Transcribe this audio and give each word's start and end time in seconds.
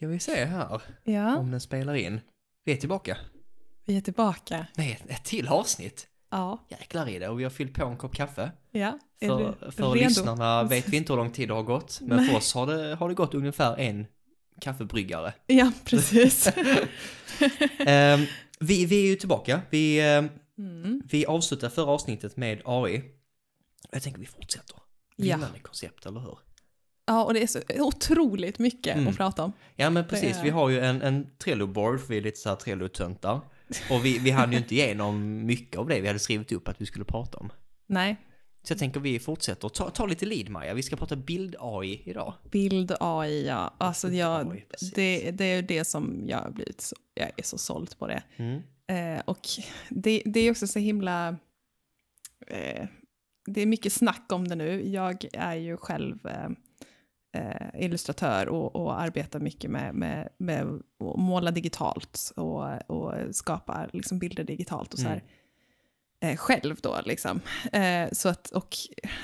Ska 0.00 0.06
vi 0.06 0.18
se 0.20 0.44
här 0.44 0.82
Ja, 1.04 1.36
om 1.36 1.50
den 1.50 1.60
spelar 1.60 1.94
in. 1.94 2.20
Vi 2.64 2.72
är 2.72 2.76
tillbaka. 2.76 3.16
vi 3.84 3.96
är 3.96 4.00
tillbaka. 4.00 4.66
med 4.76 4.92
ett, 4.92 5.10
ett 5.10 5.24
till 5.24 5.48
avsnitt. 5.48 6.06
Ja, 6.30 6.66
Jäklar 6.68 7.08
i 7.08 7.18
det 7.18 7.28
och 7.28 7.40
vi 7.40 7.42
har 7.44 7.50
fyllt 7.50 7.74
på 7.74 7.84
en 7.84 7.96
kopp 7.96 8.14
kaffe. 8.14 8.52
ja. 8.70 8.98
Är 9.20 9.28
För, 9.28 9.56
du 9.66 9.72
för 9.72 9.90
redo? 9.90 10.08
lyssnarna 10.08 10.62
vet 10.62 10.88
vi 10.88 10.96
inte 10.96 11.12
hur 11.12 11.16
lång 11.16 11.30
tid 11.32 11.48
det 11.48 11.54
har 11.54 11.62
gått, 11.62 11.98
men 12.00 12.16
Nej. 12.16 12.28
för 12.28 12.36
oss 12.36 12.54
har 12.54 12.66
det, 12.66 12.94
har 12.94 13.08
det 13.08 13.14
gått 13.14 13.34
ungefär 13.34 13.76
en 13.80 14.06
kaffebryggare. 14.60 15.32
Ja, 15.46 15.72
precis. 15.84 16.46
Ehm, 17.78 18.20
vi, 18.60 18.86
vi 18.86 19.04
är 19.04 19.08
ju 19.10 19.16
tillbaka. 19.16 19.60
Vi, 19.70 20.00
ehm, 20.00 20.28
Mm. 20.58 21.02
vi 21.10 21.26
avslutade 21.26 21.74
förra 21.74 21.90
avsnittet 21.90 22.36
med 22.36 22.62
AI. 22.64 23.02
Jag 23.92 24.02
tänker 24.02 24.20
vi 24.20 24.26
fortsätter. 24.26 24.76
Ja. 25.16 25.24
Vinnande 25.24 25.58
koncept, 25.58 26.06
eller 26.06 26.20
hur? 26.20 26.38
Ja, 27.10 27.24
och 27.24 27.34
det 27.34 27.42
är 27.42 27.46
så 27.46 27.58
otroligt 27.78 28.58
mycket 28.58 28.96
Mm. 28.96 29.08
att 29.08 29.16
prata 29.16 29.44
om. 29.44 29.52
Ja 29.76 29.90
men 29.90 30.06
precis, 30.08 30.36
Det- 30.36 30.42
vi 30.44 30.50
har 30.50 30.68
ju 30.68 30.80
en, 30.80 31.02
en 31.02 31.26
Trello-board, 31.44 31.98
för 32.00 32.08
vi 32.08 32.16
är 32.16 32.22
lite 32.22 32.38
så 32.38 32.48
här 32.48 32.56
Trello-töntar. 32.56 33.40
Och 33.90 34.04
vi, 34.04 34.18
vi 34.18 34.30
hann 34.30 34.52
ju 34.52 34.58
inte 34.58 34.74
igenom 34.74 35.46
mycket 35.46 35.78
av 35.80 35.88
det 35.88 36.00
vi 36.00 36.06
hade 36.06 36.18
skrivit 36.18 36.52
upp 36.52 36.68
att 36.68 36.80
vi 36.80 36.86
skulle 36.86 37.04
prata 37.04 37.38
om. 37.38 37.52
Nej, 37.86 38.16
Så 38.62 38.72
jag 38.72 38.78
tänker 38.78 39.00
vi 39.00 39.18
fortsätter. 39.18 39.68
Ta, 39.68 39.90
ta 39.90 40.06
lite 40.06 40.26
lead 40.26 40.48
Maja, 40.48 40.74
vi 40.74 40.82
ska 40.82 40.96
prata 40.96 41.16
bild-AI 41.16 42.02
idag. 42.04 42.34
bild 42.50 42.92
AI, 43.00 43.46
ja. 43.46 43.74
Alltså 43.78 44.06
Bild 44.06 44.18
jag, 44.20 44.52
AI, 44.52 44.64
det, 44.94 45.30
det 45.30 45.44
är 45.44 45.62
det 45.62 45.84
som 45.84 46.22
jag 46.26 46.38
har 46.38 46.50
blivit 46.50 46.80
så, 46.80 46.96
jag 47.14 47.30
är 47.36 47.42
så 47.42 47.58
såld 47.58 47.98
på 47.98 48.06
det. 48.06 48.22
Mm. 48.36 48.60
Eh, 49.16 49.22
och 49.24 49.40
det, 49.88 50.22
det 50.24 50.40
är 50.40 50.50
också 50.50 50.66
så 50.66 50.78
himla, 50.78 51.28
eh, 52.46 52.86
det 53.46 53.60
är 53.62 53.66
mycket 53.66 53.92
snack 53.92 54.32
om 54.32 54.48
det 54.48 54.54
nu. 54.54 54.88
Jag 54.88 55.24
är 55.32 55.54
ju 55.54 55.76
själv 55.76 56.26
eh, 56.26 56.48
eh, 57.32 57.82
illustratör 57.84 58.48
och, 58.48 58.76
och 58.76 59.00
arbetar 59.00 59.40
mycket 59.40 59.70
med, 59.70 59.94
med, 59.94 60.28
med 60.38 60.62
att 60.64 61.18
måla 61.18 61.50
digitalt 61.50 62.32
och, 62.36 62.90
och 62.90 63.14
skapa 63.32 63.86
liksom 63.92 64.18
bilder 64.18 64.44
digitalt 64.44 64.92
och 64.92 64.98
så 64.98 65.08
här. 65.08 65.22
Eh, 66.22 66.36
själv 66.36 66.76
då 66.82 67.00
liksom. 67.04 67.40
Eh, 67.72 68.08
så 68.12 68.28
att, 68.28 68.50
och 68.50 68.76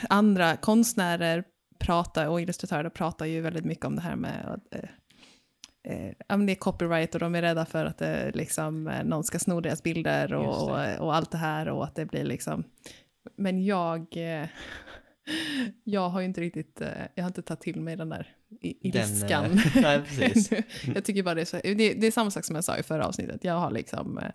andra 0.09 0.57
konstnärer 0.57 1.45
pratar, 1.79 2.27
och 2.27 2.41
illustratörer 2.41 2.91
pratar 2.91 3.27
ju 3.27 3.41
väldigt 3.41 3.65
mycket 3.65 3.85
om 3.85 3.97
det 3.97 4.03
här 4.03 4.17
med 4.17 4.61
eh, 4.71 6.09
eh, 6.29 6.39
det 6.39 6.53
är 6.53 6.55
copyright 6.55 7.15
och 7.15 7.21
de 7.21 7.35
är 7.35 7.43
rädda 7.43 7.67
för 7.67 7.85
att 7.85 7.99
det, 7.99 8.31
liksom, 8.35 8.89
eh, 8.89 9.05
någon 9.05 9.25
ska 9.25 9.39
sno 9.39 9.61
deras 9.61 9.83
bilder 9.83 10.35
och, 10.35 10.71
och, 10.71 10.99
och 10.99 11.15
allt 11.15 11.31
det 11.31 11.39
här 11.39 11.69
och 11.69 11.85
att 11.85 11.95
det 11.95 12.07
blir 12.07 12.25
liksom... 12.25 12.65
Men 13.37 13.65
jag, 13.65 14.17
eh, 14.17 14.49
jag 15.85 16.09
har 16.09 16.21
ju 16.21 16.27
inte 16.27 16.41
riktigt, 16.41 16.81
eh, 16.81 16.89
jag 17.15 17.23
har 17.25 17.29
inte 17.29 17.43
tagit 17.43 17.61
till 17.61 17.81
mig 17.81 17.97
den 17.97 18.09
där 18.09 18.29
Den, 18.49 18.75
ilskan. 18.81 19.45
eh, 19.45 19.73
nej, 19.83 20.03
jag 20.95 21.05
tycker 21.05 21.23
bara 21.23 21.35
det 21.35 21.41
är 21.41 21.45
så, 21.45 21.57
det, 21.63 21.75
det 21.95 22.07
är 22.07 22.11
samma 22.11 22.31
sak 22.31 22.45
som 22.45 22.55
jag 22.55 22.65
sa 22.65 22.79
i 22.79 22.83
förra 22.83 23.07
avsnittet, 23.07 23.45
jag 23.45 23.55
har 23.55 23.71
liksom, 23.71 24.19
eh, 24.19 24.31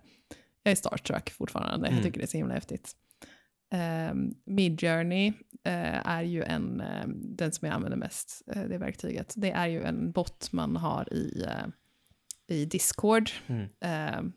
jag 0.62 0.72
är 0.72 0.76
Star 0.76 0.96
Trek 0.96 1.30
fortfarande, 1.30 1.86
Mm. 1.86 1.94
jag 1.96 2.04
tycker 2.04 2.18
det 2.18 2.24
är 2.24 2.28
så 2.28 2.36
himla 2.36 2.54
häftigt. 2.54 2.92
Um, 4.10 4.34
Midjourney 4.46 5.26
eh, 5.64 6.06
är 6.08 6.22
ju 6.22 6.42
en, 6.42 6.80
eh, 6.80 7.06
den 7.08 7.52
som 7.52 7.66
jag 7.68 7.74
använder 7.74 7.98
mest, 7.98 8.42
eh, 8.54 8.62
det 8.62 8.78
verktyget. 8.78 9.34
Det 9.36 9.50
är 9.50 9.66
ju 9.66 9.82
en 9.82 10.12
bot 10.12 10.52
man 10.52 10.76
har 10.76 11.12
i, 11.12 11.46
i 12.48 12.64
Discord. 12.64 13.30
Mm. 13.46 13.62
eh, 13.80 14.32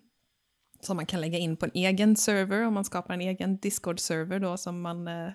som 0.82 0.96
man 0.98 1.06
kan 1.06 1.22
lägga 1.22 1.38
in 1.38 1.58
på 1.58 1.66
en 1.66 1.72
egen 1.74 2.16
server, 2.16 2.62
om 2.66 2.74
man 2.74 2.86
skapar 2.86 3.14
en 3.14 3.22
egen 3.22 3.58
Discord-server 3.60 4.40
då 4.40 4.58
som 4.58 4.82
man, 4.82 5.08
eh, 5.08 5.30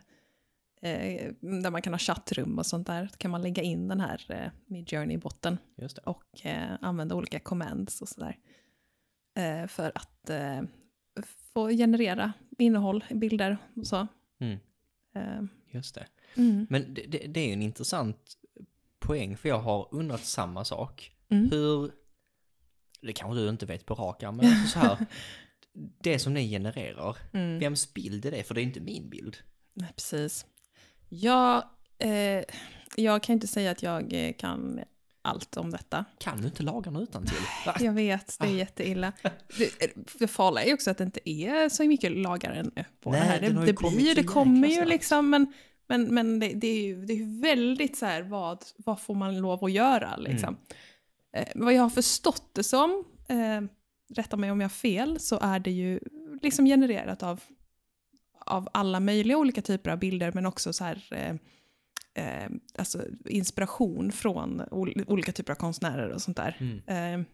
eh, 0.80 1.32
där 1.40 1.70
man 1.70 1.82
kan 1.82 1.92
ha 1.94 1.98
chattrum 1.98 2.58
och 2.58 2.66
sånt 2.66 2.86
där, 2.86 3.10
kan 3.18 3.30
man 3.30 3.42
lägga 3.42 3.62
in 3.62 3.88
den 3.88 4.00
här 4.00 4.24
eh, 4.28 4.50
Midjourney-botten 4.66 5.58
Just 5.76 5.96
det. 5.96 6.02
och 6.02 6.46
eh, 6.46 6.72
använda 6.80 7.14
olika 7.14 7.40
commands 7.40 8.02
och 8.02 8.08
sådär. 8.08 8.38
Eh, 9.38 9.66
för 9.66 9.92
att 9.94 10.30
eh, 10.30 10.60
få 11.54 11.68
generera 11.68 12.32
innehåll, 12.58 13.04
bilder 13.10 13.58
och 13.76 13.86
så. 13.86 14.06
Mm. 14.40 14.58
Eh, 15.14 15.42
Just 15.70 15.94
det. 15.94 16.06
mm. 16.36 16.66
Men 16.70 16.94
det, 16.94 17.02
det, 17.08 17.18
det 17.26 17.40
är 17.40 17.46
ju 17.46 17.52
en 17.52 17.62
intressant 17.62 18.36
poäng, 18.98 19.36
för 19.36 19.48
jag 19.48 19.58
har 19.58 19.88
undrat 19.94 20.24
samma 20.24 20.64
sak. 20.64 21.12
Mm. 21.28 21.50
Hur, 21.50 21.90
det 23.00 23.12
kanske 23.12 23.40
du 23.40 23.48
inte 23.48 23.66
vet 23.66 23.86
på 23.86 23.94
rak 23.94 24.22
arm, 24.22 24.36
men 24.36 24.46
alltså 24.46 24.66
så 24.68 24.78
här, 24.78 25.06
det 26.02 26.18
som 26.18 26.34
ni 26.34 26.48
genererar, 26.50 27.16
Mm. 27.32 27.58
vems 27.58 27.94
bild 27.94 28.26
är 28.26 28.30
det? 28.30 28.42
För 28.42 28.54
det 28.54 28.60
är 28.60 28.62
inte 28.62 28.80
min 28.80 29.10
bild. 29.10 29.36
Nej, 29.74 29.92
precis. 29.96 30.46
Jag, 31.12 31.64
eh, 31.98 32.44
jag 32.96 33.22
kan 33.22 33.32
inte 33.32 33.46
säga 33.46 33.70
att 33.70 33.82
jag 33.82 34.12
eh, 34.12 34.32
kan 34.32 34.80
allt 35.22 35.56
om 35.56 35.70
detta. 35.70 36.04
Kan 36.18 36.40
du 36.40 36.46
inte 36.46 36.62
laga 36.62 36.90
den 36.90 37.02
utan 37.02 37.26
till? 37.26 37.36
Jag 37.86 37.92
vet, 37.92 38.36
det 38.40 38.46
är 38.46 38.52
jätteilla. 38.52 39.12
Det, 39.58 39.94
det 40.18 40.26
farliga 40.26 40.64
är 40.64 40.68
ju 40.68 40.74
också 40.74 40.90
att 40.90 40.98
det 40.98 41.04
inte 41.04 41.30
är 41.30 41.68
så 41.68 41.84
mycket 41.84 42.12
lagaren 42.12 42.70
på 43.00 43.10
Nej, 43.10 43.20
det 43.20 43.26
här. 43.26 43.40
Det, 43.40 43.66
det, 43.66 43.72
blir 43.72 44.00
ju, 44.00 44.14
det 44.14 44.24
kommer 44.24 44.68
ju 44.68 44.84
liksom, 44.84 45.30
men, 45.30 45.52
men, 45.88 46.14
men 46.14 46.40
det, 46.40 46.52
det 46.54 46.66
är 46.66 46.82
ju 46.82 47.04
det 47.04 47.12
är 47.12 47.16
ju 47.16 47.40
väldigt 47.40 47.98
så 47.98 48.06
här, 48.06 48.22
vad, 48.22 48.64
vad 48.76 49.00
får 49.00 49.14
man 49.14 49.38
lov 49.38 49.64
att 49.64 49.72
göra 49.72 50.16
liksom. 50.16 50.56
Eh, 51.32 51.48
vad 51.54 51.74
jag 51.74 51.82
har 51.82 51.90
förstått 51.90 52.50
det 52.52 52.62
som, 52.62 53.04
eh, 53.28 53.60
rätta 54.14 54.36
mig 54.36 54.50
om 54.50 54.60
jag 54.60 54.68
har 54.68 54.74
fel, 54.74 55.20
så 55.20 55.38
är 55.42 55.58
det 55.58 55.70
ju 55.70 56.00
liksom 56.42 56.66
genererat 56.66 57.22
av, 57.22 57.40
av 58.50 58.68
alla 58.72 59.00
möjliga 59.00 59.38
olika 59.38 59.62
typer 59.62 59.90
av 59.90 59.98
bilder, 59.98 60.32
men 60.34 60.46
också 60.46 60.72
så 60.72 60.84
här, 60.84 61.04
eh, 61.10 61.34
eh, 62.24 62.50
alltså 62.78 63.02
inspiration 63.24 64.12
från 64.12 64.60
ol- 64.70 65.04
olika 65.06 65.32
typer 65.32 65.52
av 65.52 65.56
konstnärer 65.56 66.08
och 66.08 66.22
sånt 66.22 66.36
där. 66.36 66.56
Mm. 66.60 67.20
Eh, 67.20 67.26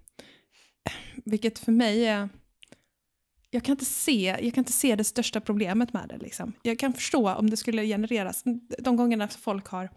vilket 1.25 1.59
för 1.59 1.72
mig 1.72 2.06
är... 2.06 2.28
Jag 3.50 3.65
kan, 3.65 3.72
inte 3.72 3.84
se, 3.84 4.37
jag 4.43 4.54
kan 4.54 4.60
inte 4.60 4.72
se 4.72 4.97
det 4.97 5.04
största 5.04 5.41
problemet 5.41 5.93
med 5.93 6.09
det. 6.09 6.19
Liksom. 6.19 6.53
Jag 6.62 6.78
kan 6.78 6.93
förstå 6.93 7.34
om 7.34 7.50
det 7.50 7.56
skulle 7.56 7.87
genereras, 7.87 8.44
de 8.78 8.97
gångerna 8.97 9.28
folk 9.28 9.66
har 9.66 9.91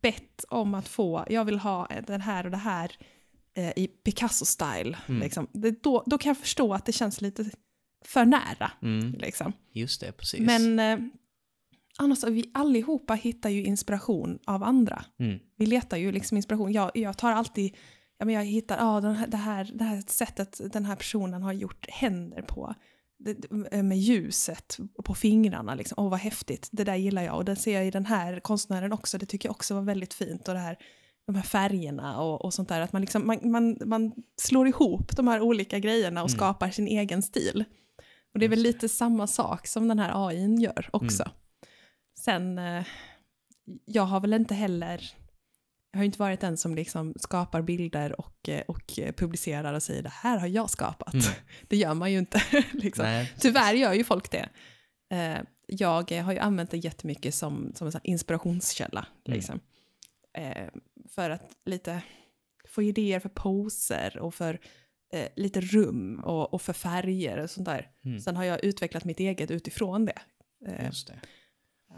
bett 0.00 0.44
om 0.48 0.74
att 0.74 0.88
få, 0.88 1.24
jag 1.30 1.44
vill 1.44 1.58
ha 1.58 1.88
den 2.06 2.20
här 2.20 2.44
och 2.44 2.50
det 2.50 2.56
här 2.56 2.92
eh, 3.54 3.72
i 3.76 3.88
Picasso-style. 4.04 4.96
Mm. 5.08 5.20
Liksom. 5.20 5.48
Det, 5.52 5.82
då, 5.82 6.02
då 6.06 6.18
kan 6.18 6.30
jag 6.30 6.38
förstå 6.38 6.74
att 6.74 6.86
det 6.86 6.92
känns 6.92 7.20
lite 7.20 7.50
för 8.04 8.24
nära. 8.24 8.70
Mm. 8.82 9.12
Liksom. 9.12 9.52
Just 9.72 10.00
det, 10.00 10.12
precis. 10.12 10.40
Men 10.40 10.78
eh, 10.78 10.98
annars, 11.98 12.24
vi 12.24 12.50
allihopa 12.54 13.14
hittar 13.14 13.50
ju 13.50 13.64
inspiration 13.64 14.38
av 14.46 14.62
andra. 14.62 15.04
Mm. 15.18 15.38
Vi 15.56 15.66
letar 15.66 15.96
ju 15.96 16.12
liksom 16.12 16.36
inspiration. 16.36 16.72
Jag, 16.72 16.90
jag 16.94 17.18
tar 17.18 17.32
alltid, 17.32 17.76
ja, 18.18 18.24
men 18.24 18.34
jag 18.34 18.44
hittar 18.44 18.76
ah, 18.80 19.00
den 19.00 19.14
här, 19.14 19.26
det, 19.26 19.36
här, 19.36 19.70
det 19.74 19.84
här 19.84 20.02
sättet 20.06 20.60
den 20.72 20.84
här 20.84 20.96
personen 20.96 21.42
har 21.42 21.52
gjort 21.52 21.86
händer 21.90 22.42
på. 22.42 22.74
Det, 23.24 23.50
med 23.82 23.98
ljuset 23.98 24.78
på 25.04 25.14
fingrarna, 25.14 25.74
liksom. 25.74 26.04
åh 26.04 26.10
vad 26.10 26.20
häftigt, 26.20 26.68
det 26.72 26.84
där 26.84 26.96
gillar 26.96 27.22
jag. 27.22 27.36
Och 27.36 27.44
det 27.44 27.56
ser 27.56 27.74
jag 27.74 27.86
i 27.86 27.90
den 27.90 28.06
här 28.06 28.40
konstnären 28.40 28.92
också, 28.92 29.18
det 29.18 29.26
tycker 29.26 29.48
jag 29.48 29.54
också 29.54 29.74
var 29.74 29.82
väldigt 29.82 30.14
fint. 30.14 30.48
Och 30.48 30.54
det 30.54 30.60
här, 30.60 30.76
de 31.26 31.34
här 31.34 31.42
färgerna 31.42 32.20
och, 32.20 32.44
och 32.44 32.54
sånt 32.54 32.68
där, 32.68 32.80
att 32.80 32.92
man, 32.92 33.00
liksom, 33.02 33.26
man, 33.26 33.50
man, 33.50 33.76
man 33.84 34.12
slår 34.40 34.68
ihop 34.68 35.16
de 35.16 35.28
här 35.28 35.40
olika 35.40 35.78
grejerna 35.78 36.22
och 36.22 36.30
Mm. 36.30 36.38
skapar 36.38 36.70
sin 36.70 36.86
egen 36.86 37.22
stil. 37.22 37.64
Och 38.32 38.38
det 38.38 38.44
är 38.44 38.48
väl 38.48 38.62
lite 38.62 38.88
samma 38.88 39.26
sak 39.26 39.66
som 39.66 39.88
den 39.88 39.98
här 39.98 40.28
AI 40.28 40.54
gör 40.54 40.88
också. 40.92 41.30
Sen, 42.18 42.58
eh, 42.58 42.84
jag 43.84 44.02
har 44.02 44.20
väl 44.20 44.32
inte 44.32 44.54
heller, 44.54 45.12
jag 45.90 45.98
har 45.98 46.02
ju 46.02 46.06
inte 46.06 46.18
varit 46.18 46.40
den 46.40 46.56
som 46.56 46.74
liksom 46.74 47.14
skapar 47.16 47.62
bilder 47.62 48.20
och, 48.20 48.48
eh, 48.48 48.60
och 48.60 48.98
publicerar 49.16 49.74
och 49.74 49.82
säger 49.82 50.02
det 50.02 50.12
här 50.12 50.38
har 50.38 50.46
jag 50.46 50.70
skapat. 50.70 51.14
Mm. 51.14 51.26
Det 51.68 51.76
gör 51.76 51.94
man 51.94 52.12
ju 52.12 52.18
inte. 52.18 52.42
liksom. 52.72 53.26
Tyvärr 53.38 53.74
gör 53.74 53.92
ju 53.92 54.04
folk 54.04 54.30
det. 54.30 54.48
Eh, 55.10 55.42
jag 55.66 56.12
har 56.12 56.32
ju 56.32 56.38
använt 56.38 56.70
det 56.70 56.76
jättemycket 56.76 57.34
som, 57.34 57.72
som 57.74 57.86
en 57.86 57.92
inspirationskälla. 58.02 59.06
Mm. 59.26 59.36
Liksom. 59.36 59.60
För 61.08 61.30
att 61.30 61.50
lite 61.64 62.02
få 62.68 62.82
idéer 62.82 63.20
för 63.20 63.28
poser 63.28 64.18
och 64.18 64.34
för 64.34 64.60
eh, 65.12 65.28
lite 65.36 65.60
rum 65.60 66.20
och, 66.24 66.54
och 66.54 66.62
för 66.62 66.72
färger 66.72 67.42
och 67.42 67.50
sånt 67.50 67.66
där. 67.66 67.90
Mm. 68.04 68.20
Sen 68.20 68.36
har 68.36 68.44
jag 68.44 68.64
utvecklat 68.64 69.04
mitt 69.04 69.20
eget 69.20 69.50
utifrån 69.50 70.04
det. 70.04 70.18
Eh, 70.66 70.86
just 70.86 71.06
det. 71.06 71.20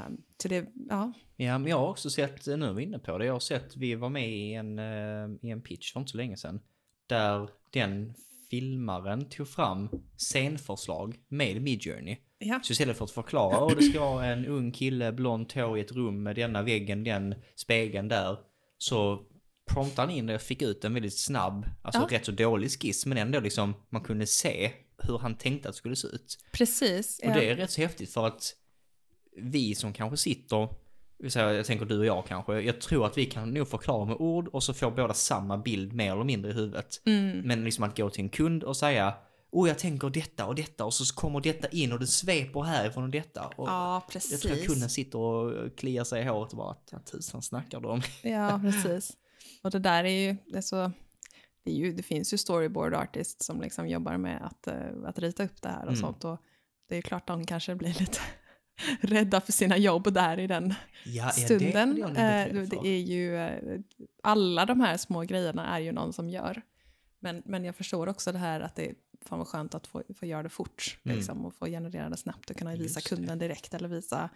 um, 0.06 0.22
så 0.42 0.48
det, 0.48 0.66
ja. 0.88 1.12
Ja, 1.36 1.58
men 1.58 1.70
jag 1.70 1.78
har 1.78 1.88
också 1.88 2.10
sett, 2.10 2.46
nu 2.46 2.66
är 2.66 2.72
vi 2.72 2.82
inne 2.82 2.98
på 2.98 3.18
det, 3.18 3.26
jag 3.26 3.32
har 3.32 3.40
sett, 3.40 3.76
vi 3.76 3.94
var 3.94 4.08
med 4.08 4.30
i 4.30 4.54
en, 4.54 4.78
eh, 4.78 5.28
i 5.42 5.50
en 5.50 5.62
pitch 5.62 5.92
för 5.92 6.00
inte 6.00 6.10
så 6.10 6.16
länge 6.16 6.36
sedan, 6.36 6.60
där 7.06 7.48
den 7.70 8.14
filmaren 8.50 9.28
tog 9.28 9.48
fram 9.48 9.88
scenförslag 10.16 11.16
med 11.28 11.62
Midjourney. 11.62 12.16
ja. 12.38 12.60
Så 12.62 12.72
istället 12.72 12.96
för 12.96 13.04
att 13.04 13.10
förklara, 13.10 13.58
och 13.58 13.76
det 13.76 13.82
ska 13.82 14.00
vara 14.00 14.26
en 14.26 14.46
ung 14.46 14.72
kille, 14.72 15.12
blont 15.12 15.52
hår 15.52 15.78
i 15.78 15.80
ett 15.80 15.92
rum 15.92 16.22
med 16.22 16.36
denna 16.36 16.62
väggen, 16.62 17.04
den 17.04 17.34
spegeln 17.54 18.08
där, 18.08 18.38
så 18.78 19.26
promptade 19.66 20.08
han 20.08 20.10
in 20.18 20.26
det 20.26 20.34
och 20.34 20.40
fick 20.40 20.62
ut 20.62 20.84
en 20.84 20.94
väldigt 20.94 21.18
snabb, 21.18 21.66
alltså 21.82 22.00
Ja. 22.10 22.16
rätt 22.18 22.24
så 22.24 22.32
dålig 22.32 22.70
skiss, 22.70 23.06
men 23.06 23.18
ändå 23.18 23.40
liksom, 23.40 23.74
man 23.90 24.02
kunde 24.02 24.26
se 24.26 24.72
hur 24.98 25.18
han 25.18 25.34
tänkte 25.34 25.68
att 25.68 25.74
det 25.74 25.78
skulle 25.78 25.96
se 25.96 26.08
ut. 26.08 26.38
Precis. 26.52 27.20
Och 27.24 27.30
ja. 27.30 27.34
det 27.34 27.50
är 27.50 27.56
rätt 27.56 27.70
så 27.70 27.80
häftigt 27.80 28.12
för 28.12 28.26
att 28.26 28.54
vi 29.36 29.74
som 29.74 29.92
kanske 29.92 30.16
sitter 30.16 30.68
jag 31.34 31.66
tänker 31.66 31.86
du 31.86 31.98
och 31.98 32.06
jag 32.06 32.26
kanske, 32.26 32.60
jag 32.60 32.80
tror 32.80 33.06
att 33.06 33.18
vi 33.18 33.26
kan 33.26 33.50
nog 33.54 33.68
förklara 33.68 34.04
med 34.04 34.16
ord 34.18 34.48
och 34.48 34.62
så 34.62 34.74
får 34.74 34.90
båda 34.90 35.14
samma 35.14 35.58
bild 35.58 35.92
mer 35.92 36.12
eller 36.12 36.24
mindre 36.24 36.50
i 36.50 36.54
huvudet. 36.54 37.02
Mm. 37.06 37.38
Men 37.38 37.64
liksom 37.64 37.84
att 37.84 37.96
gå 37.96 38.10
till 38.10 38.24
en 38.24 38.28
kund 38.28 38.64
och 38.64 38.76
säga 38.76 39.14
Oh, 39.50 39.68
jag 39.68 39.78
tänker 39.78 40.10
detta 40.10 40.46
och 40.46 40.54
detta 40.54 40.84
och 40.84 40.94
så 40.94 41.14
kommer 41.14 41.40
detta 41.40 41.68
in 41.68 41.92
och 41.92 42.00
det 42.00 42.06
sveper 42.06 42.62
härifrån 42.62 43.04
och 43.04 43.10
detta. 43.10 43.46
Och 43.56 43.68
Ja, 43.68 43.94
jag 43.94 44.12
precis. 44.12 44.40
tror 44.40 44.52
att 44.52 44.66
kunden 44.66 44.90
sitter 44.90 45.18
och 45.18 45.76
kliar 45.76 46.04
sig 46.04 46.22
i 46.22 46.24
håret 46.24 46.52
och 46.52 46.58
bara, 46.58 46.76
vad 46.92 47.04
tusan 47.04 47.42
snackar 47.42 47.80
du 47.80 47.88
om? 47.88 48.02
Ja, 48.22 48.60
precis. 48.62 49.12
Och 49.64 49.70
det 49.70 49.78
där 49.78 50.04
är 50.04 50.26
ju, 50.28 50.36
det 50.46 50.56
är 50.58 50.62
så, 50.62 50.92
det, 51.64 51.70
är 51.70 51.74
ju, 51.74 51.92
det 51.92 52.02
finns 52.02 52.32
ju 52.34 52.38
storyboard 52.38 52.94
artists 52.94 53.46
som 53.46 53.60
liksom 53.60 53.88
jobbar 53.88 54.16
med 54.16 54.46
att, 54.46 54.66
eh, 54.66 54.74
att 55.04 55.18
rita 55.18 55.44
upp 55.44 55.62
det 55.62 55.68
här 55.68 55.82
och 55.82 55.88
Mm. 55.88 55.96
sånt. 56.00 56.24
Och 56.24 56.38
det 56.88 56.94
är 56.94 56.96
ju 56.96 57.02
klart 57.02 57.26
de 57.26 57.46
kanske 57.46 57.74
blir 57.74 57.94
lite 58.00 58.18
rädda 59.00 59.40
för 59.40 59.52
sina 59.52 59.76
jobb 59.76 60.12
där 60.12 60.38
i 60.40 60.46
den 60.46 60.74
Ja, 61.04 61.28
stunden. 61.30 61.94
Det, 61.94 62.02
Eh, 62.20 62.54
det 62.54 62.66
för. 62.66 62.86
är 62.86 62.98
ju, 62.98 63.36
eh, 63.36 63.80
alla 64.22 64.66
de 64.66 64.80
här 64.80 64.96
små 64.96 65.20
grejerna 65.22 65.66
är 65.76 65.80
ju 65.80 65.92
någon 65.92 66.12
som 66.12 66.28
gör. 66.30 66.62
Men, 67.20 67.42
men 67.46 67.64
jag 67.64 67.76
förstår 67.76 68.08
också 68.08 68.32
det 68.32 68.38
här 68.38 68.60
att 68.60 68.74
det 68.76 68.88
är 68.90 68.94
fan 69.26 69.38
vad 69.38 69.48
skönt 69.48 69.74
att 69.74 69.86
få, 69.86 70.02
få 70.18 70.26
göra 70.26 70.42
det 70.42 70.48
fort. 70.48 70.98
Mm. 71.04 71.16
Liksom, 71.16 71.44
och 71.46 71.54
få 71.54 71.66
generera 71.66 72.08
det 72.08 72.16
snabbt 72.16 72.50
och 72.50 72.56
kunna 72.56 72.74
visa 72.76 73.00
det. 73.00 73.08
kunden 73.08 73.38
direkt 73.38 73.74
eller 73.74 73.88
visa 73.88 74.30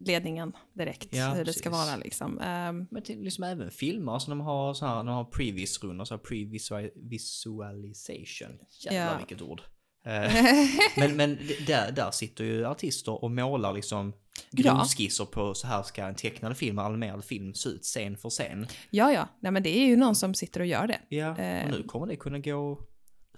ledningen 0.00 0.52
direkt 0.72 1.08
Ja, 1.16 1.28
hur 1.34 1.44
det 1.44 1.52
ska 1.52 1.70
precis. 1.70 1.86
vara. 1.86 1.96
Liksom. 1.96 2.40
Ehm, 2.40 2.86
Men 2.90 3.02
till 3.02 3.20
liksom 3.22 3.44
även 3.44 3.70
filmer 3.70 4.18
som 4.18 4.30
de 4.30 4.40
har 4.40 4.74
så 4.74 4.86
här, 4.86 4.96
de 4.96 5.08
har 5.08 5.24
previs-rundor, 5.24 6.04
så 6.04 6.16
pre-visualization. 6.18 8.58
Jävlar 8.80 9.12
Ja. 9.12 9.16
vilket 9.18 9.42
ord. 9.42 9.62
Eh, 10.04 10.32
men 10.96 11.16
men 11.16 11.38
där, 11.66 11.92
där 11.92 12.10
sitter 12.10 12.44
ju 12.44 12.66
artister 12.66 13.24
och 13.24 13.30
målar 13.30 13.72
liksom 13.72 14.12
Ja. 14.50 14.62
grundskisser 14.62 15.24
på 15.24 15.54
så 15.54 15.66
här 15.66 15.82
ska 15.82 16.04
en 16.06 16.14
tecknad 16.14 16.56
film, 16.56 16.78
animerad 16.78 17.24
film 17.24 17.54
se 17.54 17.68
ut 17.68 17.82
scen 17.82 18.16
för 18.16 18.30
scen. 18.30 18.66
Ja, 18.90 19.12
ja. 19.12 19.28
Nej, 19.40 19.52
men 19.52 19.62
det 19.62 19.78
är 19.78 19.86
ju 19.86 19.96
någon 19.96 20.14
som 20.14 20.34
sitter 20.34 20.60
och 20.60 20.66
gör 20.66 20.86
det. 20.86 21.00
Ja, 21.16 21.30
och 21.64 21.70
nu 21.70 21.82
kommer 21.86 22.06
det 22.06 22.16
kunna 22.16 22.38
gå 22.38 22.78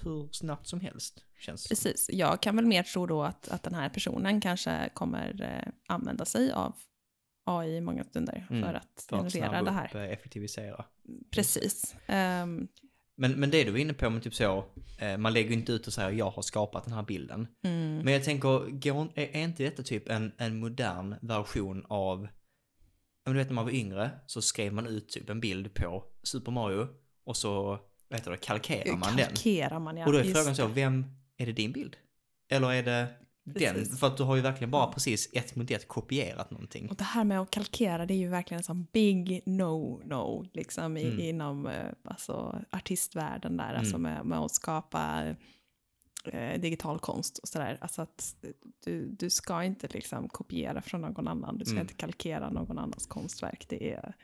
hur 0.03 0.29
snabbt 0.33 0.67
som 0.67 0.81
helst. 0.81 1.25
Känns. 1.39 1.69
Precis. 1.69 2.11
Jag 2.13 2.43
kan 2.43 2.57
väl 2.57 2.67
mer 2.67 2.83
tro 2.83 3.07
då 3.07 3.23
att, 3.23 3.49
att 3.49 3.63
den 3.63 3.75
här 3.75 3.89
personen 3.89 4.41
kanske 4.41 4.91
kommer 4.95 5.43
eh, 5.43 5.73
använda 5.95 6.25
sig 6.25 6.53
av 6.53 6.73
AI 7.45 7.77
i 7.77 7.81
många 7.81 8.05
stunder 8.05 8.47
Mm, 8.51 8.63
för 8.63 8.75
att 8.75 9.07
För 9.09 9.17
att 9.27 9.33
generera 9.33 9.63
det 9.63 9.71
här. 9.71 9.87
upp, 9.89 9.95
eh, 9.95 10.03
effektivisera. 10.03 10.85
Precis. 11.31 11.97
Ehm, 12.07 12.69
Men, 13.15 13.33
men 13.33 13.51
det 13.51 13.65
du 13.65 13.71
var 13.71 13.79
inne 13.79 13.93
på 13.95 14.11
med 14.11 14.23
typ 14.23 14.35
så, 14.35 14.65
eh, 14.99 15.17
man 15.17 15.33
lägger 15.33 15.51
inte 15.53 15.73
ut 15.73 15.87
och 15.87 15.93
säger 15.93 16.11
jag 16.11 16.31
har 16.31 16.43
skapat 16.43 16.85
den 16.85 16.93
här 16.93 17.03
bilden. 17.03 17.47
mm. 17.63 17.99
Men 17.99 18.13
jag 18.13 18.25
tänker, 18.25 18.71
går, 18.81 19.09
är, 19.15 19.37
inte 19.43 19.63
detta 19.63 19.83
typ 19.83 20.09
en, 20.09 20.33
en 20.39 20.59
modern 20.59 21.15
version 21.23 21.87
av, 21.89 22.29
du 23.25 23.33
vet 23.33 23.47
när 23.47 23.55
man 23.55 23.65
var 23.65 23.73
yngre 23.73 24.11
så 24.27 24.43
skrev 24.43 24.73
man 24.73 24.87
ut 24.87 25.09
typ 25.09 25.31
en 25.31 25.41
bild 25.41 25.75
på 25.75 26.05
Super 26.23 26.53
Mario 26.53 26.89
och 27.25 27.37
så, 27.37 27.79
vad 28.11 28.19
heter 28.19 28.31
det, 28.31 28.37
kalkerar 28.37 28.97
man 28.97 29.17
den. 29.17 29.27
Kalkerar 29.27 29.79
man 29.79 29.97
ja. 29.97 30.07
Och 30.07 30.13
då 30.13 30.19
är 30.19 30.25
frågan 30.25 30.57
så, 30.57 30.67
vem, 30.67 31.05
är 31.37 31.47
det 31.47 31.53
din 31.53 31.73
bild? 31.73 31.97
Eller 32.49 32.73
är 32.73 32.83
det 32.83 33.07
den? 33.45 33.75
Precis. 33.75 34.01
För 34.01 34.07
att 34.07 34.17
du 34.17 34.23
har 34.23 34.37
ju 34.37 34.43
verkligen 34.43 34.71
bara 34.71 34.93
precis 34.93 35.29
ett 35.33 35.57
mot 35.57 35.71
ett 35.71 35.89
kopierat 35.89 36.51
någonting. 36.51 36.89
Och 36.91 36.97
det 36.97 37.05
här 37.05 37.25
med 37.25 37.41
att 37.41 37.51
kalkera 37.51 38.07
det 38.07 38.15
är 38.15 38.19
ju 38.19 38.29
verkligen 38.29 38.59
en 38.59 38.65
sån 38.65 38.87
big 38.93 39.43
no-no 39.47 40.49
liksom 40.53 40.97
i, 40.97 41.05
Mm. 41.05 41.21
inom 41.21 41.67
eh, 41.67 41.87
alltså, 42.05 42.63
artistvärlden 42.71 43.57
där, 43.57 43.75
alltså 43.75 43.97
Mm. 43.97 44.13
med, 44.15 44.27
med 44.27 44.39
att 44.39 44.55
skapa 44.55 45.25
eh, 46.25 46.61
digital 46.61 46.99
konst 46.99 47.39
och 47.39 47.49
sådär. 47.49 47.79
Alltså 47.81 48.03
att 48.03 48.35
du, 48.85 49.07
du 49.09 49.31
ska 49.31 49.65
inte 49.65 49.89
liksom 49.89 50.29
kopiera 50.29 50.83
från 50.83 51.01
någon 51.01 51.29
annan, 51.29 51.59
du 51.59 51.65
ska 51.65 51.73
Mm. 51.73 51.83
inte 51.83 51.95
kalkera 51.95 52.51
någon 52.51 52.79
annans 52.79 53.07
konstverk. 53.07 53.67
Det 53.69 53.93
är 53.93 54.15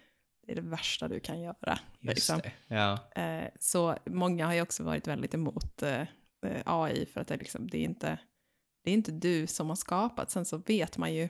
det, 0.47 0.53
är 0.53 0.57
det 0.57 0.63
värsta 0.63 1.09
du 1.09 1.21
kan 1.21 1.41
göra. 1.41 1.79
Just 2.01 2.15
liksom. 2.15 2.39
det. 2.39 2.75
Ja. 2.75 3.23
Eh, 3.23 3.49
så 3.61 3.97
många 4.07 4.47
har 4.47 4.55
ju 4.55 4.63
också 4.63 4.83
varit 4.85 5.07
väldigt 5.07 5.35
emot 5.35 5.83
eh, 5.83 6.01
eh, 6.47 6.63
AI 6.65 7.07
för 7.07 7.21
att 7.21 7.29
det, 7.29 7.37
liksom, 7.37 7.71
det, 7.71 7.79
är 7.79 7.85
inte, 7.85 8.19
det 8.85 8.91
är 8.91 8.95
inte 8.95 9.13
du 9.13 9.47
som 9.47 9.69
har 9.69 9.77
skapat. 9.77 10.31
Sen 10.31 10.45
så 10.45 10.57
vet 10.59 10.99
man 10.99 11.15
ju, 11.15 11.29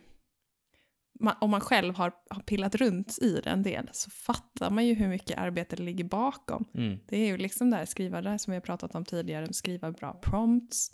om 1.41 1.51
man 1.51 1.61
själv 1.61 1.95
har, 1.95 2.13
har 2.31 2.43
pillat 2.43 2.75
runt 2.75 3.19
i 3.23 3.41
det 3.45 3.51
en 3.51 3.63
del 3.63 3.89
så 3.93 4.11
fattar 4.11 4.71
man 4.71 4.87
ju 4.87 4.95
hur 4.95 5.09
mycket 5.09 5.39
arbete 5.39 5.77
det 5.77 5.83
ligger 5.83 6.05
bakom. 6.05 6.65
Mm. 6.75 6.99
Det 7.07 7.17
är 7.17 7.27
ju 7.27 7.37
liksom 7.37 7.71
där 7.71 7.85
skriva 7.85 8.23
det 8.23 8.39
som 8.39 8.51
vi 8.51 8.57
har 8.57 8.63
pratat 8.63 8.95
om 8.95 9.05
tidigare, 9.05 9.53
skriva 9.53 9.93
bra 9.93 10.13
prompts. 10.13 10.91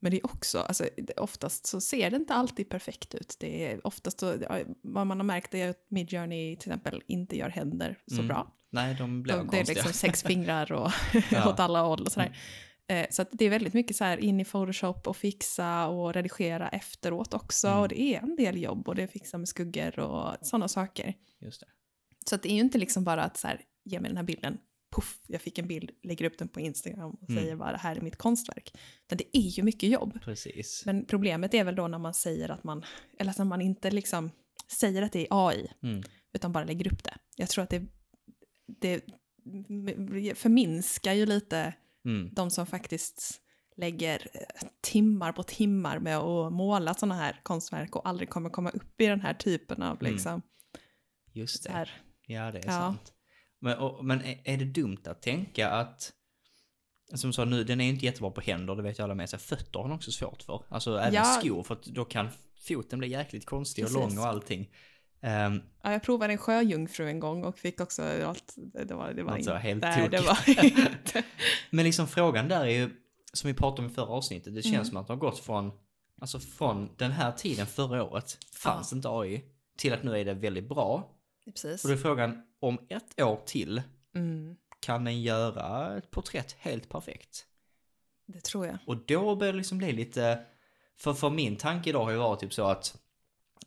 Men 0.00 0.10
det 0.10 0.16
är 0.16 0.26
också, 0.26 0.58
alltså, 0.60 0.88
oftast 1.16 1.66
så 1.66 1.80
ser 1.80 2.10
det 2.10 2.16
inte 2.16 2.34
alltid 2.34 2.68
perfekt 2.68 3.14
ut. 3.14 3.36
Det 3.40 3.66
är 3.72 3.86
oftast 3.86 4.20
så, 4.20 4.36
vad 4.82 5.06
man 5.06 5.18
har 5.18 5.24
märkt 5.24 5.54
är 5.54 5.68
att 5.70 5.86
Midjourney 5.88 6.56
till 6.56 6.70
exempel 6.72 7.02
inte 7.06 7.36
gör 7.36 7.48
händer 7.48 7.98
så 8.06 8.14
Mm. 8.14 8.28
bra. 8.28 8.52
Nej, 8.70 8.94
de 8.94 9.22
blir 9.22 9.36
De, 9.36 9.48
det 9.50 9.60
är 9.60 9.64
liksom 9.64 9.92
sex 9.92 10.22
fingrar 10.26 10.72
och 10.72 10.90
Ja. 11.30 11.48
åt 11.52 11.60
alla 11.60 11.80
håll 11.82 12.00
och 12.02 12.12
sådär. 12.12 12.38
Eh, 12.86 13.06
så 13.10 13.24
det 13.32 13.44
är 13.44 13.50
väldigt 13.50 13.74
mycket 13.74 13.96
så 13.96 14.04
här 14.04 14.18
in 14.18 14.40
i 14.40 14.44
Photoshop 14.44 15.06
och 15.06 15.16
fixa 15.16 15.86
och 15.86 16.14
redigera 16.14 16.68
efteråt 16.68 17.34
också. 17.34 17.68
Mm. 17.68 17.80
Och 17.80 17.88
det 17.88 18.00
är 18.00 18.20
en 18.22 18.36
del 18.36 18.62
jobb 18.62 18.88
och 18.88 18.94
det 18.94 19.02
är 19.02 19.06
fixa 19.06 19.38
med 19.38 19.48
skuggor 19.48 19.98
och 19.98 20.34
sådana 20.46 20.68
saker. 20.68 21.14
Just 21.38 21.60
det. 21.60 21.66
Så 22.26 22.34
att 22.34 22.42
det 22.42 22.48
är 22.48 22.54
ju 22.54 22.60
inte 22.60 22.78
liksom 22.78 23.04
bara 23.04 23.22
att 23.24 23.36
så 23.36 23.46
här, 23.48 23.60
ge 23.84 24.00
mig 24.00 24.08
den 24.10 24.16
här 24.16 24.24
bilden, 24.24 24.58
puff, 24.90 25.18
jag 25.26 25.40
fick 25.42 25.58
en 25.58 25.68
bild, 25.68 25.90
lägger 26.02 26.24
upp 26.24 26.38
den 26.38 26.48
på 26.48 26.60
Instagram 26.60 27.10
och 27.10 27.28
Mm. 27.30 27.42
säger 27.42 27.56
bara 27.56 27.72
det 27.72 27.78
här 27.78 27.96
är 27.96 28.00
mitt 28.00 28.16
konstverk. 28.16 28.74
Men 29.08 29.18
det 29.18 29.36
är 29.38 29.40
ju 29.48 29.62
mycket 29.62 29.90
jobb. 29.90 30.18
Precis. 30.24 30.82
Men 30.86 31.04
problemet 31.06 31.54
är 31.54 31.64
väl 31.64 31.74
då 31.74 31.88
när 31.88 31.98
man 31.98 32.14
säger 32.14 32.48
att 32.48 32.64
man, 32.64 32.84
eller 33.18 33.34
när 33.38 33.44
man 33.44 33.60
inte 33.60 33.90
liksom 33.90 34.30
säger 34.80 35.02
att 35.02 35.12
det 35.12 35.20
är 35.20 35.48
AI, 35.48 35.68
Mm. 35.82 36.02
utan 36.32 36.52
bara 36.52 36.64
lägger 36.64 36.92
upp 36.92 37.04
det. 37.04 37.14
Jag 37.36 37.48
tror 37.48 37.64
att 37.64 37.70
det, 37.70 37.82
det 38.80 39.00
förminskar 40.34 41.12
ju 41.12 41.26
lite 41.26 41.74
Mm. 42.04 42.34
de 42.34 42.50
som 42.50 42.66
faktiskt 42.66 43.40
lägger 43.76 44.26
eh, 44.34 44.68
timmar 44.80 45.32
på 45.32 45.42
timmar 45.42 45.98
med 45.98 46.16
att 46.18 46.52
måla 46.52 46.94
sådana 46.94 47.14
här 47.14 47.40
konstverk 47.42 47.96
och 47.96 48.08
aldrig 48.08 48.28
kommer 48.30 48.50
komma 48.50 48.70
upp 48.70 49.00
i 49.00 49.06
den 49.06 49.20
här 49.20 49.34
typen 49.34 49.82
av 49.82 49.98
Mm. 50.00 50.12
liksom, 50.12 50.42
Just 51.32 51.64
det. 51.64 51.72
här, 51.72 51.90
Ja, 52.26 52.50
det 52.52 52.58
är 52.58 52.66
Ja. 52.66 52.70
sant. 52.72 53.12
Men, 53.60 53.78
och, 53.78 54.04
men 54.04 54.24
är, 54.24 54.40
är 54.44 54.56
det 54.56 54.64
dumt 54.64 54.98
att 55.06 55.22
tänka 55.22 55.70
att, 55.70 56.12
som 57.14 57.32
sa 57.32 57.44
nu, 57.44 57.64
den 57.64 57.80
är 57.80 57.88
inte 57.88 58.04
jättebra 58.04 58.30
på 58.30 58.40
händer, 58.40 58.76
det 58.76 58.82
vet 58.82 58.98
ju 58.98 59.02
alla 59.02 59.14
med 59.14 59.30
sig. 59.30 59.38
Fötter 59.38 59.78
har 59.78 59.82
hon 59.82 59.92
också 59.96 60.10
svårt 60.12 60.42
för. 60.42 60.62
Alltså 60.68 60.98
även 60.98 61.14
Ja. 61.14 61.24
skor, 61.24 61.62
för 61.62 61.74
att 61.74 61.82
då 61.84 62.04
kan 62.04 62.28
foten 62.68 62.98
bli 62.98 63.08
jäkligt 63.08 63.46
konstig 63.46 63.84
och 63.84 63.90
Precis. 63.92 64.14
lång 64.16 64.18
och 64.24 64.30
allting. 64.30 64.68
Ehm, 65.20 65.62
ja, 65.82 65.92
jag 65.92 66.02
provade 66.02 66.32
en 66.32 66.38
sjöjungfru 66.38 67.08
en 67.08 67.20
gång 67.20 67.44
och 67.44 67.58
fick 67.58 67.80
också 67.80 68.02
allt, 68.26 68.54
det 68.56 68.94
var, 68.94 69.12
det 69.12 69.22
var 69.22 69.30
Något 69.36 69.44
så 69.44 69.50
inte, 69.50 69.58
helt 69.62 69.82
nej, 69.82 70.08
det 70.08 70.20
var 70.20 70.38
inte. 70.64 71.22
men 71.70 71.84
liksom 71.84 72.06
frågan 72.08 72.48
där 72.48 72.60
är 72.60 72.70
ju, 72.70 72.90
som 73.32 73.48
vi 73.48 73.54
pratade 73.54 73.86
om 73.86 73.92
i 73.92 73.94
förra 73.94 74.06
avsnittet, 74.06 74.54
det 74.54 74.62
känns 74.62 74.74
Mm. 74.74 74.84
som 74.84 74.96
att 74.96 75.06
det 75.06 75.12
har 75.12 75.18
gått 75.18 75.38
från, 75.38 75.70
alltså 76.20 76.40
från 76.40 76.88
den 76.96 77.12
här 77.12 77.32
tiden 77.32 77.66
förra 77.66 78.04
året, 78.04 78.38
fanns 78.54 78.92
inte 78.92 79.08
AI, 79.08 79.44
till 79.76 79.92
att 79.92 80.02
nu 80.02 80.20
är 80.20 80.24
det 80.24 80.34
väldigt 80.34 80.68
bra. 80.68 81.14
Precis. 81.52 81.84
Och 81.84 81.88
då 81.90 81.94
är 81.96 81.98
frågan, 81.98 82.42
om 82.60 82.78
ett 82.88 83.20
år 83.20 83.40
till, 83.46 83.82
Mm, 84.14 84.56
kan 84.80 85.04
den 85.04 85.22
göra 85.22 85.96
ett 85.98 86.10
porträtt 86.10 86.52
helt 86.58 86.88
perfekt? 86.88 87.44
det 88.26 88.40
tror 88.40 88.66
jag. 88.66 88.78
Och 88.86 88.96
då 89.06 89.36
börjar 89.36 89.52
det 89.52 89.56
liksom 89.56 89.78
bli 89.78 89.92
lite, 89.92 90.44
för, 90.96 91.14
för 91.14 91.30
min 91.30 91.56
tanke 91.56 91.90
idag 91.90 92.04
har 92.04 92.10
ju 92.10 92.16
varit 92.16 92.40
typ 92.40 92.52
så 92.54 92.64
att, 92.66 92.98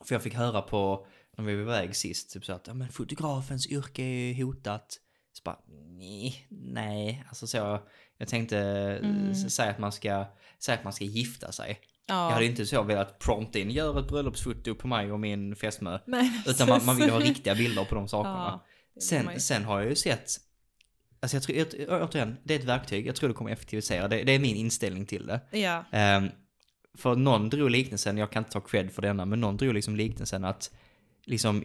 för 0.06 0.16
jag 0.16 0.24
fick 0.24 0.34
höra 0.34 0.62
på, 0.62 1.08
när 1.38 1.44
vi 1.46 1.56
var 1.56 1.62
iväg 1.62 1.96
sist, 1.96 2.34
typ 2.34 2.46
så 2.46 2.54
att, 2.54 2.68
ja 2.68 2.74
men 2.74 2.90
fotografens 2.90 3.68
yrke 3.68 4.02
är 4.04 4.34
ju 4.34 4.44
hotat. 4.44 5.00
Så 5.34 5.42
bara, 5.44 5.60
nej, 5.98 6.48
nej, 6.50 7.24
alltså 7.30 7.48
så, 7.48 7.80
jag 8.18 8.28
tänkte 8.28 8.58
Mm. 9.04 9.36
säga 9.36 9.72
att 9.72 9.80
man 9.80 9.92
ska, 9.92 10.26
säga 10.60 10.78
att 10.78 10.84
man 10.84 10.94
ska 10.94 11.06
gifta 11.06 11.52
sig. 11.52 11.80
Ja. 12.08 12.26
Jag 12.26 12.34
hade 12.34 12.46
inte 12.46 12.66
så 12.66 12.84
velat 12.84 13.20
prompta 13.20 13.60
in, 13.60 13.72
gör 13.72 14.00
ett 14.00 14.08
bröllopsfoto 14.08 14.76
på 14.76 14.88
mig 14.88 15.12
och 15.12 15.20
min 15.20 15.56
fästmö. 15.56 16.00
Utan 16.48 16.70
man, 16.70 16.86
man 16.86 16.98
vill 16.98 17.10
ha 17.10 17.20
riktiga 17.20 17.56
bilder 17.56 17.86
på 17.86 17.96
de 17.96 18.08
sakerna. 18.08 18.62
Ja. 18.94 19.02
Sen, 19.02 19.40
sen 19.40 19.64
har 19.66 19.80
jag 19.80 19.90
ju 19.90 19.96
sett, 19.96 20.30
alltså 21.20 21.38
jag 21.38 21.44
tror, 21.44 22.04
återigen, 22.04 22.38
det 22.44 22.56
är 22.56 22.60
ett 22.60 22.66
verktyg, 22.66 23.08
jag 23.08 23.16
tror 23.16 23.30
det 23.30 23.36
kommer 23.36 23.52
effektivisera, 23.52 24.08
det, 24.08 24.24
det 24.24 24.32
är 24.32 24.40
min 24.40 24.56
inställning 24.56 25.06
till 25.06 25.28
det. 25.28 25.42
Ja, 25.58 25.86
Ehm, 25.92 26.30
för 26.98 27.16
någon 27.16 27.50
drog 27.50 27.70
liknelsen, 27.70 28.18
jag 28.18 28.32
kan 28.32 28.42
inte 28.42 28.52
ta 28.52 28.62
cred 28.62 28.92
för 28.92 29.02
denna, 29.02 29.26
men 29.26 29.42
någon 29.42 29.58
drog 29.58 29.74
liksom 29.74 29.96
liknelsen 29.96 30.46
att, 30.46 30.72
liksom, 31.26 31.64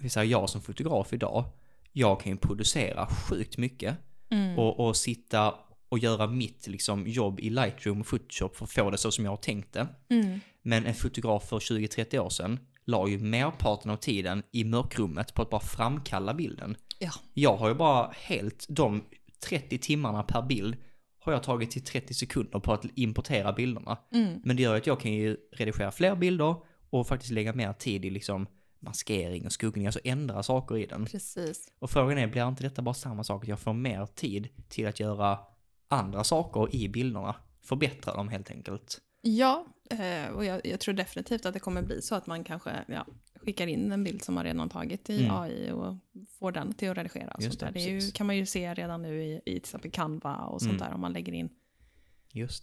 vi 0.00 0.08
säger 0.08 0.30
jag 0.30 0.50
som 0.50 0.62
fotograf 0.62 1.12
idag, 1.12 1.44
jag 1.92 2.20
kan 2.20 2.32
ju 2.32 2.38
producera 2.38 3.06
sjukt 3.06 3.58
mycket 3.58 3.96
mm. 4.30 4.58
och, 4.58 4.80
och 4.80 4.96
sitta 4.96 5.54
och 5.94 5.98
göra 5.98 6.26
mitt 6.26 6.66
liksom, 6.66 7.06
jobb 7.06 7.40
i 7.40 7.50
Lightroom 7.50 8.00
och 8.00 8.06
Photoshop 8.06 8.56
för 8.56 8.64
att 8.64 8.72
få 8.72 8.90
det 8.90 8.98
så 8.98 9.10
som 9.10 9.24
jag 9.24 9.32
har 9.32 9.36
tänkt 9.36 9.72
det. 9.72 9.86
Mm. 10.08 10.40
Men 10.62 10.86
en 10.86 10.94
fotograf 10.94 11.48
för 11.48 11.58
20-30 11.58 12.18
år 12.18 12.30
sedan 12.30 12.58
la 12.84 13.08
ju 13.08 13.18
merparten 13.18 13.90
av 13.90 13.96
tiden 13.96 14.42
i 14.52 14.64
mörkrummet 14.64 15.34
på 15.34 15.42
att 15.42 15.50
bara 15.50 15.60
framkalla 15.60 16.34
bilden. 16.34 16.76
Ja. 16.98 17.10
Jag 17.34 17.56
har 17.56 17.68
ju 17.68 17.74
bara 17.74 18.10
helt 18.16 18.66
de 18.68 19.04
30 19.48 19.78
timmarna 19.78 20.22
per 20.22 20.42
bild 20.42 20.76
har 21.18 21.32
jag 21.32 21.42
tagit 21.42 21.70
till 21.70 21.84
30 21.84 22.14
sekunder 22.14 22.58
på 22.60 22.72
att 22.72 22.84
importera 22.94 23.52
bilderna. 23.52 23.98
Mm. 24.12 24.40
Men 24.44 24.56
det 24.56 24.62
gör 24.62 24.76
att 24.76 24.86
jag 24.86 25.00
kan 25.00 25.12
ju 25.12 25.36
redigera 25.52 25.90
fler 25.90 26.16
bilder 26.16 26.56
och 26.90 27.06
faktiskt 27.06 27.32
lägga 27.32 27.52
mer 27.52 27.72
tid 27.72 28.04
i 28.04 28.10
liksom 28.10 28.46
maskering 28.80 29.46
och 29.46 29.52
skuggning, 29.52 29.86
alltså 29.86 30.00
ändra 30.04 30.42
saker 30.42 30.76
i 30.76 30.86
den. 30.86 31.04
Precis. 31.04 31.72
Och 31.78 31.90
frågan 31.90 32.18
är, 32.18 32.26
blir 32.26 32.48
inte 32.48 32.62
detta 32.62 32.82
bara 32.82 32.94
samma 32.94 33.24
sak? 33.24 33.42
Att 33.42 33.48
jag 33.48 33.60
får 33.60 33.72
mer 33.72 34.06
tid 34.06 34.48
till 34.68 34.86
att 34.86 35.00
göra 35.00 35.38
andra 35.88 36.24
saker 36.24 36.74
i 36.74 36.88
bilderna? 36.88 37.36
Förbättra 37.62 38.14
dem 38.16 38.28
helt 38.28 38.50
enkelt. 38.50 39.00
Ja, 39.22 39.66
eh, 39.90 40.30
och 40.34 40.44
jag, 40.44 40.66
jag, 40.66 40.80
tror 40.80 40.94
definitivt 40.94 41.46
att 41.46 41.54
det 41.54 41.60
kommer 41.60 41.82
bli 41.82 42.02
så 42.02 42.14
att 42.14 42.26
man 42.26 42.44
kanske 42.44 42.70
ja, 42.88 43.06
skickar 43.36 43.66
in 43.66 43.92
en 43.92 44.04
bild 44.04 44.22
som 44.22 44.34
man 44.34 44.44
redan 44.44 44.68
tagit 44.68 45.10
i 45.10 45.24
Mm. 45.24 45.36
AI 45.36 45.70
och 45.72 45.94
får 46.38 46.52
den 46.52 46.72
till 46.74 46.90
att 46.90 46.96
redigera. 46.96 47.30
Och 47.30 47.42
Just 47.42 47.60
sånt 47.60 47.74
det, 47.74 47.80
där. 47.80 47.86
det 47.86 48.04
ju, 48.04 48.10
kan 48.10 48.26
man 48.26 48.36
ju 48.36 48.46
se 48.46 48.74
redan 48.74 49.02
nu 49.02 49.22
i, 49.22 49.34
i 49.36 49.40
till 49.44 49.56
exempel 49.56 49.90
Canva 49.90 50.36
och 50.36 50.60
sånt 50.62 50.72
Mm. 50.72 50.86
där. 50.86 50.94
Om 50.94 51.00
man 51.00 51.12
lägger 51.12 51.32
in 51.32 51.48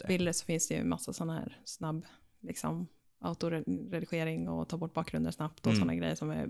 bilder 0.08 0.32
så 0.32 0.46
finns 0.46 0.68
det 0.68 0.74
ju 0.76 0.84
massa 0.84 1.14
sådana 1.14 1.34
här 1.34 1.58
snabb 1.66 2.06
liksom, 2.42 2.88
autoredigering 3.20 4.50
och 4.50 4.70
ta 4.70 4.78
bort 4.78 4.94
bakgrunder 4.94 5.32
snabbt 5.32 5.60
och 5.60 5.68
Mm. 5.72 5.80
sådana 5.80 5.96
grejer 5.96 6.16
som 6.16 6.30
är 6.32 6.50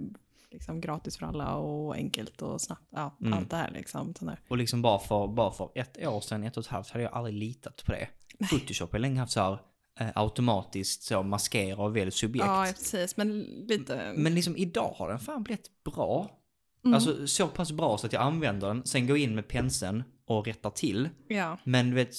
liksom 0.51 0.81
gratis 0.81 1.17
för 1.17 1.25
alla 1.25 1.55
och 1.55 1.95
enkelt 1.95 2.41
och 2.41 2.61
snabbt. 2.61 2.87
Ja, 2.91 3.17
Mm. 3.21 3.33
allt 3.33 3.49
det 3.49 3.55
här 3.55 3.71
liksom. 3.71 4.15
Sån 4.15 4.27
där. 4.27 4.39
Och 4.47 4.57
liksom 4.57 4.81
bara 4.81 4.99
för, 4.99 5.27
bara 5.27 5.51
för 5.51 5.69
ett 5.75 6.07
år 6.07 6.21
sedan, 6.21 6.43
ett 6.43 6.57
och 6.57 6.63
ett 6.63 6.69
halvt, 6.69 6.89
hade 6.89 7.03
jag 7.03 7.13
aldrig 7.13 7.35
litat 7.35 7.83
på 7.85 7.91
det. 7.91 8.07
Photoshop 8.49 8.91
har 8.91 8.99
länge 8.99 9.19
haft 9.19 9.31
så 9.33 9.39
här 9.39 9.57
eh, 9.99 10.07
automatiskt 10.15 11.03
så 11.03 11.23
maskera 11.23 11.81
och 11.83 11.95
välj 11.95 12.11
subjekt. 12.11 12.47
Ja, 12.47 12.65
precis. 12.67 13.17
Men 13.17 13.41
lite... 13.41 14.13
Men 14.17 14.35
liksom 14.35 14.57
idag 14.57 14.93
har 14.97 15.09
den 15.09 15.19
fan 15.19 15.43
blivit 15.43 15.83
bra. 15.83 16.37
Mm. 16.85 16.93
Alltså 16.95 17.27
så 17.27 17.47
pass 17.47 17.71
bra 17.71 17.97
så 17.97 18.07
att 18.07 18.13
jag 18.13 18.21
använder 18.21 18.67
den, 18.67 18.85
sen 18.85 19.07
går 19.07 19.17
in 19.17 19.35
med 19.35 19.47
penseln 19.47 20.03
och 20.37 20.45
rättar 20.47 20.69
till. 20.69 21.09
ja. 21.27 21.57
Men 21.63 21.89
du 21.89 21.95
vet, 21.95 22.09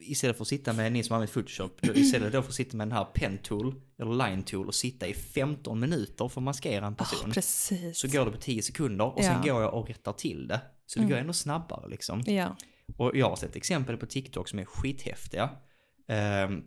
istället 0.00 0.36
för 0.36 0.44
att 0.44 0.48
sitta 0.48 0.72
med, 0.72 0.92
ni 0.92 1.02
som 1.02 1.14
använder 1.14 1.32
Photoshop, 1.32 1.82
då- 1.82 1.94
istället 1.94 2.32
då 2.32 2.42
för 2.42 2.48
att 2.48 2.54
sitta 2.54 2.76
med 2.76 2.86
den 2.88 2.96
här 2.96 3.04
pen 3.04 3.38
tool, 3.38 3.74
eller 3.98 4.28
line 4.28 4.42
tool 4.42 4.66
och 4.68 4.74
sitta 4.74 5.06
i 5.06 5.14
15 5.14 5.80
minuter 5.80 6.28
för 6.28 6.40
att 6.40 6.44
maskera 6.44 6.86
en 6.86 6.94
person. 6.94 7.30
Precis. 7.30 7.98
så 7.98 8.08
går 8.08 8.24
det 8.24 8.30
på 8.30 8.38
10 8.38 8.62
sekunder 8.62 9.04
och 9.16 9.24
sen 9.24 9.42
Ja. 9.46 9.52
går 9.52 9.62
jag 9.62 9.74
och 9.74 9.88
rättar 9.88 10.12
till 10.12 10.48
det. 10.48 10.60
Så 10.86 10.98
det 10.98 11.02
Mm. 11.04 11.10
går 11.10 11.18
ändå 11.20 11.32
snabbare 11.32 11.88
liksom. 11.88 12.22
Ja. 12.26 12.56
Och 12.96 13.16
jag 13.16 13.28
har 13.28 13.36
sett 13.36 13.56
exempel 13.56 13.96
på 13.96 14.06
TikTok 14.06 14.48
som 14.48 14.58
är 14.58 14.64
skithäftiga. 14.64 15.50
Ehm, 16.08 16.62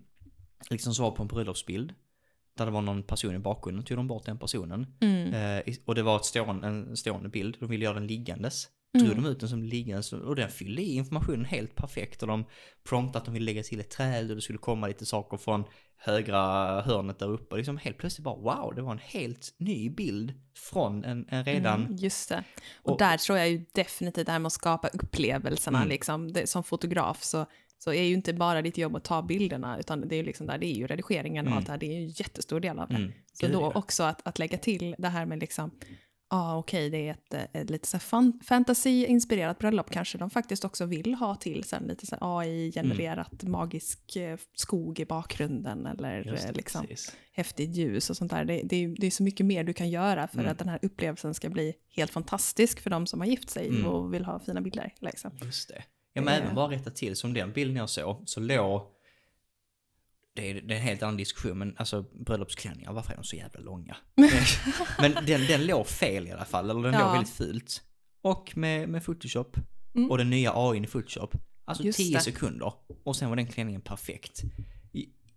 liksom 0.69 0.93
svar 0.93 1.11
på 1.11 1.21
en 1.21 1.27
bröllopsbild. 1.27 1.93
Där 2.57 2.65
det 2.65 2.71
var 2.71 2.81
någon 2.81 3.03
person 3.03 3.35
i 3.35 3.39
bakgrunden, 3.39 3.85
tog 3.85 3.97
de 3.97 4.07
bort 4.07 4.25
den 4.25 4.37
personen. 4.39 4.87
Mm. 5.01 5.33
Eh, 5.67 5.75
och 5.85 5.95
det 5.95 6.03
var 6.03 6.15
ett 6.15 6.25
stående, 6.25 6.67
en 6.67 6.97
stående 6.97 7.29
bild, 7.29 7.57
de 7.59 7.69
ville 7.69 7.85
göra 7.85 7.93
den 7.93 8.07
liggandes. 8.07 8.67
Mm. 8.93 9.07
Drog 9.07 9.23
de 9.23 9.29
ut 9.29 9.39
den 9.39 9.49
som 9.49 9.63
liggandes 9.63 10.13
och 10.13 10.35
den 10.35 10.49
fyllde 10.49 10.81
i 10.81 10.95
informationen 10.95 11.45
helt 11.45 11.75
perfekt. 11.75 12.21
Och 12.21 12.27
de 12.27 12.45
promptade 12.83 13.17
att 13.19 13.25
de 13.25 13.33
ville 13.33 13.45
lägga 13.45 13.63
till 13.63 13.79
ett 13.79 13.89
träd 13.89 14.29
och 14.29 14.35
det 14.35 14.41
skulle 14.41 14.57
komma 14.59 14.87
lite 14.87 15.05
saker 15.05 15.37
från 15.37 15.63
högra 15.97 16.37
hörnet 16.81 17.19
där 17.19 17.27
uppe. 17.29 17.55
Liksom 17.55 17.77
helt 17.77 17.97
plötsligt 17.97 18.23
bara 18.23 18.35
wow, 18.35 18.75
det 18.75 18.81
var 18.81 18.91
en 18.91 18.99
helt 19.03 19.53
ny 19.57 19.89
bild 19.89 20.33
från 20.71 21.03
en, 21.03 21.25
en 21.29 21.43
redan... 21.45 21.81
Mm, 21.85 21.95
just 21.95 22.29
det. 22.29 22.43
Och, 22.83 22.91
Och- 22.91 22.99
där 22.99 23.17
tror 23.17 23.37
jag 23.37 23.49
ju 23.49 23.65
definitivt 23.73 24.25
det 24.25 24.31
här 24.31 24.39
med 24.39 24.47
att 24.47 24.53
skapa 24.53 24.87
upplevelserna, 24.87 25.77
Mm. 25.77 25.89
liksom, 25.89 26.33
det, 26.33 26.47
som 26.49 26.63
fotograf 26.63 27.23
så, 27.23 27.45
så 27.77 27.93
är 27.93 28.03
ju 28.03 28.13
inte 28.13 28.33
bara 28.33 28.61
ditt 28.61 28.77
jobb 28.77 28.95
att 28.95 29.03
ta 29.03 29.21
bilderna, 29.21 29.79
utan 29.79 30.07
det 30.07 30.15
är 30.15 30.17
ju 30.17 30.23
liksom 30.23 30.47
där, 30.47 30.57
det 30.57 30.65
är 30.65 30.75
ju 30.75 30.87
redigeringen 30.87 31.45
och 31.45 31.51
Mm. 31.51 31.57
allt 31.57 31.65
det 31.65 31.71
här, 31.71 31.79
det 31.79 31.85
är 31.85 31.97
ju 31.99 32.03
en 32.03 32.09
jättestor 32.09 32.59
del 32.59 32.79
av 32.79 32.89
det. 32.89 32.95
Mm, 32.95 33.11
Så 33.33 33.47
då 33.47 33.71
också 33.71 34.03
att, 34.03 34.27
att 34.27 34.39
lägga 34.39 34.57
till 34.57 34.95
det 34.97 35.07
här 35.07 35.25
med 35.25 35.39
liksom, 35.39 35.71
ah, 36.33 36.57
okej 36.57 36.89
det 36.89 37.07
är 37.07 37.11
ett, 37.11 37.49
ett 37.55 37.69
lite 37.69 37.87
så 37.87 37.99
fan, 37.99 38.39
fantasy-inspirerat 38.43 39.59
bröllop 39.59 39.89
kanske 39.89 40.17
de 40.17 40.29
faktiskt 40.29 40.65
också 40.65 40.85
vill 40.85 41.13
ha 41.15 41.35
till 41.35 41.63
sen, 41.63 41.83
lite 41.83 42.05
så 42.05 42.15
AI-genererat 42.21 43.43
magisk 43.43 44.15
eh, 44.15 44.37
skog 44.53 44.99
i 44.99 45.05
bakgrunden 45.05 45.85
eller 45.85 46.21
Mm. 46.21 46.33
Eh, 46.35 46.41
det, 46.47 46.51
liksom 46.51 46.81
precis. 46.87 47.15
häftigt 47.33 47.75
ljus 47.75 48.09
och 48.09 48.17
sånt 48.17 48.31
där. 48.31 48.45
Det, 48.45 48.61
det, 48.63 48.75
är, 48.83 48.95
det 48.97 49.07
är 49.07 49.11
så 49.11 49.23
mycket 49.23 49.45
mer 49.45 49.63
du 49.63 49.73
kan 49.73 49.89
göra 49.89 50.27
för 50.27 50.39
Mm. 50.39 50.51
att 50.51 50.57
den 50.59 50.69
här 50.69 50.79
upplevelsen 50.81 51.33
ska 51.33 51.49
bli 51.49 51.73
helt 51.95 52.11
fantastisk 52.11 52.79
för 52.79 52.89
de 52.89 53.07
som 53.07 53.19
har 53.19 53.27
gift 53.27 53.49
sig 53.49 53.67
Mm. 53.67 53.85
och 53.85 54.13
vill 54.13 54.25
ha 54.25 54.39
fina 54.39 54.61
bilder. 54.61 54.93
Liksom. 54.99 55.31
Just 55.45 55.69
det. 55.69 55.83
Ja 56.13 56.21
men 56.21 56.33
Eh. 56.33 56.39
även 56.43 56.55
bara 56.55 56.71
rätta 56.71 56.89
till, 56.91 57.15
som 57.15 57.33
den 57.33 57.51
bilden 57.51 57.75
jag 57.77 57.89
såg, 57.89 58.23
så 58.25 58.39
låg... 58.39 58.81
Det 60.41 60.49
är, 60.49 60.53
det 60.61 60.73
är 60.73 60.77
en 60.77 60.83
helt 60.83 61.03
annan 61.03 61.17
diskussion, 61.17 61.57
men 61.57 61.75
alltså 61.77 62.05
bröllopsklänningar, 62.25 62.93
varför 62.93 63.11
är 63.11 63.15
de 63.17 63.23
så 63.23 63.35
jävla 63.35 63.59
långa? 63.59 63.95
men 64.99 65.13
den, 65.25 65.45
den 65.47 65.65
låg 65.65 65.87
fel 65.87 66.27
i 66.27 66.31
alla 66.31 66.45
fall, 66.45 66.69
eller 66.69 66.81
den 66.83 66.93
Ja. 66.93 66.99
låg 67.05 67.11
väldigt 67.13 67.33
fult. 67.33 67.81
Och 68.21 68.57
med, 68.57 68.89
med 68.89 69.05
Photoshop, 69.05 69.57
Mm. 69.95 70.11
och 70.11 70.17
den 70.17 70.29
nya 70.29 70.51
AI 70.55 70.83
i 70.83 70.87
Photoshop, 70.87 71.35
alltså 71.65 71.83
Just 71.83 71.97
10 71.97 72.13
det. 72.17 72.21
sekunder, 72.23 72.73
och 73.03 73.15
sen 73.15 73.29
var 73.29 73.35
den 73.35 73.47
klänningen 73.47 73.81
perfekt. 73.81 74.41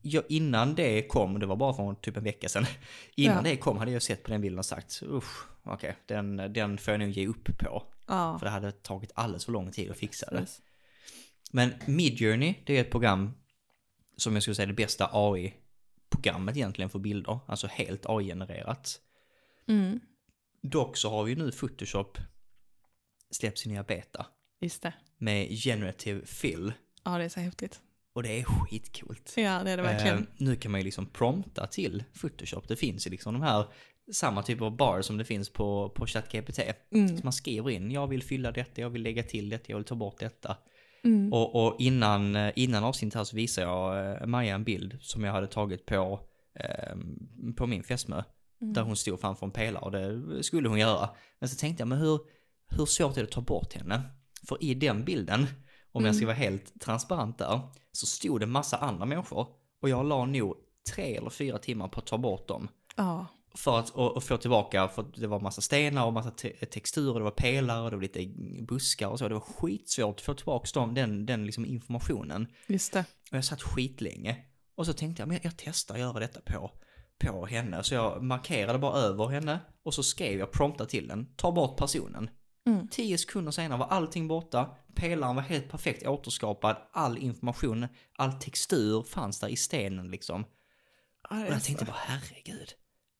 Jag, 0.03 0.25
innan 0.29 0.75
det 0.75 1.03
kom, 1.03 1.39
det 1.41 1.47
var 1.47 1.57
bara 1.57 1.75
för 1.75 1.95
typ 1.95 2.17
en 2.17 2.25
vecka 2.25 2.49
sedan, 2.49 2.67
innan 3.17 3.37
Ja. 3.37 3.43
det 3.43 3.57
kom 3.57 3.79
hade 3.79 3.91
jag 3.91 4.03
sett 4.03 4.23
på 4.23 4.31
den 4.31 4.41
bilden 4.41 4.59
och 4.59 4.65
sagt, 4.65 5.03
usch, 5.03 5.47
okej, 5.63 5.97
den, 6.07 6.37
den 6.37 6.79
får 6.79 6.93
jag 6.95 6.99
nog 7.01 7.11
ge 7.11 7.27
upp 7.27 7.59
på. 7.59 7.83
Ja, 8.07 8.39
För 8.39 8.47
det 8.47 8.51
hade 8.51 8.73
tagit 8.73 9.13
alldeles 9.15 9.45
för 9.45 9.53
lång 9.53 9.71
tid 9.73 9.91
att 9.91 9.97
fixa 9.97 10.31
det. 10.31 10.37
precis. 10.39 10.63
Men 11.53 11.73
Midjourney, 11.87 12.55
det 12.67 12.77
är 12.77 12.81
ett 12.81 12.91
program 12.91 13.31
som 14.17 14.35
jag 14.35 14.43
skulle 14.43 14.55
säga 14.55 14.67
det 14.67 14.73
bästa 14.73 15.11
AI-programmet 15.13 16.57
egentligen 16.57 16.91
för 16.91 16.99
bilder. 16.99 17.39
Alltså 17.47 17.67
helt 17.67 18.07
AI-genererat. 18.07 19.01
Mm, 19.69 20.01
Dock 20.63 20.97
så 20.97 21.11
har 21.11 21.25
vi 21.25 21.33
ju 21.33 21.39
nu 21.39 21.51
Photoshop 21.53 22.19
släppt 23.31 23.59
sin 23.59 23.73
nya 23.73 23.83
beta 23.83 24.27
just 24.61 24.83
det. 24.83 24.93
med 25.19 25.49
generative 25.51 26.27
fill. 26.27 26.73
Ja, 27.05 27.19
det 27.19 27.25
är 27.25 27.29
så 27.29 27.41
häftigt. 27.41 27.81
Och 28.13 28.23
det 28.23 28.41
är 28.41 28.45
skitcoolt. 28.45 29.33
Ja, 29.37 29.63
det 29.65 29.71
är 29.71 29.77
det 29.77 29.83
verkligen. 29.83 30.19
Eh, 30.19 30.25
nu 30.37 30.57
kan 30.57 30.71
man 30.73 30.81
ju 30.81 30.85
liksom 30.85 31.07
prompta 31.07 31.67
till 31.67 32.05
Photoshop. 32.21 32.69
Det 32.69 32.77
finns 32.77 33.07
ju 33.07 33.11
liksom 33.11 33.33
de 33.35 33.43
här 33.43 33.67
samma 34.13 34.43
typ 34.43 34.61
av 34.61 34.77
bar 34.77 35.03
som 35.03 35.17
det 35.17 35.25
finns 35.25 35.51
på, 35.53 35.89
på 35.91 36.07
ChatGPT. 36.07 36.59
Mm, 36.91 37.17
Så 37.19 37.25
man 37.25 37.33
skriver 37.33 37.71
in, 37.71 37.91
jag 37.91 38.07
vill 38.07 38.23
fylla 38.23 38.53
detta, 38.53 38.81
jag 38.81 38.91
vill 38.91 39.03
lägga 39.03 39.23
till 39.23 39.49
detta, 39.49 39.65
jag 39.69 39.77
vill 39.77 39.85
ta 39.85 39.95
bort 39.95 40.19
detta. 40.19 40.57
Mm, 41.05 41.33
Och, 41.33 41.67
och 41.67 41.77
innan, 41.79 42.37
eh, 42.37 42.53
innan 42.57 42.85
avsnittet 42.85 43.15
här 43.17 43.25
så 43.25 43.37
visade 43.37 43.67
jag 43.67 44.13
eh, 44.21 44.27
Maja 44.27 44.55
en 44.55 44.65
bild 44.65 44.99
som 45.01 45.25
jag 45.25 45.33
hade 45.33 45.47
tagit 45.47 45.87
på, 45.87 46.21
eh, 46.55 46.97
på 47.57 47.67
min 47.67 47.83
fästmö. 47.83 48.23
mm. 48.61 48.73
Där 48.73 48.83
hon 48.83 48.97
stod 48.97 49.21
framför 49.21 49.47
en 49.47 49.53
pelare 49.53 49.85
och 49.85 49.91
det 49.93 50.43
skulle 50.43 50.69
hon 50.69 50.79
göra. 50.79 51.11
Men 51.39 51.49
så 51.49 51.57
tänkte 51.57 51.81
jag, 51.81 51.89
men 51.89 51.99
hur, 51.99 52.21
hur 52.69 52.87
svårt 52.87 53.17
är 53.17 53.21
det 53.21 53.27
att 53.27 53.31
ta 53.31 53.41
bort 53.41 53.73
henne? 53.75 54.03
För 54.49 54.65
i 54.65 54.75
den 54.75 55.05
bilden, 55.05 55.47
om 55.93 56.05
jag 56.05 56.17
ska 56.17 56.27
vara 56.27 56.37
helt 56.37 56.81
transparent 56.81 57.39
där, 57.39 57.61
så 57.93 58.07
stod 58.07 58.41
det 58.41 58.47
massa 58.47 58.77
andra 58.77 59.07
människor. 59.07 59.47
Och 59.81 59.89
jag 59.89 60.07
la 60.07 60.25
nog 60.25 60.57
tre 60.95 61.17
eller 61.17 61.31
fyra 61.31 61.59
timmar 61.59 61.89
på 61.89 62.01
att 62.01 62.07
ta 62.07 62.19
bort 62.19 62.49
dem. 62.49 62.69
Ja, 62.97 63.27
För 63.57 63.79
att 63.79 63.91
och, 63.91 64.17
och 64.17 64.25
få 64.25 64.37
tillbaka, 64.37 64.89
för 64.89 65.07
det 65.17 65.27
var 65.27 65.41
massa 65.41 65.61
stenar 65.61 66.07
och 66.07 66.13
massa 66.13 66.31
te 66.31 66.67
texturer, 66.67 67.19
det 67.19 67.25
var 67.25 67.31
pelare 67.31 67.85
och 67.85 67.91
det 67.91 67.97
var 67.97 68.03
lite 68.03 68.27
buskar 68.63 69.09
och 69.09 69.19
så. 69.19 69.29
Det 69.29 69.35
var 69.35 69.41
skitsvårt 69.41 70.17
att 70.17 70.21
få 70.21 70.35
tillbaka 70.35 70.81
dem, 70.81 70.95
den, 70.95 71.27
den 71.27 71.47
liksom 71.47 71.67
informationen. 71.67 72.49
just 72.67 72.93
det. 72.93 73.05
Och 73.31 73.37
jag 73.37 73.45
satt 73.45 73.63
skitlänge. 73.63 74.37
Och 74.75 74.87
så 74.87 74.93
tänkte 74.93 75.23
jag, 75.23 75.29
men 75.29 75.37
jag, 75.37 75.45
jag 75.45 75.57
testar 75.57 75.95
att 75.95 76.01
göra 76.01 76.21
detta 76.21 76.41
på, 76.41 76.71
på 77.19 77.47
henne. 77.47 77.83
Så 77.83 77.95
jag 77.95 78.23
markerade 78.23 78.79
bara 78.79 78.97
över 78.97 79.29
henne 79.29 79.61
och 79.83 79.95
så 79.95 80.03
skrev 80.03 80.39
jag 80.39 80.53
prompta 80.53 80.87
till 80.87 81.09
den, 81.09 81.27
ta 81.37 81.53
bort 81.53 81.79
personen. 81.79 82.31
Mm. 82.67 82.89
Tio 82.89 83.19
sekunder 83.19 83.53
senare 83.53 83.79
var 83.79 83.87
allting 83.87 84.29
borta, 84.29 84.77
pelaren 84.95 85.37
var 85.37 85.43
helt 85.43 85.71
perfekt 85.71 86.07
återskapad, 86.07 86.77
all 86.93 87.19
information, 87.19 87.87
all 88.17 88.33
textur 88.33 89.03
fanns 89.03 89.41
där 89.41 89.49
i 89.49 89.57
stenen 89.57 90.11
liksom. 90.11 90.45
Och 91.31 91.37
jag 91.37 91.65
tänkte 91.65 91.85
bara, 91.85 91.97
herregud. 91.97 92.75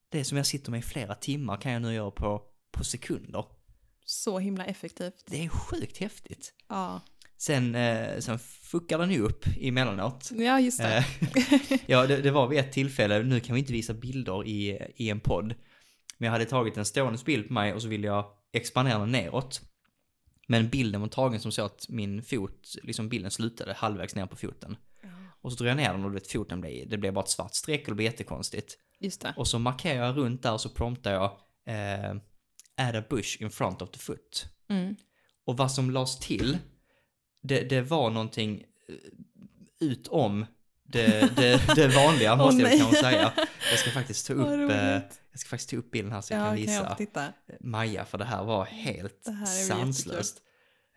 Det 0.09 0.23
som 0.23 0.37
jag 0.37 0.45
sitter 0.45 0.71
med 0.71 0.79
i 0.79 0.83
flera 0.83 1.15
timmar 1.15 1.57
kan 1.57 1.71
jag 1.71 1.81
nu 1.81 1.93
göra 1.93 2.11
på, 2.11 2.41
på 2.71 2.83
sekunder. 2.83 3.45
så 4.05 4.39
himla 4.39 4.65
effektivt. 4.65 5.23
Det 5.27 5.43
är 5.43 5.49
sjukt 5.49 5.97
häftigt. 5.97 6.53
Ja, 6.69 7.01
Sen, 7.37 7.75
eh, 7.75 8.19
sen 8.19 8.39
fuckar 8.39 8.99
den 8.99 9.11
ju 9.11 9.19
upp 9.19 9.45
emellanåt. 9.61 10.31
ja 10.31 10.59
just 10.59 10.77
det. 10.77 10.97
Eh, 10.97 11.79
ja, 11.85 12.07
det, 12.07 12.21
det 12.21 12.31
var 12.31 12.47
vid 12.47 12.59
ett 12.59 12.71
tillfälle, 12.71 13.23
nu 13.23 13.39
kan 13.39 13.53
vi 13.53 13.59
inte 13.59 13.73
visa 13.73 13.93
bilder 13.93 14.47
i, 14.47 14.79
i 14.95 15.09
en 15.09 15.19
podd. 15.19 15.55
Men 16.17 16.25
jag 16.25 16.31
hade 16.31 16.45
tagit 16.45 16.77
en 16.77 16.85
stående 16.85 17.19
bild 17.25 17.47
på 17.47 17.53
mig 17.53 17.73
och 17.73 17.81
så 17.81 17.87
ville 17.87 18.07
jag 18.07 18.25
expandera 18.53 18.99
den 18.99 19.11
neråt. 19.11 19.61
Men 20.47 20.69
bilden 20.69 21.01
var 21.01 21.07
tagen 21.07 21.39
som 21.39 21.51
så 21.51 21.65
att 21.65 21.89
min 21.89 22.23
fot, 22.23 22.75
liksom 22.83 23.09
bilden 23.09 23.31
slutade 23.31 23.73
halvvägs 23.73 24.15
ner 24.15 24.25
på 24.25 24.35
foten. 24.35 24.77
Och 25.41 25.51
så 25.51 25.57
drog 25.57 25.69
jag 25.69 25.77
ner 25.77 25.93
den 25.93 26.05
och 26.05 26.15
vet, 26.15 26.31
foten 26.31 26.61
blev, 26.61 26.89
det 26.89 26.97
blev 26.97 27.13
bara 27.13 27.23
ett 27.23 27.29
svart 27.29 27.55
streck 27.55 27.81
och 27.81 27.87
det 27.87 27.95
blev 27.95 28.05
jättekonstigt. 28.05 28.77
Just 28.99 29.21
det. 29.21 29.33
Och 29.37 29.47
så 29.47 29.59
markerar 29.59 30.05
jag 30.05 30.17
runt 30.17 30.43
där 30.43 30.53
och 30.53 30.61
så 30.61 30.69
promptar 30.69 31.13
jag 31.13 31.31
eh, 31.67 32.15
add 32.77 32.95
a 32.95 33.03
bush 33.09 33.41
in 33.41 33.49
front 33.51 33.81
of 33.81 33.91
the 33.91 33.99
foot. 33.99 34.45
Mm. 34.69 34.95
Och 35.45 35.57
vad 35.57 35.71
som 35.71 35.91
lades 35.91 36.19
till, 36.19 36.57
det, 37.43 37.61
det 37.61 37.81
var 37.81 38.09
någonting 38.09 38.63
eh, 38.89 38.95
utom 39.87 40.45
det, 40.83 41.35
det, 41.35 41.75
det 41.75 41.87
vanliga 41.87 42.33
Åh, 42.33 42.37
måste 42.37 42.61
jag 42.61 42.79
kanske 42.79 42.95
säga. 42.95 43.33
Jag 43.71 43.79
ska 43.79 43.91
faktiskt 43.91 44.27
ta 44.27 44.33
upp, 44.33 44.71
eh, 44.71 44.77
jag 45.31 45.39
ska 45.39 45.49
faktiskt 45.49 45.69
ta 45.69 45.75
upp 45.77 45.91
bilden 45.91 46.11
här 46.11 46.21
så 46.21 46.33
jag 46.33 46.39
Ja, 46.39 46.43
kan 46.45 46.55
kan 46.55 46.65
visa 46.65 46.95
titta? 46.95 47.33
Maja 47.59 48.05
för 48.05 48.17
det 48.17 48.25
här 48.25 48.43
var 48.43 48.65
helt 48.65 49.27
här 49.27 49.45
sanslöst. 49.45 50.41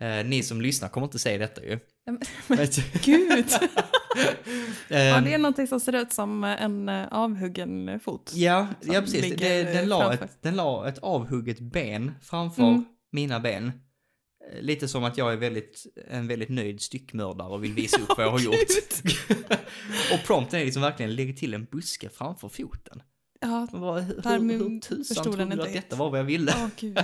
Eh, 0.00 0.26
ni 0.26 0.42
som 0.42 0.60
lyssnar 0.60 0.88
kommer 0.88 1.06
inte 1.06 1.18
se 1.18 1.38
detta 1.38 1.64
ju. 1.64 1.78
Men- 2.06 2.20
du? 2.58 2.82
Gud! 3.04 3.46
Ja, 4.88 4.96
Ehm, 4.96 5.24
det 5.24 5.34
är 5.34 5.38
någonting 5.38 5.66
som 5.66 5.80
ser 5.80 5.92
ut 5.94 6.12
som 6.12 6.44
en 6.44 6.88
eh, 6.88 7.06
avhuggen 7.10 8.00
fot. 8.00 8.32
Ja, 8.34 8.66
ja 8.82 9.00
precis. 9.00 9.36
Det, 9.36 9.62
den, 9.64 9.76
eh, 9.76 9.86
la 9.86 10.00
framför. 10.08 10.24
ett, 10.24 10.42
den 10.42 10.56
la 10.56 10.88
ett 10.88 10.98
avhugget 10.98 11.60
ben 11.60 12.14
framför 12.22 12.62
Mm. 12.62 12.84
mina 13.12 13.40
ben. 13.40 13.66
Eh, 13.66 14.60
Lite 14.62 14.88
som 14.88 15.04
att 15.04 15.18
jag 15.18 15.32
är 15.32 15.36
väldigt, 15.36 15.86
en 16.10 16.28
väldigt 16.28 16.48
nöjd 16.48 16.80
styckmördare 16.80 17.48
och 17.48 17.64
vill 17.64 17.74
visa 17.82 18.00
upp 18.02 18.08
vad 18.16 18.26
jag 18.26 18.30
har 18.30 18.40
gjort. 18.40 18.54
och 20.12 20.26
prompten 20.26 20.60
är 20.60 20.64
liksom 20.64 20.82
verkligen 20.82 21.14
lägg 21.14 21.38
till 21.38 21.54
en 21.54 21.64
buske 21.64 22.08
framför 22.08 22.48
foten. 22.48 23.02
Ja, 23.40 23.68
vad- 23.72 24.02
Hur, 24.02 24.14
hur, 24.40 24.58
hur 24.70 24.80
tusan 24.80 25.24
trodde 25.24 25.38
den 25.38 25.48
du 25.56 25.62
att 25.62 25.72
detta 25.72 25.96
var 25.96 26.10
vad 26.10 26.18
jag 26.20 26.24
ville? 26.24 26.52
åh 26.56 26.68
gud. 26.80 26.98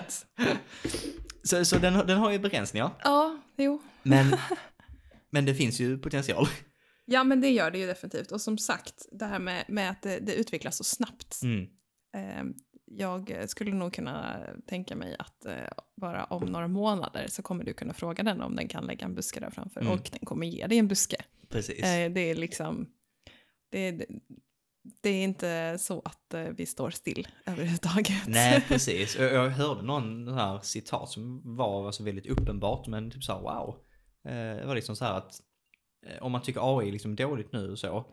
Så, 1.43 1.65
så 1.65 1.79
den, 1.79 1.95
har- 1.95 2.05
den 2.05 2.19
har 2.19 2.31
ju 2.31 2.39
begränsningar. 2.39 2.91
Ja, 3.05 3.39
jo. 3.57 3.83
Men, 4.03 4.37
men 5.31 5.45
det 5.45 5.55
finns 5.55 5.81
ju 5.81 5.99
potential. 5.99 6.47
Ja, 7.05 7.25
men 7.25 7.41
det 7.41 7.51
gör 7.51 7.71
det 7.71 7.79
ju 7.79 7.87
definitivt. 7.87 8.33
Och 8.33 8.41
som 8.41 8.59
sagt, 8.59 9.07
det 9.13 9.25
här 9.25 9.39
med, 9.39 9.65
med 9.69 9.91
att 9.91 10.03
det, 10.03 10.19
det 10.19 10.35
utvecklas 10.35 10.77
så 10.77 10.85
snabbt. 10.85 11.41
Mm. 11.43 11.69
Eh, 12.17 12.55
jag 12.87 13.51
skulle 13.51 13.75
nog 13.75 13.93
kunna 13.93 14.41
tänka 14.67 14.97
mig 14.97 15.17
att 15.19 15.47
eh, 15.47 15.55
bara 15.97 16.25
om 16.25 16.45
några 16.45 16.69
månader 16.69 17.27
så 17.29 17.43
kommer 17.43 17.65
du 17.65 17.73
kunna 17.73 17.95
fråga 17.95 18.23
den 18.23 18.41
om 18.41 18.57
den 18.57 18.69
kan 18.69 18.87
lägga 18.87 19.07
en 19.07 19.15
buske 19.15 19.41
där 19.41 19.51
framför. 19.51 19.81
Mm. 19.81 19.93
Och 19.93 20.11
den 20.13 20.27
kommer 20.27 20.47
ge 20.47 20.67
dig 20.67 20.79
en 20.79 20.89
buske. 20.89 21.17
Precis. 21.49 21.85
Eh, 21.85 22.13
det 22.13 22.21
är 22.21 22.35
liksom... 22.35 22.89
Det, 23.71 23.91
det, 23.91 24.07
det 25.01 25.11
är 25.11 25.25
inte 25.25 25.77
så 25.79 26.03
att 26.05 26.35
eh, 26.35 26.43
vi 26.43 26.67
står 26.67 26.91
still 26.91 27.29
överhuvudtaget. 27.47 28.27
Nej, 28.27 28.65
precis. 28.69 29.17
Jag, 29.17 29.51
hörde 29.51 29.83
någon 29.83 30.29
här 30.29 30.61
citat 30.63 31.09
som 31.09 31.57
var 31.57 31.87
alltså 31.87 32.03
väldigt 32.03 32.27
uppenbart, 32.27 32.87
men 32.87 33.11
typ 33.11 33.25
såhär 33.25 33.41
wow. 33.41 33.77
Eh, 34.25 34.57
det 34.57 34.67
var 34.67 34.75
liksom 34.75 34.97
så 34.97 35.05
här 35.05 35.19
att 35.19 35.41
om 36.21 36.33
man 36.33 36.43
tycker 36.43 36.79
AI 36.79 36.89
är 36.89 36.93
liksom 36.93 37.17
dåligt 37.17 37.53
nu 37.53 37.71
och 37.71 37.79
så, 37.79 38.05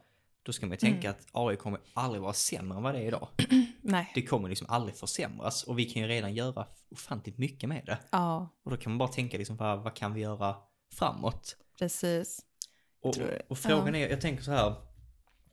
då 0.43 0.53
ska 0.53 0.65
man 0.65 0.71
ju 0.73 0.77
tänka 0.77 1.07
Mm. 1.07 1.19
att 1.19 1.27
AI 1.31 1.55
kommer 1.55 1.79
aldrig 1.93 2.21
vara 2.21 2.33
sämre 2.33 2.77
än 2.77 2.83
vad 2.83 2.93
det 2.95 2.99
är 2.99 3.07
idag. 3.07 3.27
Nej. 3.81 4.11
Det 4.15 4.21
kommer 4.21 4.49
liksom 4.49 4.67
aldrig 4.69 4.95
försämras 4.95 5.63
och 5.63 5.79
vi 5.79 5.85
kan 5.85 6.01
ju 6.01 6.07
redan 6.07 6.33
göra 6.33 6.65
ofantligt 6.91 7.37
mycket 7.37 7.69
med 7.69 7.85
det. 7.85 7.97
Ja, 8.11 8.49
Och 8.63 8.71
då 8.71 8.77
kan 8.77 8.91
man 8.91 8.97
bara 8.97 9.09
tänka 9.09 9.37
liksom, 9.37 9.57
vad, 9.57 9.83
vad 9.83 9.93
kan 9.95 10.13
vi 10.13 10.21
göra 10.21 10.55
framåt? 10.93 11.57
precis. 11.79 12.45
Och, 13.03 13.15
och 13.47 13.57
frågan 13.57 13.95
är, 13.95 14.09
jag 14.09 14.21
tänker 14.21 14.43
så 14.43 14.51
här, 14.51 14.73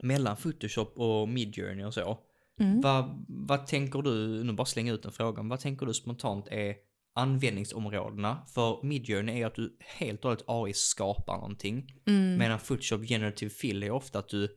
mellan 0.03 0.37
Photoshop 0.37 0.93
och 0.97 1.29
Midjourney 1.29 1.85
och 1.85 1.95
så, 1.95 2.19
Mm. 2.61 2.81
vad, 2.81 3.25
vad 3.29 3.67
tänker 3.67 4.03
du, 4.03 4.45
nu 4.45 4.53
bara 4.53 4.65
slänga 4.67 4.93
ut 4.93 5.03
den 5.03 5.13
frågan, 5.13 5.49
vad 5.49 5.61
tänker 5.61 5.87
du 5.87 5.95
spontant 5.95 6.49
är 6.49 6.75
användningsområdena? 7.19 8.47
För 8.55 8.83
Midjourney 8.83 9.41
är 9.43 9.47
att 9.47 9.55
du 9.55 9.77
helt 9.81 10.25
och 10.25 10.31
hållet 10.31 10.45
AI 10.47 10.73
skapar 10.75 11.37
någonting, 11.37 11.95
Mm. 12.07 12.39
medan 12.39 12.59
Photoshop 12.59 13.07
Generative 13.09 13.51
Fill 13.51 13.83
är 13.83 13.91
ofta 13.91 14.19
att 14.19 14.29
du 14.29 14.49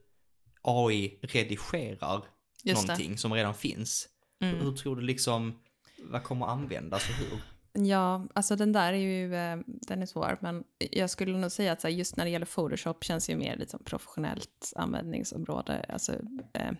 AI 0.61 1.19
redigerar 1.21 2.23
Just 2.63 2.81
det. 2.81 2.87
någonting 2.87 3.17
som 3.17 3.33
redan 3.33 3.53
finns. 3.53 4.07
Mm. 4.43 4.55
Hur 4.59 4.71
tror 4.73 4.95
du 4.95 5.01
liksom, 5.01 5.59
vad 6.03 6.23
kommer 6.23 6.45
användas 6.45 7.09
och 7.09 7.15
hur? 7.15 7.41
Ja, 7.87 8.27
alltså 8.35 8.55
den 8.55 8.71
där 8.71 8.93
är 8.93 8.97
ju, 8.97 9.35
eh, 9.35 9.57
den 9.67 10.01
är 10.01 10.05
svår, 10.05 10.37
men 10.41 10.63
jag 10.91 11.09
skulle 11.09 11.37
nog 11.37 11.51
säga 11.51 11.71
att 11.71 11.91
just 11.93 12.17
när 12.17 12.23
det 12.25 12.31
gäller 12.31 12.45
Photoshop 12.45 13.03
känns 13.03 13.29
ju 13.29 13.35
mer 13.35 13.57
liksom 13.57 13.83
professionellt 13.83 14.73
användningsområde. 14.75 15.85
Alltså, 15.89 16.13
eh, 16.53 16.71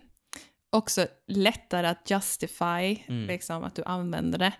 också 0.70 1.06
lättare 1.26 1.86
att 1.86 2.10
justify, 2.10 2.98
Mm. 3.08 3.26
liksom 3.26 3.64
att 3.64 3.74
du 3.74 3.82
använder 3.84 4.38
det. 4.38 4.52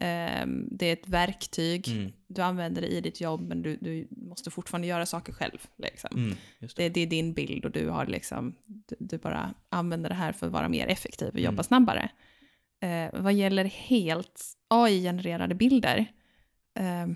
Eh, 0.00 0.46
det 0.70 0.86
är 0.86 0.92
ett 0.92 1.08
verktyg, 1.08 1.88
Mm, 1.88 2.12
du 2.28 2.42
använder 2.42 2.82
det 2.82 2.88
i 2.88 3.00
ditt 3.00 3.20
jobb, 3.20 3.48
men 3.48 3.62
du, 3.62 3.76
du 3.80 4.08
måste 4.10 4.50
fortfarande 4.50 4.86
göra 4.86 5.06
saker 5.06 5.32
själv. 5.32 5.58
Liksom. 5.76 6.10
mm, 6.16 6.36
det. 6.60 6.76
Det, 6.76 6.88
det 6.88 7.00
är 7.00 7.06
din 7.06 7.32
bild 7.34 7.64
och 7.64 7.70
du 7.70 7.88
har 7.88 8.06
liksom, 8.06 8.54
du, 8.66 8.96
du 8.98 9.18
bara 9.18 9.54
använder 9.68 10.08
det 10.08 10.14
här 10.14 10.32
för 10.32 10.46
att 10.46 10.52
vara 10.52 10.68
mer 10.68 10.86
effektiv 10.86 11.28
och 11.28 11.40
jobba 11.40 11.52
Mm. 11.52 11.64
snabbare. 11.64 12.10
Eh, 12.82 13.20
vad 13.20 13.32
gäller 13.34 13.64
helt 13.64 14.42
AI-genererade 14.68 15.54
bilder, 15.54 16.06
eh, 16.78 17.06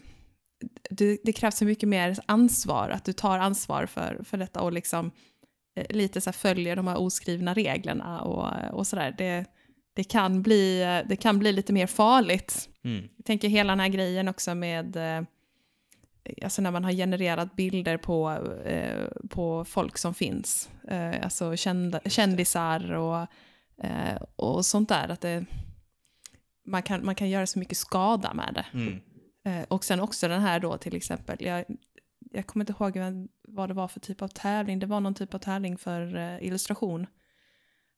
det, 0.90 1.18
det 1.24 1.32
krävs 1.32 1.56
så 1.56 1.64
mycket 1.64 1.88
mer 1.88 2.18
ansvar, 2.26 2.90
att 2.90 3.04
du 3.04 3.12
tar 3.12 3.38
ansvar 3.38 3.86
för, 3.86 4.20
för 4.24 4.38
detta 4.38 4.60
och 4.60 4.72
liksom 4.72 5.10
eh, 5.76 5.96
lite 5.96 6.20
så 6.20 6.32
följer 6.32 6.76
de 6.76 6.86
här 6.86 7.00
oskrivna 7.00 7.54
reglerna 7.54 8.20
och, 8.20 8.74
och 8.78 8.86
sådär. 8.86 9.14
Det, 9.18 9.44
det, 9.94 10.04
kan 10.04 10.42
bli, 10.42 10.78
det 11.08 11.16
kan 11.16 11.38
bli 11.38 11.52
lite 11.52 11.72
mer 11.72 11.86
farligt. 11.86 12.68
Mm, 12.84 13.08
Jag 13.16 13.24
tänker 13.24 13.48
hela 13.48 13.72
den 13.72 13.80
här 13.80 13.88
grejen 13.88 14.28
också 14.28 14.54
med, 14.54 14.96
eh, 14.96 15.22
alltså 16.42 16.62
när 16.62 16.70
man 16.70 16.84
har 16.84 16.92
genererat 16.92 17.56
bilder 17.56 17.96
på, 17.96 18.30
eh, 18.64 19.06
på 19.30 19.64
folk 19.64 19.98
som 19.98 20.14
finns, 20.14 20.70
eh, 20.88 21.24
alltså 21.24 21.56
kända, 21.56 22.00
kändisar 22.06 22.92
och, 22.92 23.26
eh, 23.84 24.22
och 24.36 24.66
sånt 24.66 24.88
där, 24.88 25.08
att 25.08 25.20
det, 25.20 25.44
man, 26.66 26.82
kan, 26.82 27.04
man 27.04 27.14
kan 27.14 27.30
göra 27.30 27.46
så 27.46 27.58
mycket 27.58 27.78
skada 27.78 28.34
med 28.34 28.54
det. 28.54 28.66
mm, 28.78 29.00
Eh, 29.44 29.62
och 29.68 29.84
sen 29.84 30.00
också 30.00 30.28
den 30.28 30.40
här 30.40 30.60
då 30.60 30.76
till 30.78 30.96
exempel, 30.96 31.36
jag, 31.40 31.64
jag 32.32 32.46
kommer 32.46 32.62
inte 32.62 32.72
ihåg 32.84 32.98
vad- 33.48 33.68
det 33.70 33.74
var 33.74 33.88
för 33.88 34.00
typ 34.00 34.22
av 34.22 34.28
tävling, 34.28 34.78
det 34.78 34.86
var 34.86 35.00
någon 35.00 35.14
typ 35.14 35.34
av 35.34 35.38
tävling 35.38 35.78
för 35.78 36.16
eh, 36.16 36.44
illustration, 36.46 37.06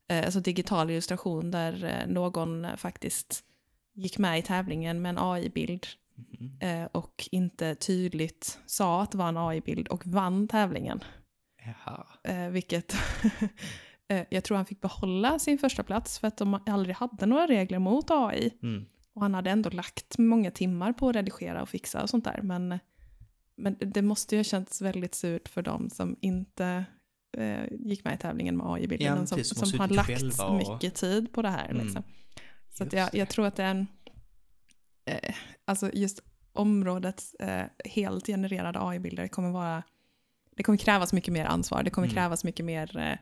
alltså 0.09 0.41
digital 0.41 0.91
illustration 0.91 1.51
där 1.51 2.05
någon 2.07 2.67
faktiskt 2.77 3.45
gick 3.95 4.19
med 4.19 4.39
i 4.39 4.43
tävlingen 4.43 5.03
med 5.03 5.11
en 5.11 5.19
AI-bild 5.19 5.87
mhm. 6.15 6.59
eh, 6.61 6.85
och 6.85 7.29
inte 7.31 7.75
tydligt 7.75 8.59
sa 8.67 9.03
att 9.03 9.11
det 9.11 9.19
var 9.19 9.29
en 9.29 9.37
AI-bild 9.37 9.89
och 9.89 10.07
vann 10.07 10.49
tävlingen. 10.49 11.01
Jaha. 11.65 12.07
Eh, 12.25 12.49
vilket 12.49 12.95
eh, 14.09 14.23
jag 14.31 14.45
tror 14.45 14.57
han 14.57 14.67
fick 14.67 14.81
behålla 14.81 15.39
sin 15.39 15.59
första 15.59 15.83
plats 15.83 16.19
för 16.19 16.29
att 16.29 16.37
de 16.37 16.61
aldrig 16.67 16.97
hade 16.97 17.27
några 17.27 17.47
regler 17.47 17.79
mot 17.79 18.11
AI. 18.11 18.51
Mm, 18.63 18.85
Och 19.15 19.23
han 19.23 19.35
hade 19.35 19.51
ändå 19.51 19.71
lagt 19.71 20.19
många 20.19 20.51
timmar 20.51 20.93
på 20.93 21.09
att 21.09 21.17
redigera 21.17 21.63
och 21.63 21.69
fixa 21.69 22.03
och 22.03 22.11
sånt 22.11 22.25
där. 22.25 22.41
Men, 22.43 22.79
men 23.57 23.77
det 23.81 24.03
måste 24.03 24.35
ju 24.35 24.39
ha 24.39 24.45
känts 24.45 24.83
väldigt 24.83 25.15
surt 25.15 25.49
för 25.49 25.63
dem 25.63 25.91
som 25.91 26.17
inte 26.21 26.85
eh, 27.37 27.65
gick 27.71 28.05
med 28.05 28.15
i 28.15 28.19
tävlingen 28.19 28.57
med 28.57 28.67
AI-bilden. 28.67 29.19
Ja, 29.19 29.27
som, 29.27 29.45
som 29.45 29.81
har 29.81 29.89
lagt 29.89 30.41
och- 30.41 30.55
mycket 30.55 30.95
tid 30.95 31.33
på 31.33 31.43
det 31.43 31.51
här. 31.51 31.71
Mm. 31.71 32.03
Så 32.79 32.87
jag, 32.93 33.15
jag 33.15 33.29
tror 33.29 33.47
att 33.47 33.57
det 33.57 33.63
är 33.63 33.71
en... 33.71 33.87
Eh, 35.05 35.35
alltså 35.65 35.91
just 35.93 36.21
området 36.53 37.35
eh, 37.41 37.65
helt 37.85 38.27
genererade 38.27 38.79
AI-bilder 38.83 39.29
kommer 39.29 39.51
vara... 39.51 39.83
Det 40.57 40.63
kommer 40.63 40.79
krävas 40.79 41.13
mycket 41.13 41.35
mer 41.35 41.45
ansvar. 41.45 41.83
Det 41.83 41.91
kommer 41.91 42.09
Mm. 42.09 42.15
krävas 42.15 42.45
mycket 42.45 42.65
mer 42.65 42.97
eh, 42.99 43.19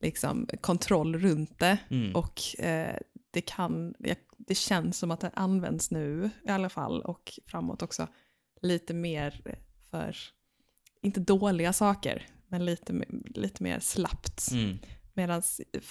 liksom, 0.00 0.48
kontroll 0.60 1.18
runt 1.18 1.58
det. 1.58 1.78
Mm. 1.90 2.16
Och 2.16 2.60
eh, 2.60 2.96
det 3.30 3.40
kan, 3.40 3.94
det, 4.38 4.54
känns 4.54 4.98
som 4.98 5.10
att 5.10 5.20
det 5.20 5.30
används 5.34 5.90
nu 5.90 6.30
i 6.44 6.50
alla 6.50 6.68
fall 6.68 7.00
och 7.00 7.38
framåt 7.46 7.82
också 7.82 8.06
lite 8.62 8.94
mer 8.94 9.60
för, 9.90 10.16
inte 11.02 11.20
dåliga 11.20 11.72
saker, 11.72 12.26
men 12.48 12.64
lite, 12.64 13.04
lite 13.34 13.62
mer 13.62 13.80
slappt. 13.80 14.50
Mm. 14.52 14.78
Medan 15.20 15.42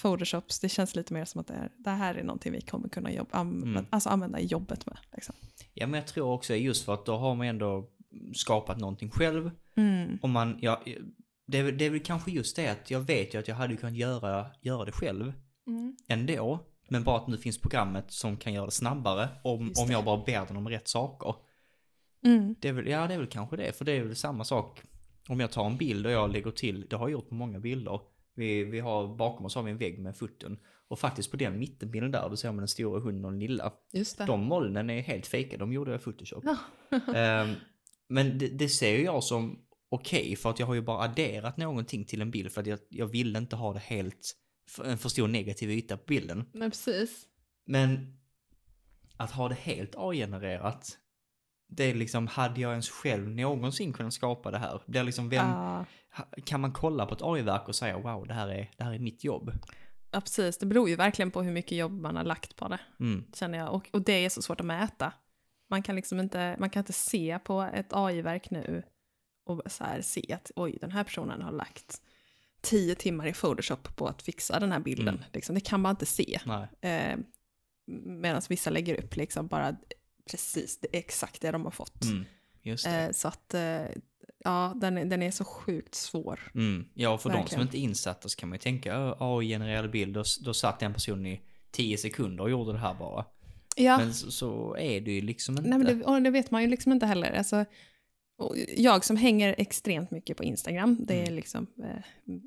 Photoshops, 0.02 0.60
det 0.60 0.68
känns 0.68 0.94
lite 0.96 1.14
mer 1.14 1.24
som 1.24 1.40
att 1.40 1.46
det, 1.46 1.54
är, 1.54 1.70
det 1.76 1.90
här 1.90 2.14
är 2.14 2.22
någonting 2.24 2.52
vi 2.52 2.60
kommer 2.60 2.88
kunna 2.88 3.12
jobba, 3.12 3.38
am, 3.38 3.62
Mm. 3.62 3.86
alltså 3.90 4.08
använda 4.08 4.40
i 4.40 4.44
jobbet 4.46 4.86
med. 4.86 4.98
Liksom. 5.12 5.34
Ja, 5.74 5.86
men 5.86 6.00
jag 6.00 6.06
tror 6.08 6.28
också 6.32 6.54
just 6.54 6.84
för 6.84 6.94
att 6.94 7.06
då 7.06 7.16
har 7.16 7.34
man 7.34 7.46
ändå 7.46 7.90
skapat 8.34 8.78
någonting 8.78 9.10
själv. 9.10 9.50
Mm. 9.76 10.18
Om 10.22 10.30
man, 10.30 10.58
ja, 10.60 10.82
det, 11.46 11.70
det 11.70 11.84
är 11.84 11.90
väl 11.90 12.00
kanske 12.00 12.30
just 12.30 12.56
det 12.56 12.68
att 12.68 12.90
jag 12.90 13.00
vet 13.00 13.34
ju 13.34 13.38
att 13.38 13.48
jag 13.48 13.54
hade 13.56 13.76
kunnat 13.76 13.96
göra, 13.96 14.46
göra 14.60 14.84
det 14.84 14.92
själv 14.92 15.32
Mm. 15.66 15.96
ändå. 16.08 16.58
Men 16.88 17.04
bara 17.04 17.16
att 17.16 17.28
nu 17.28 17.36
finns 17.38 17.58
programmet 17.60 18.04
som 18.12 18.36
kan 18.36 18.52
göra 18.52 18.64
det 18.66 18.70
snabbare 18.72 19.28
om, 19.44 19.66
Just 19.68 19.80
om 19.82 19.86
det. 19.86 19.92
jag 19.92 20.04
bara 20.04 20.24
ber 20.26 20.46
den 20.46 20.56
om 20.56 20.68
rätt 20.68 20.88
saker. 20.88 21.34
Mm. 22.24 22.54
Det 22.60 22.68
är 22.68 22.72
väl, 22.72 22.86
ja, 22.88 23.06
det 23.06 23.14
är 23.14 23.18
väl 23.18 23.26
kanske 23.26 23.56
det, 23.56 23.76
för 23.76 23.84
det 23.84 23.92
är 23.92 24.02
väl 24.04 24.16
samma 24.16 24.44
sak. 24.44 24.82
Om 25.28 25.40
jag 25.40 25.50
tar 25.52 25.66
en 25.66 25.76
bild 25.76 26.06
och 26.06 26.12
jag 26.12 26.32
lägger 26.32 26.50
till, 26.50 26.86
det 26.90 26.96
har 26.96 27.04
jag 27.08 27.12
gjort 27.12 27.28
på 27.28 27.34
många 27.34 27.58
bilder. 27.60 28.00
Vi, 28.34 28.64
vi 28.64 28.80
har, 28.80 29.16
bakom 29.16 29.46
oss 29.46 29.54
har 29.54 29.62
vi 29.62 29.70
en 29.70 29.78
vägg 29.78 29.98
med 29.98 30.16
foton. 30.16 30.58
Och 30.88 30.98
faktiskt 30.98 31.30
på 31.30 31.36
den 31.36 31.58
mittenbilden 31.58 32.10
där, 32.10 32.28
då 32.28 32.36
ser 32.36 32.48
man 32.48 32.58
den 32.58 32.68
stora 32.68 33.00
hunden 33.00 33.24
och 33.24 33.30
den 33.30 33.40
lilla. 33.40 33.72
Just 33.92 34.18
det. 34.18 34.24
De 34.24 34.44
molnen 34.44 34.90
är 34.90 35.00
helt 35.00 35.26
fejkade, 35.26 35.56
de 35.56 35.72
gjorde 35.72 35.90
jag 35.90 36.02
Photoshop. 36.02 36.44
Ehm, 37.14 37.54
men 38.08 38.38
det, 38.38 38.48
det 38.48 38.68
ser 38.68 38.96
ju 38.96 39.04
jag 39.04 39.24
som 39.24 39.58
okej, 39.88 40.36
för 40.36 40.50
att 40.50 40.58
jag 40.58 40.66
har 40.66 40.74
ju 40.74 40.80
bara 40.80 41.04
adderat 41.04 41.56
någonting 41.56 42.04
till 42.04 42.20
en 42.20 42.30
bild 42.30 42.52
för 42.52 42.60
att 42.60 42.66
jag, 42.66 42.78
jag 42.88 43.06
ville 43.06 43.38
inte 43.38 43.56
ha 43.56 43.72
det 43.72 43.78
helt, 43.78 44.32
en 44.84 44.98
för 44.98 45.08
stor 45.08 45.28
negativ 45.28 45.70
yta 45.70 45.96
på 45.96 46.04
bilden. 46.06 46.44
Men 46.52 46.70
precis. 46.70 47.26
Men 47.66 48.16
att 49.16 49.30
ha 49.30 49.48
det 49.48 49.54
helt 49.54 49.94
AI-genererat, 49.96 50.98
det 51.70 51.84
är 51.84 51.94
liksom, 51.94 52.26
hade 52.26 52.60
jag 52.60 52.70
ens 52.70 52.90
själv 52.90 53.28
någonsin 53.28 53.92
kunnat 53.92 54.14
skapa 54.14 54.50
det 54.50 54.58
här? 54.58 54.82
Blir 54.86 55.02
liksom, 55.04 55.28
vem, 55.28 55.46
ha- 55.46 55.86
kan 56.44 56.60
man 56.60 56.72
kolla 56.72 57.06
på 57.06 57.14
ett 57.14 57.22
AI-verk 57.22 57.68
och 57.68 57.74
säga 57.76 57.98
wow, 57.98 58.26
det 58.26 58.34
här 58.34 58.48
är, 58.48 58.70
det 58.76 58.84
här 58.84 58.92
är 58.94 58.98
mitt 58.98 59.24
jobb? 59.24 59.52
ja, 60.10 60.20
precis. 60.20 60.58
Det 60.58 60.66
beror 60.66 60.88
ju 60.88 60.96
verkligen 60.96 61.30
på 61.30 61.42
hur 61.42 61.52
mycket 61.52 61.78
jobb 61.78 61.92
man 61.92 62.16
har 62.16 62.24
lagt 62.24 62.56
på 62.56 62.68
det. 62.68 62.78
Mm, 63.00 63.24
känner 63.34 63.58
jag. 63.58 63.74
Och, 63.74 63.88
och 63.92 64.02
det 64.02 64.12
är 64.24 64.28
så 64.28 64.42
svårt 64.42 64.60
att 64.60 64.66
mäta. 64.66 65.12
Man 65.70 65.82
kan 65.82 65.96
liksom 65.96 66.20
inte, 66.20 66.56
man 66.58 66.70
kan 66.70 66.80
inte 66.80 66.92
se 66.92 67.38
på 67.44 67.62
ett 67.62 67.92
AI-verk 67.92 68.50
nu 68.50 68.82
och 69.46 69.62
så 69.66 69.84
här 69.84 70.00
se 70.02 70.32
att 70.32 70.50
oj, 70.56 70.78
den 70.80 70.90
här 70.90 71.04
personen 71.04 71.42
har 71.42 71.52
lagt 71.52 72.02
tio 72.60 72.94
timmar 72.94 73.26
i 73.26 73.32
Photoshop 73.32 73.96
på 73.96 74.06
att 74.06 74.22
fixa 74.22 74.60
den 74.60 74.72
här 74.72 74.80
bilden. 74.80 75.14
Mm. 75.14 75.20
Liksom, 75.32 75.54
det 75.54 75.60
kan 75.60 75.80
man 75.80 75.90
inte 75.90 76.06
se. 76.06 76.38
Eh, 76.80 77.16
Medan 78.04 78.42
vissa 78.48 78.70
lägger 78.70 79.04
upp 79.04 79.16
liksom 79.16 79.46
bara 79.46 79.76
precis 80.30 80.78
det 80.80 80.88
är 80.96 80.98
exakt 80.98 81.40
det 81.40 81.50
de 81.50 81.64
har 81.64 81.70
fått. 81.70 82.04
Mm. 82.04 82.24
Eh, 82.86 83.12
så 83.12 83.28
att, 83.28 83.54
eh, 83.54 83.82
ja, 84.44 84.72
den, 84.80 85.08
den 85.08 85.22
är 85.22 85.30
så 85.30 85.44
sjukt 85.44 85.94
svår. 85.94 86.50
Mm. 86.54 86.88
Ja, 86.94 87.18
för 87.18 87.30
de 87.30 87.46
som 87.46 87.60
inte 87.62 87.78
är 87.78 87.80
insatta 87.80 88.28
så 88.28 88.36
kan 88.36 88.48
man 88.48 88.56
ju 88.56 88.60
tänka 88.60 88.94
"Ö, 88.94 89.14
AI-genererade 89.18 89.88
bild, 89.88 90.14
då, 90.14 90.22
då 90.40 90.54
satt 90.54 90.82
en 90.82 90.94
person 90.94 91.26
i 91.26 91.40
10 91.70 91.98
sekunder 91.98 92.44
och 92.44 92.50
gjorde 92.50 92.72
det 92.72 92.78
här 92.78 92.94
bara. 92.94 93.24
Ja, 93.76 93.98
Men 93.98 94.14
så, 94.14 94.30
så 94.30 94.76
är 94.76 95.00
det 95.00 95.12
ju 95.12 95.20
liksom 95.20 95.56
inte. 95.58 95.68
nej, 95.70 95.78
men 95.78 95.98
det, 95.98 96.04
och 96.04 96.22
det 96.22 96.30
vet 96.30 96.50
man 96.50 96.62
ju 96.62 96.68
liksom 96.68 96.92
inte 96.92 97.06
heller. 97.06 97.32
Alltså, 97.32 97.64
och 98.38 98.56
jag 98.76 99.04
som 99.04 99.16
hänger 99.16 99.54
extremt 99.58 100.10
mycket 100.10 100.36
på 100.36 100.44
Instagram, 100.44 101.04
det 101.06 101.14
är 101.14 101.22
Mm. 101.22 101.34
liksom 101.34 101.66
eh, 101.84 102.02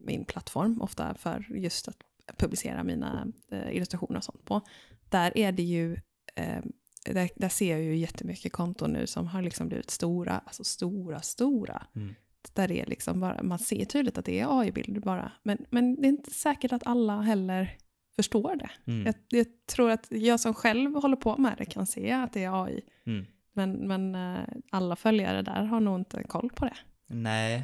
min 0.05 0.25
plattform 0.25 0.81
ofta 0.81 1.13
för 1.13 1.45
just 1.55 1.87
att 1.87 1.97
publicera 2.37 2.83
mina 2.83 3.27
eh, 3.51 3.75
illustrationer 3.75 4.17
och 4.17 4.23
sånt 4.23 4.45
på. 4.45 4.61
Där 5.09 5.37
är 5.37 5.51
det 5.51 5.63
ju, 5.63 5.93
eh, 6.35 6.59
där, 7.05 7.29
där 7.35 7.49
ser 7.49 7.71
jag 7.71 7.81
ju 7.83 7.95
jättemycket 7.95 8.51
konton 8.51 8.91
nu 8.93 9.07
som 9.07 9.27
har 9.27 9.41
liksom 9.41 9.67
blivit 9.67 9.89
stora, 9.91 10.41
alltså 10.45 10.63
stora, 10.63 11.21
stora. 11.21 11.85
Mm. 11.95 12.15
Där 12.53 12.67
det 12.67 12.81
är 12.81 12.85
liksom 12.85 13.19
bara, 13.19 13.43
man 13.43 13.59
ser 13.59 13.85
tydligt 13.85 14.17
att 14.17 14.25
det 14.25 14.39
är 14.39 14.59
AI-bilder 14.61 15.01
bara. 15.01 15.31
Men, 15.43 15.65
men 15.69 15.95
det 16.01 16.07
är 16.07 16.09
inte 16.09 16.31
säkert 16.31 16.71
att 16.71 16.87
alla 16.87 17.21
heller 17.21 17.77
förstår 18.15 18.55
det. 18.55 18.69
Mm. 18.91 19.05
Jag, 19.05 19.15
jag 19.29 19.47
tror 19.67 19.91
att 19.91 20.07
jag 20.09 20.39
som 20.39 20.53
själv 20.53 20.95
håller 20.95 21.15
på 21.17 21.37
med 21.37 21.55
det 21.57 21.65
kan 21.65 21.85
se 21.87 22.11
att 22.11 22.33
det 22.33 22.43
är 22.43 22.63
AI. 22.63 22.81
Mm. 23.05 23.25
Men, 23.53 23.71
men 23.87 24.15
eh, 24.15 24.43
alla 24.71 24.95
följare 24.95 25.41
där 25.41 25.63
har 25.63 25.79
nog 25.79 25.99
inte 25.99 26.23
koll 26.23 26.49
på 26.55 26.65
det. 26.65 26.77
Nej, 27.07 27.61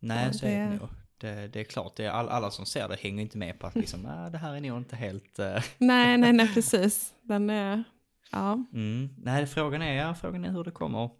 nej 0.00 0.26
Ja, 0.26 0.32
så 0.32 0.46
är 0.46 0.58
det 0.60 0.64
det- 0.66 0.76
nog. 0.80 0.88
Det, 1.18 1.48
det 1.52 1.60
är 1.60 1.64
klart, 1.64 1.96
det 1.96 2.04
är 2.04 2.10
all, 2.10 2.28
alla 2.28 2.50
som 2.50 2.66
ser 2.66 2.88
det 2.88 2.96
hänger 3.00 3.22
inte 3.22 3.38
med 3.38 3.58
på 3.58 3.66
att 3.66 3.74
liksom, 3.74 4.06
ah, 4.06 4.30
det 4.30 4.38
här 4.38 4.54
är 4.54 4.60
nog 4.60 4.78
inte 4.78 4.96
helt... 4.96 5.38
eh, 5.38 5.62
Nej, 5.78 6.18
nej, 6.18 6.32
nej, 6.32 6.48
precis. 6.54 7.14
Den 7.22 7.50
är, 7.50 7.84
ja. 8.32 8.64
Mm. 8.72 9.08
Nej, 9.18 9.46
frågan 9.46 9.82
är, 9.82 10.14
frågan 10.14 10.44
är 10.44 10.50
hur 10.50 10.64
det 10.64 10.70
kommer, 10.70 11.10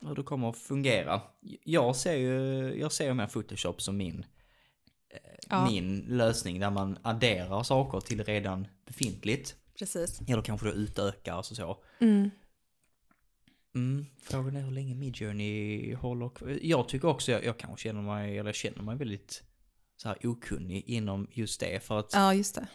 hur 0.00 0.14
det 0.14 0.22
kommer 0.22 0.50
att 0.50 0.56
fungera. 0.58 1.22
Jag 1.64 1.96
ser 1.96 2.16
ju, 2.16 2.34
jag 2.80 2.92
ser 2.92 3.04
ju 3.06 3.14
mer 3.14 3.26
Photoshop 3.26 3.82
som 3.82 3.96
min, 3.96 4.24
eh, 5.10 5.18
Ja. 5.50 5.70
min 5.70 5.98
lösning 6.08 6.60
där 6.60 6.70
man 6.70 6.98
adderar 7.02 7.62
saker 7.62 8.00
till 8.00 8.24
redan 8.24 8.66
befintligt. 8.86 9.56
Precis. 9.78 10.20
Eller 10.28 10.42
kanske 10.42 10.66
då 10.66 10.72
utökar 10.72 11.36
och 11.38 11.44
så. 11.44 11.54
så. 11.54 11.84
Mm. 12.00 12.30
Mm, 13.74 14.06
frågan 14.22 14.56
är 14.56 14.62
hur 14.62 14.70
länge 14.70 14.94
Midjourney 14.94 15.94
håller 15.94 16.28
kvar. 16.28 16.58
Jag 16.62 16.88
tycker 16.88 17.08
också, 17.08 17.32
jag, 17.32 17.44
jag 17.44 17.58
kanske 17.58 17.82
känner 17.88 18.02
mig, 18.02 18.38
eller 18.38 18.48
jag 18.48 18.54
känner 18.54 18.82
mig 18.82 18.96
väldigt 18.96 19.42
så 19.96 20.08
här 20.08 20.18
okunnig 20.26 20.84
inom 20.86 21.28
just 21.32 21.60
det. 21.60 21.84
För 21.84 21.98
att 21.98 22.10
Ja, 22.12 22.34
just 22.34 22.54
det. 22.54 22.66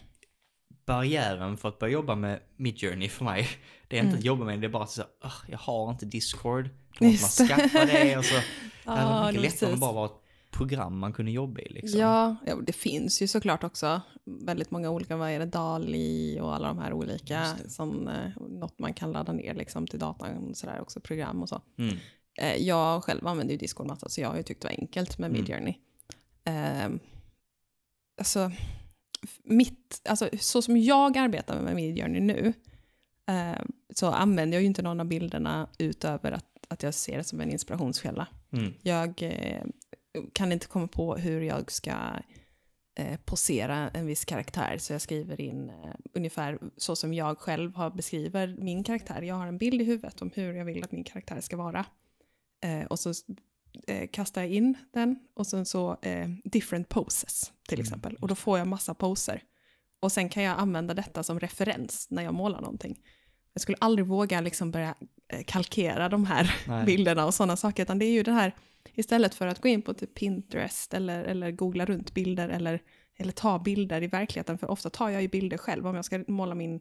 Barriären 0.85 1.57
för 1.57 1.69
att 1.69 1.79
börja 1.79 1.93
jobba 1.93 2.15
med 2.15 2.39
Midjourney 2.57 3.09
för 3.09 3.25
mig, 3.25 3.47
det 3.87 3.95
är 3.95 3.99
inte 3.99 4.07
Mm. 4.09 4.19
att 4.19 4.25
jobba 4.25 4.45
med 4.45 4.57
det, 4.57 4.61
det 4.61 4.67
är 4.67 4.71
bara 4.71 4.83
att 4.83 4.91
så, 4.91 5.01
"Ugh, 5.01 5.33
jag 5.47 5.57
har 5.57 5.91
inte 5.91 6.05
Discord, 6.05 6.69
då 6.99 7.05
måste 7.05 7.43
man 7.43 7.49
skaffa 7.49 7.85
det 7.85 8.17
och 8.17 8.25
så. 8.25 8.35
Det 8.85 8.91
hade 8.91 9.05
varit 9.13 9.35
mycket 9.35 9.51
lättare 9.51 9.69
om 9.69 9.75
det 9.75 9.81
bara 9.81 9.91
var 9.91 10.05
ett 10.05 10.21
program 10.51 10.97
man 10.99 11.13
kunde 11.13 11.31
jobba 11.31 11.61
i 11.61 11.69
liksom. 11.69 11.99
Ja, 11.99 12.35
ja, 12.45 12.55
det 12.55 12.73
finns 12.73 13.21
ju 13.21 13.27
såklart 13.27 13.63
också 13.63 14.01
väldigt 14.25 14.71
många 14.71 14.89
olika, 14.89 15.17
vad 15.17 15.29
är 15.31 15.39
det, 15.39 15.45
DALI 15.45 16.39
och 16.41 16.55
alla 16.55 16.67
de 16.67 16.79
här 16.79 16.93
olika, 16.93 17.45
som 17.67 18.07
eh, 18.07 18.31
något 18.49 18.79
man 18.79 18.93
kan 18.93 19.11
ladda 19.11 19.33
ner 19.33 19.53
liksom 19.53 19.87
till 19.87 19.99
datan 19.99 20.37
och 20.49 20.57
sådär 20.57 20.81
också, 20.81 20.99
program 20.99 21.41
och 21.41 21.49
så. 21.49 21.61
Mm. 21.77 21.97
Eh, 22.39 22.55
jag 22.55 23.03
själv 23.03 23.27
använder 23.27 23.51
ju 23.53 23.57
Discord 23.57 23.87
massa, 23.87 24.09
så 24.09 24.21
jag 24.21 24.29
har 24.29 24.37
ju 24.37 24.43
tyckt 24.43 24.61
det 24.61 24.67
var 24.67 24.75
enkelt 24.81 25.17
med 25.17 25.29
Mm. 25.29 25.41
Midjourney. 25.41 25.73
Eh, 26.43 26.89
alltså, 28.19 28.51
mitt, 29.43 30.01
alltså, 30.10 30.29
så 30.39 30.62
som 30.62 30.77
jag 30.77 31.17
arbetar 31.17 31.62
med 31.62 31.75
Midjourney 31.75 32.21
nu, 32.21 32.53
eh, 33.27 33.62
så 33.95 34.07
använder 34.07 34.57
jag 34.57 34.62
ju 34.62 34.67
inte 34.67 34.81
någon 34.81 34.99
av 34.99 35.05
bilderna 35.05 35.69
utöver 35.77 36.31
att, 36.31 36.45
att 36.67 36.84
jag 36.84 36.93
ser 36.93 37.17
det 37.17 37.23
som 37.23 37.41
en 37.41 37.51
inspirationskälla. 37.51 38.27
Mm. 38.51 38.73
Jag 38.81 39.23
eh, 39.23 39.63
kan 40.34 40.51
inte 40.51 40.67
komma 40.67 40.88
på 40.88 41.15
hur 41.15 41.41
jag 41.41 41.71
ska 41.71 41.93
eh, 42.95 43.19
posera 43.25 43.89
en 43.89 44.05
viss 44.05 44.25
karaktär, 44.25 44.77
så 44.77 44.93
jag 44.93 45.01
skriver 45.01 45.41
in 45.41 45.69
eh, 45.69 45.75
ungefär 46.13 46.60
så 46.77 46.95
som 46.95 47.13
jag 47.13 47.38
själv 47.38 47.75
har 47.75 47.89
beskriver 47.89 48.55
min 48.60 48.84
karaktär. 48.84 49.21
Jag 49.21 49.36
har 49.36 49.47
en 49.47 49.57
bild 49.57 49.81
i 49.81 49.86
huvudet 49.86 50.21
om 50.21 50.31
hur 50.36 50.53
jag 50.53 50.65
vill 50.65 50.84
att 50.84 50.91
min 50.91 51.03
karaktär 51.03 51.41
ska 51.41 51.57
vara. 51.57 51.86
Eh, 52.63 52.86
och 52.86 52.99
så 52.99 53.13
eh, 53.88 54.07
kastar 54.07 54.41
jag 54.41 54.51
in 54.51 54.77
den 54.93 55.19
och 55.34 55.47
sen 55.47 55.65
så 55.65 55.97
eh, 56.01 56.29
different 56.43 56.89
poses 56.89 57.51
till 57.67 57.79
Mm, 57.79 57.84
exempel. 57.84 58.15
Och 58.15 58.27
då 58.27 58.36
får 58.36 58.57
jag 58.57 58.67
massa 58.67 58.93
poser. 58.93 59.43
Och 59.99 60.12
sen 60.12 60.29
kan 60.29 60.43
jag 60.43 60.60
använda 60.60 60.93
detta 60.93 61.23
som 61.23 61.39
referens 61.39 62.07
när 62.10 62.23
jag 62.23 62.34
målar 62.34 62.62
någonting. 62.62 62.99
Jag 63.53 63.62
skulle 63.62 63.77
aldrig 63.81 64.05
våga 64.07 64.41
liksom 64.41 64.71
börja 64.71 64.95
eh, 65.34 65.43
kalkera 65.47 66.10
de 66.10 66.25
här 66.25 66.55
Nej. 66.67 66.86
bilderna 66.86 67.25
och 67.25 67.34
sådana 67.34 67.57
saker, 67.57 67.84
utan 67.84 67.99
det 67.99 68.05
är 68.05 68.12
ju 68.12 68.23
det 68.23 68.31
här, 68.31 68.55
istället 68.93 69.36
för 69.36 69.47
att 69.47 69.62
gå 69.62 69.67
in 69.69 69.81
på 69.81 69.93
typ 69.93 70.15
Pinterest 70.15 70.93
eller, 70.93 71.23
eller 71.23 71.51
googla 71.51 71.86
runt 71.86 72.13
bilder 72.13 72.49
eller, 72.49 72.81
eller 73.17 73.31
ta 73.31 73.60
bilder 73.60 74.03
i 74.03 74.07
verkligheten, 74.07 74.57
för 74.57 74.71
ofta 74.71 74.89
tar 74.89 75.10
jag 75.10 75.21
ju 75.21 75.27
bilder 75.27 75.57
själv, 75.57 75.88
om 75.88 75.95
jag 75.95 76.05
ska 76.05 76.23
måla 76.27 76.55
min, 76.55 76.79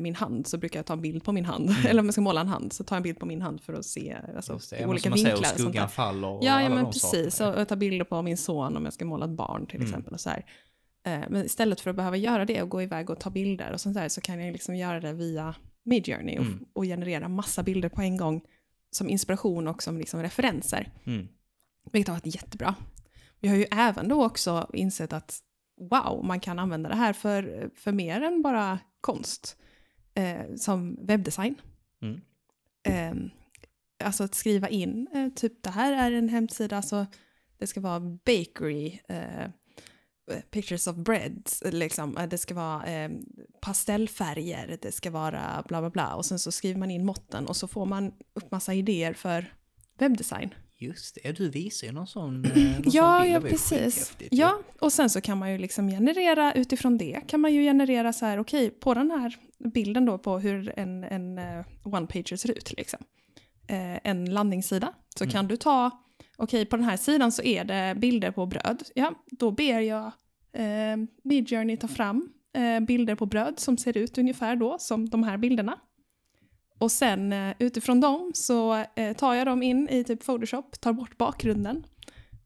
min 0.00 0.14
hand 0.14 0.46
så 0.46 0.58
brukar 0.58 0.78
jag 0.78 0.86
ta 0.86 0.92
en 0.92 1.00
bild 1.02 1.24
på 1.24 1.32
min 1.32 1.44
hand, 1.44 1.70
eller 1.88 2.00
om 2.00 2.06
jag 2.06 2.14
ska 2.14 2.20
måla 2.20 2.40
en 2.40 2.48
hand 2.48 2.72
så 2.72 2.84
tar 2.84 2.96
jag 2.96 2.98
en 2.98 3.02
bild 3.02 3.18
på 3.18 3.26
min 3.26 3.42
hand 3.42 3.60
för 3.60 3.72
att 3.72 3.86
se 3.86 4.16
alltså, 4.36 4.58
det, 4.70 4.80
i 4.80 4.86
olika 4.86 5.08
man 5.10 5.18
säger, 5.18 5.34
vinklar. 5.34 5.52
och 5.54 5.60
skuggan 5.60 5.88
faller 5.88 6.28
och 6.28 6.44
Ja, 6.44 6.52
alla 6.52 6.62
ja 6.62 6.68
men 6.68 6.84
de 6.84 6.92
precis. 6.92 7.40
Och 7.40 7.46
jag 7.46 7.68
tar 7.68 7.76
bilder 7.76 8.04
på 8.04 8.22
min 8.22 8.36
son 8.36 8.76
om 8.76 8.84
jag 8.84 8.92
ska 8.94 9.04
måla 9.04 9.24
ett 9.24 9.30
barn 9.30 9.66
till 9.66 9.76
Mm. 9.76 9.88
exempel. 9.88 10.12
Och 10.14 10.20
så 10.20 10.30
här. 10.30 10.44
Eh, 11.06 11.20
Men 11.30 11.44
istället 11.44 11.80
för 11.80 11.90
att 11.90 11.96
behöva 11.96 12.16
göra 12.16 12.44
det 12.44 12.62
och 12.62 12.68
gå 12.68 12.82
iväg 12.82 13.10
och 13.10 13.20
ta 13.20 13.30
bilder 13.30 13.72
och 13.72 13.80
sånt 13.80 13.94
där 13.96 14.08
så 14.08 14.20
kan 14.20 14.40
jag 14.44 14.52
liksom 14.52 14.76
göra 14.76 15.00
det 15.00 15.12
via 15.12 15.54
Midjourney 15.84 16.38
och, 16.38 16.44
Mm. 16.44 16.64
och 16.72 16.84
generera 16.84 17.28
massa 17.28 17.62
bilder 17.62 17.88
på 17.88 18.02
en 18.02 18.16
gång 18.16 18.40
som 18.90 19.08
inspiration 19.10 19.68
och 19.68 19.82
som 19.82 19.98
liksom 19.98 20.22
referenser. 20.22 20.92
Mm. 21.06 21.28
Vilket 21.92 22.08
har 22.08 22.14
varit 22.16 22.34
jättebra. 22.34 22.74
Vi 23.40 23.48
har 23.48 23.56
ju 23.56 23.66
även 23.70 24.08
då 24.08 24.24
också 24.24 24.70
insett 24.72 25.12
att 25.12 25.38
wow, 25.90 26.24
man 26.24 26.40
kan 26.40 26.58
använda 26.58 26.88
det 26.88 26.94
här 26.96 27.12
för, 27.12 27.70
för 27.74 27.92
mer 27.92 28.20
än 28.22 28.42
bara 28.42 28.78
konst. 29.00 29.56
Eh, 30.14 30.54
som 30.56 30.98
webbdesign. 31.06 31.54
Mm. 32.02 32.20
Eh, 32.82 33.30
alltså 34.06 34.24
att 34.24 34.34
skriva 34.34 34.68
in, 34.68 35.08
eh, 35.14 35.28
typ 35.28 35.62
det 35.62 35.70
här 35.70 35.92
är 35.92 36.12
en 36.12 36.28
hemsida, 36.28 36.76
alltså 36.76 37.06
det 37.58 37.66
ska 37.66 37.80
vara 37.80 38.00
bakery, 38.00 38.98
eh, 39.08 39.48
pictures 40.50 40.86
of 40.86 40.96
bread, 40.96 41.48
liksom. 41.64 42.16
Eh, 42.16 42.28
det 42.28 42.38
ska 42.38 42.54
vara 42.54 42.86
eh, 42.86 43.10
pastellfärger, 43.60 44.78
det 44.82 44.92
ska 44.92 45.10
vara 45.10 45.64
bla 45.68 45.80
bla 45.80 45.90
bla. 45.90 46.14
Och 46.14 46.26
sen 46.26 46.38
så 46.38 46.52
skriver 46.52 46.78
man 46.80 46.90
in 46.90 47.06
måtten 47.06 47.46
och 47.46 47.56
så 47.56 47.68
får 47.68 47.86
man 47.86 48.12
upp 48.34 48.50
massa 48.50 48.74
idéer 48.74 49.12
för 49.12 49.54
webbdesign. 49.98 50.54
Just 50.82 51.18
det, 51.24 51.32
du 51.32 51.50
visar 51.50 51.86
ju 51.86 51.92
någon 51.92 52.06
sån, 52.06 52.44
eh, 52.44 52.50
någon 52.56 52.82
sån 52.82 52.92
Ja, 52.92 53.20
bild. 53.22 53.34
ja 53.34 53.40
precis. 53.40 54.12
Ja, 54.30 54.58
och 54.80 54.92
sen 54.92 55.10
så 55.10 55.20
kan 55.20 55.38
man 55.38 55.52
ju 55.52 55.58
liksom 55.58 55.88
generera 55.88 56.52
utifrån 56.54 56.98
det. 56.98 57.20
Kan 57.26 57.40
man 57.40 57.54
ju 57.54 57.62
generera 57.62 58.12
så 58.12 58.26
här, 58.26 58.38
okej, 58.38 58.70
på 58.70 58.94
den 58.94 59.10
här 59.10 59.36
bilden 59.74 60.04
då 60.04 60.18
på 60.18 60.38
hur 60.38 60.72
en, 60.78 61.04
en 61.04 61.38
eh, 61.38 61.64
one-pager 61.84 62.36
ser 62.36 62.50
ut, 62.50 62.72
liksom. 62.76 62.98
Eh, 63.68 63.98
en 64.10 64.24
landningssida, 64.34 64.92
så 65.16 65.24
Mm. 65.24 65.32
kan 65.32 65.46
du 65.48 65.56
ta, 65.56 65.90
okej, 66.36 66.66
på 66.66 66.76
den 66.76 66.84
här 66.84 66.96
sidan 66.96 67.32
så 67.32 67.42
är 67.42 67.64
det 67.64 67.94
bilder 68.00 68.30
på 68.30 68.46
bröd. 68.46 68.82
Ja, 68.94 69.14
då 69.30 69.50
ber 69.50 69.80
jag 69.80 70.06
eh, 70.52 70.96
Midjourney 71.24 71.76
ta 71.76 71.88
fram 71.88 72.28
eh, 72.56 72.80
bilder 72.80 73.14
på 73.14 73.26
bröd 73.26 73.58
som 73.58 73.78
ser 73.78 73.96
ut 73.96 74.18
ungefär 74.18 74.56
då 74.56 74.76
som 74.78 75.08
de 75.08 75.22
här 75.22 75.36
bilderna. 75.38 75.78
Och 76.80 76.92
sen 76.92 77.32
eh, 77.32 77.54
utifrån 77.58 78.00
dem 78.00 78.30
så 78.34 78.84
eh, 78.96 79.16
tar 79.16 79.34
jag 79.34 79.46
dem 79.46 79.62
in 79.62 79.88
i 79.88 80.04
typ 80.04 80.24
Photoshop, 80.24 80.80
tar 80.80 80.92
bort 80.92 81.16
bakgrunden. 81.18 81.84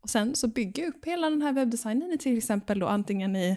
Och 0.01 0.11
sen 0.11 0.35
så 0.35 0.49
bygger 0.49 0.83
jag 0.83 0.89
upp 0.89 1.05
hela 1.05 1.31
den 1.31 1.43
här 1.43 1.53
webbdesignen 1.53 2.13
i 2.13 2.19
till 2.19 2.39
exempel 2.39 2.79
då 2.79 2.87
antingen 2.87 3.37
i 3.37 3.57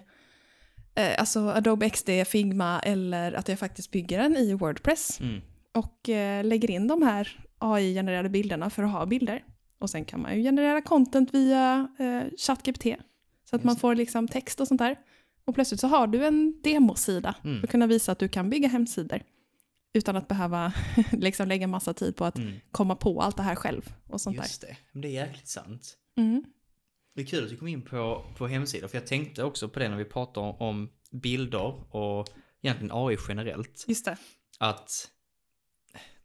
eh, 0.96 1.20
alltså 1.20 1.40
Adobe 1.40 1.90
XD, 1.90 2.10
Figma 2.28 2.80
eller 2.80 3.34
att 3.34 3.50
jag 3.50 3.60
faktiskt 3.60 3.92
bygger 3.92 4.20
den 4.20 4.36
i 4.38 4.54
Wordpress. 4.54 5.20
Mm. 5.20 5.42
Och 5.74 6.10
eh, 6.10 6.44
lägger 6.46 6.72
in 6.72 6.88
de 6.88 7.02
här 7.02 7.40
AI-genererade 7.60 8.30
bilderna 8.30 8.70
för 8.70 8.84
att 8.84 8.92
ha 8.92 9.06
bilder. 9.06 9.44
Och 9.80 9.90
sen 9.90 10.06
kan 10.06 10.22
man 10.22 10.36
ju 10.38 10.44
generera 10.44 10.82
content 10.82 11.34
via 11.34 11.88
eh, 12.00 12.22
ChatGPT. 12.38 12.84
Så 12.84 13.56
att 13.56 13.62
Just 13.62 13.63
man 13.63 13.76
får 13.76 13.96
liksom 13.96 14.28
text 14.28 14.60
och 14.60 14.68
sånt 14.68 14.80
där. 14.80 14.96
Och 15.46 15.56
plötsligt 15.56 15.80
så 15.80 15.88
har 15.88 16.08
du 16.08 16.26
en 16.26 16.62
demosida 16.63 17.36
Mm. 17.44 17.60
för 17.60 17.68
att 17.68 17.72
kunna 17.72 17.88
visa 17.88 18.12
att 18.12 18.20
du 18.20 18.28
kan 18.28 18.50
bygga 18.50 18.68
hemsidor. 18.68 19.22
Utan 19.98 20.16
att 20.16 20.28
behöva 20.28 20.74
liksom 21.12 21.48
lägga 21.48 21.68
massa 21.68 21.94
tid 21.94 22.16
på 22.16 22.26
att 22.26 22.38
Mm. 22.38 22.60
komma 22.72 22.96
på 22.96 23.22
allt 23.22 23.38
det 23.38 23.44
här 23.44 23.56
själv 23.56 23.94
och 24.08 24.22
sånt 24.22 24.36
Just 24.38 24.62
det, 24.62 24.78
men 24.92 25.02
det 25.02 25.08
är 25.08 25.12
jäkligt 25.26 25.48
sant. 25.48 25.98
Mm. 26.18 26.44
Det 27.16 27.22
är 27.22 27.26
kul 27.26 27.44
att 27.44 27.50
du 27.50 27.58
kom 27.58 27.68
in 27.68 27.82
på, 27.82 28.26
på 28.38 28.48
hemsidor, 28.48 28.88
för 28.88 28.98
jag 28.98 29.08
tänkte 29.08 29.44
också 29.44 29.70
på 29.70 29.80
det 29.80 29.90
när 29.90 29.98
vi 29.98 30.06
pratar 30.06 30.62
om, 30.62 30.90
bilder 31.12 31.96
och 31.96 32.28
egentligen 32.62 32.92
AI 32.94 33.18
generellt. 33.28 33.86
Just 33.88 34.06
det. 34.06 34.18
Att, 34.60 35.12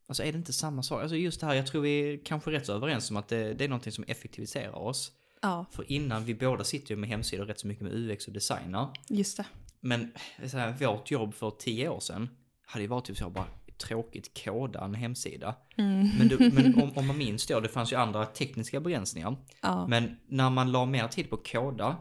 alltså 0.07 0.23
är 0.23 0.33
det 0.33 0.39
inte 0.39 0.53
samma 0.53 0.83
sak? 0.83 1.01
Alltså 1.03 1.17
just 1.17 1.41
det 1.41 1.47
här, 1.47 1.55
jag 1.55 1.67
tror 1.67 1.83
vi 1.83 2.13
är 2.15 2.25
kanske 2.25 2.51
rätt 2.51 2.67
så 2.67 2.73
överens 2.73 3.11
om 3.11 3.17
att 3.17 3.29
det, 3.29 3.55
det 3.55 3.65
är 3.65 3.69
någonting 3.69 3.93
som 3.93 4.05
effektiviserar 4.09 4.75
oss. 4.79 5.13
Ja, 5.43 5.67
För 5.73 5.93
innan, 5.93 6.25
vi 6.25 6.35
båda 6.35 6.65
sitter 6.65 6.91
ju 6.91 6.97
med 6.97 7.09
hemsidor 7.09 7.45
rätt 7.47 7.61
så 7.61 7.67
mycket 7.67 7.83
med 7.85 7.93
UX 7.95 8.27
och 8.27 8.33
designer. 8.33 8.89
just 9.09 9.37
det. 9.37 9.45
Men 9.81 10.13
så 10.47 10.59
här, 10.59 10.73
vårt 10.73 11.11
jobb 11.11 11.35
för 11.35 11.51
tio 11.51 11.89
år 11.89 12.01
sedan 12.01 12.29
hade 12.67 12.83
ju 12.83 12.89
varit 12.89 13.05
typ 13.05 13.17
så 13.17 13.31
bara 13.31 13.47
tråkigt 13.89 14.45
koda 14.45 14.85
en 14.85 14.95
hemsida. 14.95 15.55
Mm. 15.77 16.09
Men, 16.19 16.29
du, 16.29 16.51
men 16.51 16.83
om, 16.83 16.93
om 16.97 17.07
man 17.07 17.19
minns 17.25 17.47
då, 17.47 17.61
det 17.61 17.69
fanns 17.69 17.93
ju 17.93 17.97
andra 17.97 18.27
tekniska 18.27 18.81
begränsningar. 18.81 19.37
Ja. 19.63 19.87
Men 19.87 20.17
när 20.27 20.51
man 20.51 20.73
la 20.73 20.87
mer 20.87 21.09
tid 21.09 21.31
på 21.31 21.37
koda, 21.37 21.97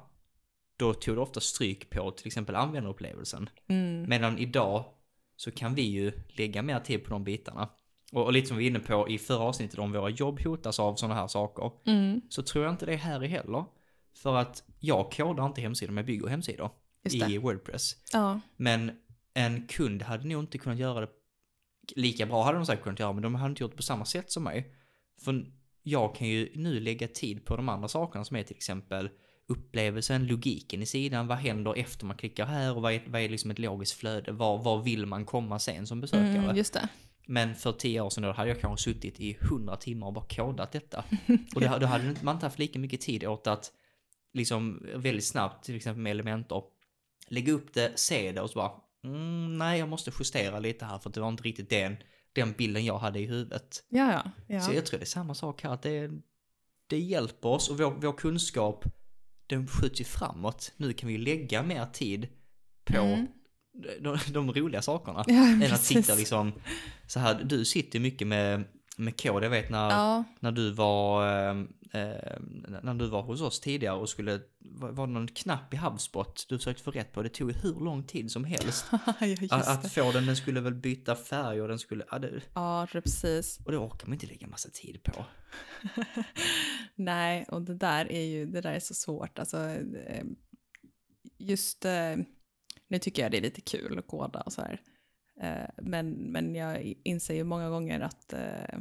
då 0.77 0.93
tog 0.93 1.15
det 1.15 1.21
ofta 1.21 1.39
stryk 1.39 1.89
på 1.89 2.11
till 2.11 2.27
exempel 2.27 2.55
användarupplevelsen. 2.55 3.49
Mm. 3.67 4.09
Medan 4.09 4.37
idag 4.37 4.85
så 5.35 5.51
kan 5.51 5.75
vi 5.75 5.81
ju 5.81 6.11
lägga 6.27 6.61
mer 6.61 6.79
tid 6.79 7.03
på 7.03 7.09
de 7.09 7.23
bitarna. 7.23 7.69
Och, 8.11 8.25
och 8.25 8.33
lite 8.33 8.47
som 8.47 8.57
vi 8.57 8.63
var 8.63 8.69
inne 8.69 8.79
på 8.79 9.09
i 9.09 9.17
förra 9.17 9.39
avsnittet 9.39 9.79
om 9.79 9.91
våra 9.91 10.09
jobb 10.09 10.41
hotas 10.41 10.79
av 10.79 10.95
sådana 10.95 11.15
här 11.15 11.27
saker. 11.27 11.71
Mm. 11.85 12.21
Så 12.29 12.43
tror 12.43 12.63
jag 12.63 12.73
inte 12.73 12.85
det 12.85 12.93
är 12.93 12.97
här 12.97 13.19
heller. 13.21 13.65
För 14.13 14.35
att 14.35 14.63
jag 14.79 15.11
kodar 15.11 15.45
inte 15.45 15.61
hemsidor, 15.61 15.91
men 15.93 15.97
jag 15.97 16.05
bygger 16.05 16.27
hemsidor 16.27 16.69
i. 17.03 17.37
Wordpress. 17.37 17.95
Ja. 18.13 18.39
Men 18.57 18.91
en 19.33 19.67
kund 19.67 20.01
hade 20.01 20.27
nog 20.27 20.43
inte 20.43 20.57
kunnat 20.57 20.79
göra 20.79 20.99
det 20.99 21.07
lika 21.95 22.25
bra, 22.25 22.43
hade 22.43 22.57
de 22.57 22.65
säkert 22.65 22.83
kunnat 22.83 22.99
göra, 22.99 23.13
men 23.13 23.23
de 23.23 23.35
hade 23.35 23.49
inte 23.49 23.63
gjort 23.63 23.71
det 23.71 23.77
på 23.77 23.83
samma 23.83 24.05
sätt 24.05 24.31
som 24.31 24.43
mig. 24.43 24.75
För 25.23 25.45
jag 25.83 26.15
kan 26.15 26.27
ju 26.27 26.51
nu 26.55 26.79
lägga 26.79 27.07
tid 27.07 27.45
på 27.45 27.55
de 27.55 27.69
andra 27.69 27.87
sakerna 27.87 28.25
som 28.25 28.37
är 28.37 28.43
till 28.43 28.55
exempel 28.55 29.09
upplevelsen, 29.47 30.27
logiken 30.27 30.81
i 30.81 30.85
sidan, 30.85 31.27
vad 31.27 31.37
händer 31.37 31.77
efter 31.77 32.05
man 32.05 32.17
klickar 32.17 32.45
här 32.45 32.75
och 32.75 32.81
vad 32.81 32.93
är, 32.93 33.03
vad 33.07 33.21
är 33.21 33.29
liksom 33.29 33.51
ett 33.51 33.59
logiskt 33.59 33.99
flöde, 33.99 34.31
var, 34.31 34.57
var 34.63 34.83
vill 34.83 35.05
man 35.05 35.25
komma 35.25 35.59
sen 35.59 35.87
som 35.87 36.01
besökare? 36.01 36.37
Mm, 36.37 36.57
just 36.57 36.73
det. 36.73 36.87
Men 37.25 37.55
för 37.55 37.71
tio 37.71 38.01
år 38.01 38.09
sedan 38.09 38.23
då 38.23 38.31
hade 38.31 38.49
jag 38.49 38.59
kanske 38.61 38.91
suttit 38.91 39.19
i 39.19 39.37
hundra 39.41 39.75
timmar 39.75 40.07
och 40.07 40.13
bara 40.13 40.25
kodat 40.25 40.71
detta. 40.71 41.03
Och 41.55 41.61
då, 41.61 41.77
då 41.77 41.85
hade 41.85 42.15
man 42.21 42.35
inte 42.35 42.45
haft 42.45 42.59
lika 42.59 42.79
mycket 42.79 43.01
tid 43.01 43.25
åt 43.25 43.47
att 43.47 43.71
liksom 44.33 44.87
väldigt 44.95 45.25
snabbt, 45.25 45.65
till 45.65 45.75
exempel 45.75 46.01
med 46.01 46.11
Elementor, 46.11 46.63
lägga 47.27 47.53
upp 47.53 47.73
det, 47.73 47.91
se 47.95 48.31
det 48.31 48.41
och 48.41 48.49
så 48.49 48.59
bara 48.59 48.71
mm, 49.03 49.57
nej, 49.57 49.79
jag 49.79 49.89
måste 49.89 50.11
justera 50.19 50.59
lite 50.59 50.85
här 50.85 50.99
för 50.99 51.09
det 51.09 51.21
var 51.21 51.29
inte 51.29 51.43
riktigt 51.43 51.69
den, 51.69 51.97
den 52.33 52.51
bilden 52.51 52.85
jag 52.85 52.97
hade 52.97 53.19
i 53.19 53.25
huvudet. 53.25 53.83
Ja, 53.89 54.11
ja. 54.11 54.31
ja. 54.47 54.61
Så 54.61 54.73
jag 54.73 54.85
tror 54.85 54.99
det 54.99 55.03
är 55.03 55.07
samma 55.07 55.33
sak 55.35 55.63
här, 55.63 55.69
att 55.71 55.81
det, 55.81 56.11
det 56.87 56.99
hjälper 56.99 57.49
oss 57.49 57.69
och 57.69 57.77
vår, 57.79 57.91
vår 57.91 58.13
kunskap, 58.17 58.85
den 59.47 59.67
skjuts 59.67 60.01
ju 60.01 60.05
framåt. 60.05 60.73
Nu 60.77 60.93
kan 60.93 61.09
vi 61.09 61.17
lägga 61.17 61.63
mer 61.63 61.85
tid 61.85 62.27
på 62.85 62.97
Mm. 62.97 63.27
de, 63.99 64.17
de 64.31 64.53
roliga 64.53 64.81
sakerna. 64.81 65.23
Ja, 65.27 65.33
än 65.65 65.73
att 65.73 65.83
sitta 65.83 66.15
liksom 66.15 66.53
så 67.07 67.19
här, 67.19 67.43
du 67.43 67.65
sitter 67.65 67.99
mycket 67.99 68.27
med, 68.27 68.63
med 69.01 69.21
kod, 69.21 69.43
jag 69.43 69.49
vet 69.49 69.69
när, 69.69 69.89
Ja, 69.89 70.23
när 70.39 70.51
du 70.51 70.71
var 70.71 71.27
eh, 71.27 71.65
eh, 71.91 72.39
när 72.83 72.93
du 72.93 73.07
var 73.07 73.21
hos 73.21 73.41
oss 73.41 73.59
tidigare 73.59 73.95
och 73.95 74.09
skulle, 74.09 74.39
var, 74.59 74.91
var 74.91 75.07
det 75.07 75.13
någon 75.13 75.27
knapp 75.27 75.73
i 75.73 75.77
HubSpot 75.77 76.45
du 76.49 76.57
försökte 76.57 76.83
få 76.83 76.91
rätt 76.91 77.13
på, 77.13 77.23
det 77.23 77.29
tog 77.29 77.51
hur 77.51 77.79
lång 77.85 78.03
tid 78.03 78.31
som 78.31 78.43
helst. 78.43 78.85
ja 79.19 79.55
Att, 79.55 79.67
att 79.67 79.93
få 79.93 80.11
den, 80.11 80.25
den 80.25 80.35
skulle 80.35 80.61
väl 80.61 80.75
byta 80.75 81.15
färg 81.15 81.61
och 81.61 81.67
den 81.67 81.79
skulle, 81.79 82.05
ja, 82.11 82.19
det, 82.19 82.41
Ja, 82.53 82.87
precis. 82.91 83.59
och 83.65 83.71
det 83.71 83.77
orkar 83.77 84.07
man 84.07 84.13
inte 84.13 84.27
lägga 84.27 84.47
massa 84.47 84.69
tid 84.69 85.03
på. 85.03 85.25
Nej, 86.95 87.45
och 87.47 87.61
det 87.61 87.75
där 87.75 88.11
är 88.11 88.25
ju, 88.25 88.45
det 88.45 88.61
där 88.61 88.73
är 88.73 88.79
så 88.79 88.93
svårt. 88.93 89.39
Alltså, 89.39 89.57
eh, 90.07 90.23
just, 91.37 91.85
eh, 91.85 92.15
nu 92.87 92.99
tycker 92.99 93.21
jag 93.21 93.31
det 93.31 93.37
är 93.37 93.41
lite 93.41 93.61
kul 93.61 93.99
att 93.99 94.07
koda 94.07 94.41
och 94.41 94.53
så 94.53 94.61
här. 94.61 94.81
Eh, 95.39 95.69
Men, 95.77 96.11
men 96.11 96.55
jag 96.55 96.93
inser 97.03 97.33
ju 97.33 97.43
många 97.43 97.69
gånger 97.69 97.99
att 97.99 98.33
eh, 98.33 98.79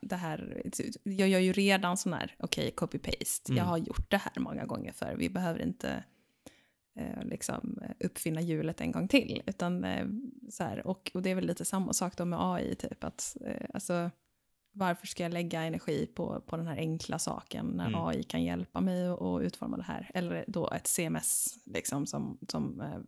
det 0.00 0.16
här, 0.16 0.62
jag 1.02 1.28
gör 1.28 1.40
ju 1.40 1.52
redan 1.52 1.96
sån 1.96 2.12
här, 2.12 2.34
okej, 2.38 2.72
copy-paste. 2.76 3.50
Mm. 3.50 3.58
Jag 3.58 3.64
har 3.64 3.78
gjort 3.78 4.10
det 4.10 4.16
här 4.16 4.40
många 4.40 4.64
gånger 4.64 4.92
för 4.92 5.14
vi 5.16 5.28
behöver 5.28 5.62
inte 5.62 6.04
eh, 6.96 7.24
liksom 7.24 7.82
uppfinna 8.00 8.40
hjulet 8.40 8.80
en 8.80 8.92
gång 8.92 9.08
till. 9.08 9.42
Utan 9.46 9.84
eh, 9.84 10.06
så 10.50 10.64
här, 10.64 10.86
och, 10.86 11.10
och 11.14 11.22
det 11.22 11.30
är 11.30 11.34
väl 11.34 11.46
lite 11.46 11.64
samma 11.64 11.92
sak 11.92 12.16
då 12.16 12.24
med 12.24 12.38
AI, 12.42 12.74
typ 12.74 13.04
att 13.04 13.36
eh, 13.46 13.66
alltså, 13.74 14.10
varför 14.72 15.06
ska 15.06 15.22
jag 15.22 15.32
lägga 15.32 15.62
energi 15.62 16.06
på, 16.14 16.40
på 16.46 16.56
den 16.56 16.66
här 16.66 16.76
enkla 16.76 17.18
saken 17.18 17.66
när 17.66 17.86
Mm. 17.86 18.00
AI 18.00 18.22
kan 18.22 18.42
hjälpa 18.42 18.80
mig 18.80 19.08
att 19.08 19.22
att 19.22 19.42
utforma 19.42 19.76
det 19.76 19.82
här? 19.82 20.10
Eller 20.14 20.44
då 20.48 20.70
ett 20.70 20.86
CMS 20.86 21.58
liksom, 21.64 22.06
som, 22.06 22.38
som 22.48 22.80
eh, 22.80 22.98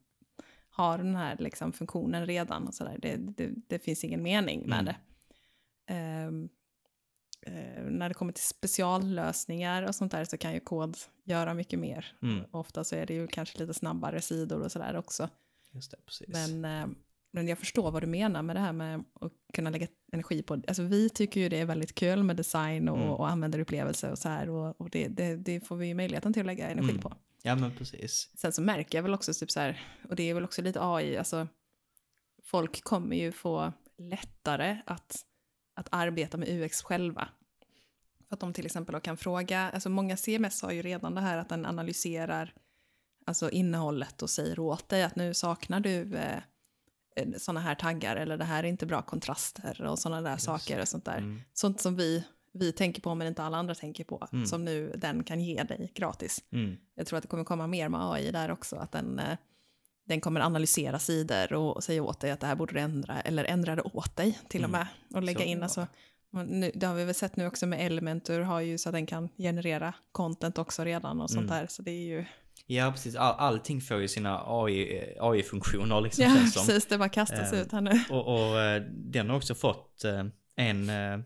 har 0.76 0.98
den 0.98 1.16
här 1.16 1.36
liksom, 1.38 1.72
funktionen 1.72 2.26
redan. 2.26 2.66
Och 2.68 2.74
så 2.74 2.84
där. 2.84 2.98
Det, 2.98 3.16
det, 3.16 3.50
det 3.66 3.78
finns 3.78 4.04
ingen 4.04 4.22
mening 4.22 4.68
med 4.68 4.78
Mm. 4.80 4.84
det. 4.84 4.96
Ehm, 5.94 6.48
eh, 7.46 7.82
när 7.84 8.08
det 8.08 8.14
kommer 8.14 8.32
till 8.32 8.44
speciallösningar 8.44 9.82
och 9.82 9.94
sånt 9.94 10.12
där 10.12 10.24
så 10.24 10.36
kan 10.38 10.54
ju 10.54 10.60
kod 10.60 10.96
göra 11.24 11.54
mycket 11.54 11.78
mer. 11.78 12.06
Mm. 12.22 12.44
Ofta 12.50 12.84
så 12.84 12.96
är 12.96 13.06
det 13.06 13.14
ju 13.14 13.26
kanske 13.26 13.58
lite 13.58 13.74
snabbare 13.74 14.20
sidor 14.20 14.62
och 14.62 14.72
sådär 14.72 14.96
också. 14.96 15.28
Just 15.72 15.90
det. 15.90 16.26
Men, 16.28 16.64
eh, 16.64 16.86
men 17.32 17.48
jag 17.48 17.58
förstår 17.58 17.90
vad 17.90 18.02
du 18.02 18.06
menar 18.06 18.42
med 18.42 18.56
det 18.56 18.60
här 18.60 18.72
med 18.72 19.04
att 19.20 19.32
kunna 19.52 19.70
lägga 19.70 19.86
energi 20.12 20.42
på. 20.42 20.54
Alltså 20.54 20.82
vi 20.82 21.10
tycker 21.10 21.40
ju 21.40 21.48
det 21.48 21.60
är 21.60 21.64
väldigt 21.64 21.94
kul 21.94 22.22
med 22.22 22.36
design 22.36 22.88
och, 22.88 22.96
Mm. 22.98 23.10
och 23.10 23.28
användarupplevelse 23.28 24.10
och 24.10 24.18
så 24.18 24.28
här. 24.28 24.48
Och, 24.50 24.80
och 24.80 24.90
det, 24.90 25.08
det, 25.08 25.36
det 25.36 25.60
får 25.60 25.76
vi 25.76 25.86
ju 25.86 25.94
möjligheten 25.94 26.32
till 26.32 26.40
att 26.42 26.46
lägga 26.46 26.68
energi 26.70 26.90
Mm. 26.90 27.02
på. 27.02 27.12
Ja 27.46 27.56
men 27.56 27.76
precis. 27.76 28.30
Sen 28.34 28.52
så 28.52 28.62
märker 28.62 28.98
jag 28.98 29.02
väl 29.02 29.14
också 29.14 29.34
typ 29.34 29.50
så 29.50 29.60
här, 29.60 29.82
och 30.08 30.16
det 30.16 30.30
är 30.30 30.34
väl 30.34 30.44
också 30.44 30.62
lite 30.62 30.80
AI, 30.82 31.16
alltså 31.16 31.48
folk 32.42 32.84
kommer 32.84 33.16
ju 33.16 33.32
få 33.32 33.72
lättare 33.98 34.78
att, 34.86 35.24
att 35.74 35.88
arbeta 35.90 36.36
med 36.36 36.48
UX 36.48 36.82
själva. 36.82 37.28
För 38.28 38.34
att 38.34 38.40
de 38.40 38.52
till 38.52 38.66
exempel 38.66 39.00
kan 39.00 39.16
fråga, 39.16 39.70
alltså 39.70 39.88
många 39.88 40.16
CMS 40.16 40.62
har 40.62 40.72
ju 40.72 40.82
redan 40.82 41.14
det 41.14 41.20
här 41.20 41.38
att 41.38 41.48
den 41.48 41.66
analyserar 41.66 42.54
alltså 43.26 43.50
innehållet 43.50 44.22
och 44.22 44.30
säger 44.30 44.58
åt 44.58 44.88
dig 44.88 45.02
att 45.02 45.16
nu 45.16 45.34
saknar 45.34 45.80
du 45.80 46.16
eh, 46.16 46.42
sådana 47.38 47.60
här 47.60 47.74
taggar 47.74 48.16
eller 48.16 48.36
det 48.36 48.44
här 48.44 48.64
är 48.64 48.68
inte 48.68 48.86
bra 48.86 49.02
kontraster 49.02 49.82
och 49.82 49.98
sådana 49.98 50.20
där 50.20 50.32
Just 50.32 50.44
saker 50.44 50.80
och 50.80 50.88
sånt 50.88 51.04
där. 51.04 51.18
Mm. 51.18 51.40
Sånt 51.52 51.80
som 51.80 51.96
vi, 51.96 52.24
vi 52.54 52.72
tänker 52.72 53.02
på 53.02 53.14
men 53.14 53.26
inte 53.26 53.42
alla 53.42 53.56
andra 53.56 53.74
tänker 53.74 54.04
på, 54.04 54.28
Mm. 54.32 54.46
som 54.46 54.64
nu 54.64 54.92
den 54.96 55.24
kan 55.24 55.40
ge 55.40 55.62
dig 55.62 55.92
gratis. 55.94 56.44
Mm. 56.52 56.76
Jag 56.94 57.06
tror 57.06 57.16
att 57.16 57.22
det 57.22 57.28
kommer 57.28 57.44
komma 57.44 57.66
mer 57.66 57.88
med 57.88 58.00
AI 58.12 58.30
där 58.30 58.50
också, 58.50 58.76
att 58.76 58.92
den, 58.92 59.18
eh, 59.18 59.36
den 60.06 60.20
kommer 60.20 60.40
analysera 60.40 60.98
sidor 60.98 61.52
och 61.52 61.84
säga 61.84 62.02
åt 62.02 62.20
dig 62.20 62.30
att 62.30 62.40
det 62.40 62.46
här 62.46 62.54
borde 62.56 62.72
du 62.74 62.80
ändra, 62.80 63.20
eller 63.20 63.44
ändra 63.44 63.76
det 63.76 63.82
åt 63.82 64.16
dig 64.16 64.38
till 64.48 64.64
och 64.64 64.68
Mm. 64.68 64.80
med. 64.80 64.86
Och 65.16 65.22
lägga 65.22 65.38
Så 65.40 65.44
in, 65.44 65.62
alltså, 65.62 65.86
nu, 66.46 66.70
det 66.74 66.86
har 66.86 66.94
vi 66.94 67.04
väl 67.04 67.14
sett 67.14 67.36
nu 67.36 67.46
också 67.46 67.66
med 67.66 67.86
Elementor, 67.86 68.40
har 68.40 68.60
ju 68.60 68.78
så 68.78 68.88
att 68.88 68.92
den 68.92 69.06
kan 69.06 69.28
generera 69.38 69.94
content 70.12 70.58
också 70.58 70.84
redan 70.84 71.20
och 71.20 71.30
sånt 71.30 71.50
Mm. 71.50 71.58
där, 71.60 71.66
så 71.66 71.82
det 71.82 71.90
är 71.90 72.04
ju... 72.06 72.24
Ja 72.66 72.90
precis, 72.92 73.16
All, 73.16 73.34
allting 73.38 73.80
får 73.80 74.00
ju 74.00 74.08
sina 74.08 74.42
AI, 74.46 75.00
AI-funktioner 75.20 76.00
liksom 76.00 76.24
Ja, 76.24 76.34
känns 76.34 76.54
som. 76.54 76.66
precis, 76.66 76.86
det 76.86 76.98
bara 76.98 77.08
kastas 77.08 77.52
Eh, 77.52 77.60
ut 77.60 77.72
här 77.72 77.80
nu. 77.80 78.00
Och, 78.10 78.26
och 78.34 78.60
eh, 78.60 78.82
den 78.90 79.30
har 79.30 79.36
också 79.36 79.54
fått 79.54 80.04
eh, 80.04 80.24
en, 80.56 80.88
eh, 80.88 81.18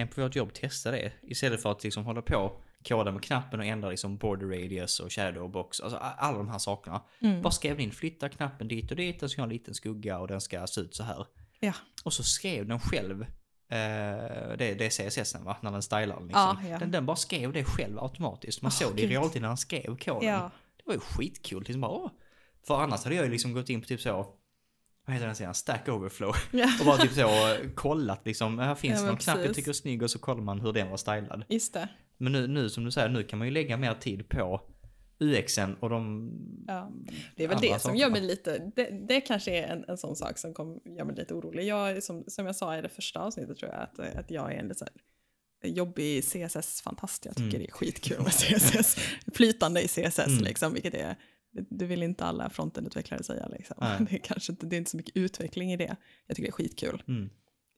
en 0.00 0.08
på 0.08 0.22
vårt 0.22 0.36
jobb 0.36 0.54
testa 0.54 0.90
det. 0.90 1.12
Istället 1.22 1.62
för 1.62 1.70
att 1.70 1.84
liksom 1.84 2.04
hålla 2.04 2.22
på 2.22 2.60
koda 2.88 3.12
med 3.12 3.22
knappen 3.22 3.60
och 3.60 3.66
ändra 3.66 3.90
liksom 3.90 4.16
border 4.16 4.46
radius 4.46 5.00
och 5.00 5.12
shadow 5.12 5.50
box, 5.50 5.80
alltså 5.80 5.98
alla 5.98 6.38
de 6.38 6.48
här 6.48 6.58
sakerna. 6.58 7.02
Mm. 7.20 7.42
Bara 7.42 7.50
skrev 7.50 7.80
in, 7.80 7.92
flytta 7.92 8.28
knappen 8.28 8.68
dit 8.68 8.90
och 8.90 8.96
dit, 8.96 9.20
den 9.20 9.28
ska 9.28 9.40
ha 9.40 9.46
en 9.46 9.52
liten 9.52 9.74
skugga 9.74 10.18
och 10.18 10.28
den 10.28 10.40
ska 10.40 10.66
se 10.66 10.80
ut 10.80 10.94
så 10.94 11.02
här. 11.02 11.26
Ja. 11.60 11.72
Och 12.04 12.12
så 12.12 12.22
skrev 12.22 12.66
den 12.66 12.80
själv, 12.80 13.22
eh, 13.22 14.56
det, 14.58 14.74
det 14.78 15.00
är 15.00 15.10
CSS 15.10 15.34
va, 15.34 15.56
när 15.62 15.70
den 15.70 15.82
stylar 15.82 16.16
den 16.16 16.26
liksom. 16.26 16.58
Ja, 16.62 16.68
ja. 16.68 16.78
Den, 16.78 16.90
den 16.90 17.06
bara 17.06 17.16
skrev 17.16 17.52
det 17.52 17.64
själv 17.64 17.98
automatiskt. 17.98 18.62
Man 18.62 18.68
Åh, 18.68 18.86
såg 18.86 18.96
det 18.96 19.02
i 19.02 19.06
realtid 19.06 19.42
när 19.42 19.48
han 19.48 19.56
skrev 19.56 19.96
koden. 19.96 20.50
Det 20.76 20.82
var 20.84 20.94
ju 20.94 21.00
skitkul, 21.00 21.62
liksom 21.62 21.80
bara 21.80 21.90
åh. 21.90 22.10
För 22.66 22.80
annars 22.80 23.04
hade 23.04 23.16
jag 23.16 23.24
ju 23.24 23.30
liksom 23.30 23.52
gått 23.52 23.68
in 23.68 23.80
på 23.80 23.86
typ 23.86 24.00
så, 24.00 24.34
vad 25.10 25.14
heter 25.14 25.26
den 25.26 25.36
sidan, 25.36 25.54
Stack 25.54 25.88
Overflow. 25.88 26.34
ja. 26.50 26.68
Och 26.80 26.86
bara 26.86 26.96
typ 26.96 27.12
så 27.12 27.56
kollat 27.74 28.26
liksom, 28.26 28.58
här 28.58 28.74
finns 28.74 29.00
Ja, 29.00 29.06
någon 29.06 29.16
knapp 29.16 29.36
jag 29.36 29.46
precis. 29.46 29.56
tycker 29.56 29.70
är 29.70 29.74
snygg 29.74 30.02
och 30.02 30.10
så 30.10 30.18
kollar 30.18 30.42
man 30.42 30.60
hur 30.60 30.72
den 30.72 30.90
var 30.90 30.96
stylad. 30.96 31.44
just 31.48 31.74
det. 31.74 31.88
Men 32.16 32.32
nu, 32.32 32.46
nu 32.46 32.68
som 32.70 32.84
du 32.84 32.90
säger, 32.90 33.08
nu 33.08 33.22
kan 33.22 33.38
man 33.38 33.48
ju 33.48 33.54
lägga 33.54 33.76
mer 33.76 33.94
tid 33.94 34.28
på 34.28 34.60
UXen 35.20 35.74
och 35.80 35.90
de... 35.90 36.30
Ja. 36.66 36.90
Det 37.36 37.44
är 37.44 37.48
väl 37.48 37.58
det 37.60 37.68
som 37.68 37.78
sakerna. 37.80 37.98
gör 38.00 38.10
mig 38.10 38.20
lite, 38.20 38.70
det, 38.76 38.90
det 39.08 39.20
kanske 39.20 39.50
är 39.56 39.68
en, 39.72 39.84
en 39.88 39.96
sån 39.98 40.16
sak 40.16 40.38
som 40.38 40.54
kom, 40.54 40.80
gör 40.84 41.04
mig 41.04 41.16
lite 41.16 41.34
orolig. 41.34 41.64
Jag, 41.66 42.02
som, 42.02 42.24
som 42.26 42.46
jag 42.46 42.56
sa 42.56 42.78
i 42.78 42.82
det 42.82 42.88
första 42.88 43.20
avsnittet 43.20 43.56
tror 43.58 43.72
jag, 43.72 43.80
att, 43.82 44.16
att 44.18 44.30
jag 44.30 44.52
är 44.54 44.58
en 44.58 44.68
lite 44.68 44.86
jobbig 45.64 46.24
CSS-fantast. 46.24 47.24
Jag 47.26 47.36
tycker 47.36 47.48
Mm. 47.48 47.60
det 47.60 47.66
är 47.68 47.72
skitkul 47.72 48.18
med 48.22 48.32
CSS. 48.32 48.96
Flytande 49.34 49.82
i 49.82 49.88
CSS 49.88 50.18
Mm. 50.26 50.44
liksom, 50.44 50.72
vilket 50.72 50.94
är, 50.94 51.16
du 51.52 51.86
vill 51.86 52.02
inte 52.02 52.24
alla 52.24 52.50
frontendutvecklare 52.50 53.22
säga 53.22 53.46
liksom. 53.48 53.76
Nej. 53.80 53.98
Det 54.10 54.14
är 54.16 54.18
kanske 54.18 54.52
inte, 54.52 54.66
det 54.66 54.76
är 54.76 54.78
inte 54.78 54.90
så 54.90 54.96
mycket 54.96 55.16
utveckling 55.16 55.72
i 55.72 55.76
det. 55.76 55.96
Jag 56.26 56.36
tycker 56.36 56.46
det 56.46 56.50
är 56.50 56.52
skitkul. 56.52 57.02
Mm, 57.08 57.30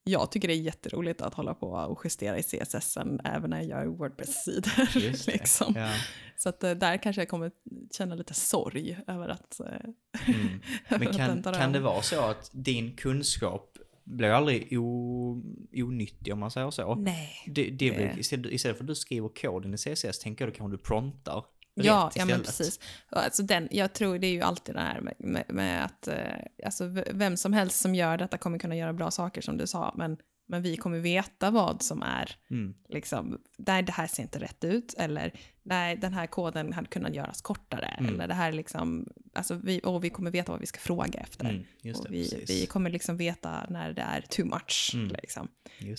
Jag 0.04 0.30
tycker 0.32 0.48
det 0.48 0.54
är 0.54 0.60
jätteroligt 0.60 1.20
att 1.22 1.34
hålla 1.34 1.54
på 1.54 1.66
och 1.70 2.00
justera 2.04 2.38
i 2.38 2.42
CSS 2.42 2.96
även 3.24 3.50
när 3.50 3.60
jag 3.60 3.68
gör 3.68 3.86
Wordpress-sidor. 3.86 5.00
det. 5.26 5.26
liksom. 5.32 5.72
Ja, 5.76 5.90
Så 6.36 6.48
att 6.48 6.64
eh, 6.64 6.70
där 6.70 6.96
kanske 6.96 7.20
jag 7.22 7.28
kommer 7.28 7.50
känna 7.96 8.14
lite 8.14 8.34
sorg 8.34 8.98
över 9.06 9.28
att, 9.28 9.60
eh, 9.60 9.66
mm. 9.66 10.60
över 10.88 10.98
Men 10.98 11.08
att 11.08 11.16
kan, 11.16 11.42
tar 11.42 11.52
kan 11.54 11.72
det 11.72 11.80
vara 11.80 12.02
så 12.02 12.20
att 12.20 12.50
din 12.52 12.96
kunskap 12.96 13.78
blir 14.04 14.28
aldrig 14.28 14.78
o, 14.78 15.42
onyttig 15.74 16.32
om 16.32 16.38
man 16.40 16.50
säger 16.50 16.70
så. 16.70 16.94
Nej. 16.94 17.30
Det, 17.46 17.62
det 17.70 17.76
blir, 17.76 17.98
Det- 18.14 18.20
istället, 18.20 18.52
istället 18.52 18.76
för 18.76 18.84
att 18.84 18.88
du 18.88 18.94
skriver 18.94 19.28
koden 19.28 19.74
i 19.74 19.76
CSS 19.76 20.18
tänker 20.18 20.44
jag 20.44 20.52
då 20.54 20.56
kanske 20.56 20.76
du 20.76 20.82
promptar 20.82 21.44
Ja, 21.74 22.10
ja 22.14 22.24
men 22.24 22.42
precis. 22.42 22.80
Alltså 23.08 23.42
den, 23.42 23.68
jag 23.70 23.92
tror 23.92 24.18
det 24.18 24.26
är 24.26 24.32
ju 24.32 24.42
alltid 24.42 24.74
det 24.74 24.80
här 24.80 25.00
med, 25.00 25.14
med, 25.18 25.44
med 25.48 25.84
att 25.84 26.08
eh, 26.08 26.16
alltså, 26.64 26.84
vem 27.10 27.36
som 27.36 27.52
helst 27.52 27.80
som 27.80 27.94
gör 27.94 28.16
detta 28.18 28.38
kommer 28.38 28.58
kunna 28.58 28.76
göra 28.76 28.92
bra 28.92 29.10
saker 29.10 29.40
som 29.40 29.56
du 29.56 29.66
sa, 29.66 29.94
men, 29.96 30.16
men 30.48 30.62
vi 30.62 30.76
kommer 30.76 30.98
veta 30.98 31.50
vad 31.50 31.82
som 31.82 32.02
är 32.02 32.36
Mm. 32.50 32.74
liksom, 32.88 33.38
nej 33.58 33.82
det 33.82 33.92
här 33.92 34.06
ser 34.06 34.22
inte 34.22 34.38
rätt 34.40 34.64
ut, 34.64 34.94
eller 34.98 35.32
nej 35.62 35.96
den 35.96 36.12
här 36.12 36.26
koden 36.26 36.72
hade 36.72 36.88
kunnat 36.88 37.14
göras 37.14 37.42
kortare, 37.42 37.96
Mm. 37.98 38.14
eller 38.14 38.28
det 38.28 38.34
här 38.34 38.52
liksom, 38.52 39.08
alltså 39.34 39.54
vi, 39.54 39.80
och 39.84 40.04
vi 40.04 40.10
kommer 40.10 40.30
veta 40.30 40.52
vad 40.52 40.60
vi 40.60 40.66
ska 40.66 40.80
fråga 40.80 41.20
efter. 41.20 41.44
Mm, 41.44 41.64
det, 41.82 41.94
vi, 42.10 42.44
vi 42.48 42.66
kommer 42.66 42.90
liksom 42.90 43.16
veta 43.16 43.66
när 43.70 43.92
det 43.92 44.02
är 44.02 44.20
too 44.20 44.46
much. 44.46 44.90
Mm. 44.94 45.08
Liksom. 45.22 45.48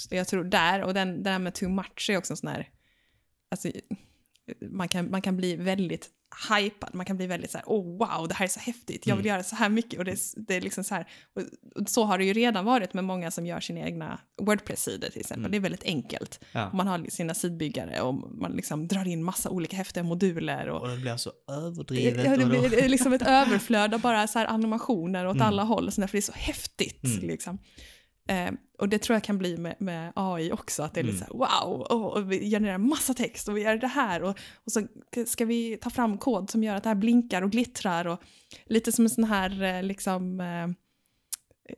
Jag 0.09 0.27
tror 0.27 0.43
där, 0.43 0.83
och 0.83 0.93
den, 0.93 1.23
det 1.23 1.29
där 1.29 1.39
med 1.39 1.53
too 1.53 1.69
much 1.69 2.09
är 2.09 2.17
också 2.17 2.33
en 2.33 2.37
sån 2.37 2.49
här, 2.49 2.69
alltså, 3.51 3.69
man, 4.71 4.87
kan, 4.87 5.11
man 5.11 5.21
kan 5.21 5.37
bli 5.37 5.55
väldigt 5.55 6.09
hypad, 6.49 6.89
man 6.95 7.05
kan 7.05 7.17
bli 7.17 7.27
väldigt 7.27 7.51
så 7.51 7.57
här, 7.57 7.65
oh 7.67 7.97
wow, 7.97 8.27
det 8.27 8.33
här 8.33 8.45
är 8.45 8.49
så 8.49 8.59
häftigt, 8.59 9.07
jag 9.07 9.15
vill 9.15 9.25
Mm. 9.25 9.33
göra 9.35 9.43
så 9.43 9.55
här 9.55 9.69
mycket. 9.69 9.99
Och 9.99 10.05
det, 10.05 10.17
det 10.35 10.55
är 10.55 10.61
liksom 10.61 10.83
så 10.83 10.95
här, 10.95 11.07
och, 11.75 11.89
så 11.89 12.03
har 12.03 12.17
det 12.17 12.25
ju 12.25 12.33
redan 12.33 12.65
varit 12.65 12.93
med 12.93 13.03
många 13.03 13.31
som 13.31 13.45
gör 13.45 13.59
sina 13.59 13.79
egna 13.79 14.19
Wordpress-sidor 14.41 15.09
till 15.09 15.19
exempel. 15.19 15.39
Mm. 15.41 15.51
Det 15.51 15.57
är 15.57 15.59
väldigt 15.59 15.83
enkelt. 15.83 16.39
Ja. 16.51 16.71
Man 16.73 16.87
har 16.87 17.05
sina 17.09 17.33
sidbyggare 17.33 18.01
och 18.01 18.13
man 18.41 18.51
liksom 18.51 18.87
drar 18.87 19.07
in 19.07 19.23
massa 19.23 19.49
olika 19.49 19.75
häftiga 19.77 20.03
moduler. 20.03 20.69
Och, 20.69 20.81
Och 20.81 20.89
det 20.89 20.97
blir 20.97 21.17
så 21.17 21.31
det, 21.47 21.53
överdrivet. 21.53 22.25
ja, 22.25 22.37
det 22.37 22.45
blir 22.45 22.89
liksom 22.89 23.13
ett 23.13 23.21
överflöd 23.27 23.93
av 23.93 24.01
bara 24.01 24.27
så 24.27 24.39
här 24.39 24.45
animationer 24.45 25.25
åt 25.27 25.35
Mm. 25.35 25.47
alla 25.47 25.63
håll, 25.63 25.91
så 25.91 26.01
där, 26.01 26.07
för 26.07 26.17
det 26.17 26.19
är 26.19 26.21
så 26.21 26.33
häftigt. 26.35 27.03
Mm. 27.03 27.19
Liksom. 27.27 27.59
Eh, 28.27 28.51
och 28.79 28.89
det 28.89 28.97
tror 28.99 29.15
jag 29.15 29.23
kan 29.23 29.37
bli 29.37 29.57
med, 29.57 29.75
med 29.79 30.11
AI 30.15 30.51
också, 30.51 30.83
att 30.83 30.93
det 30.93 30.99
är 30.99 31.03
lite 31.03 31.25
Mm. 31.25 31.27
så 31.27 31.45
här, 31.47 31.65
wow, 31.65 31.81
och, 31.81 32.13
och 32.17 32.31
vi 32.31 32.49
genererar 32.49 32.77
massa 32.77 33.13
text 33.13 33.47
och 33.47 33.57
vi 33.57 33.61
gör 33.61 33.77
det 33.77 33.87
här 33.87 34.23
och, 34.23 34.37
och 34.55 34.71
så 34.71 34.87
ska 35.27 35.45
vi 35.45 35.77
ta 35.81 35.89
fram 35.89 36.17
kod 36.17 36.49
som 36.49 36.63
gör 36.63 36.75
att 36.75 36.83
det 36.83 36.89
här 36.89 36.95
blinkar 36.95 37.41
och 37.41 37.51
glittrar 37.51 38.07
och 38.07 38.19
lite 38.65 38.91
som 38.91 39.05
en 39.05 39.09
sån 39.09 39.23
här 39.23 39.63
eh, 39.63 39.83
liksom 39.83 40.39
eh, 40.39 40.67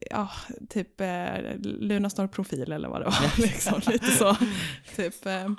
Ja, 0.09 0.29
typ 0.69 1.01
eh, 1.01 1.57
Lunarstorm-profil 1.63 2.71
eller 2.71 2.87
vad 2.89 3.01
det 3.01 3.05
var. 3.05 3.37
liksom, 3.41 3.81
lite 3.87 4.11
så. 4.11 4.37
Typ, 4.95 5.25
eh, 5.25 5.33
Ja, 5.33 5.55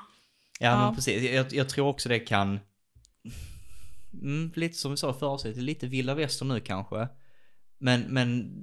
Ja. 0.61 0.85
men 0.87 0.95
precis. 0.95 1.31
Jag, 1.31 1.53
jag 1.53 1.69
tror 1.69 1.87
också 1.89 2.09
det 2.09 2.19
kan... 2.19 2.61
Mm, 4.23 4.53
lite 4.55 4.75
som 4.79 4.91
vi 4.91 4.97
sa 4.97 5.13
förra 5.13 5.31
avsnittet, 5.31 5.63
lite 5.63 5.87
vilda 5.87 6.15
väster 6.15 6.45
nu 6.45 6.61
kanske. 6.61 7.09
Men, 7.79 8.01
men 8.01 8.55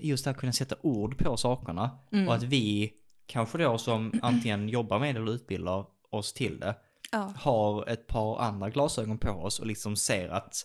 just 0.00 0.24
det 0.24 0.30
här 0.30 0.34
att 0.34 0.40
kunna 0.40 0.52
sätta 0.52 0.76
ord 0.80 1.18
på 1.18 1.36
sakerna. 1.36 1.98
Mm. 2.12 2.28
Och 2.28 2.34
att 2.34 2.42
vi, 2.42 2.92
kanske 3.26 3.58
då 3.58 3.78
som 3.78 4.12
antingen 4.22 4.68
jobbar 4.68 4.98
med 4.98 5.14
det 5.14 5.20
eller 5.20 5.32
utbildar 5.32 5.84
oss 6.10 6.32
till 6.32 6.60
det, 6.60 6.74
ja. 7.12 7.32
har 7.36 7.88
ett 7.88 8.06
par 8.06 8.38
andra 8.40 8.70
glasögon 8.70 9.18
på 9.18 9.30
oss 9.30 9.60
och 9.60 9.66
liksom 9.66 9.96
ser 9.96 10.28
att, 10.28 10.56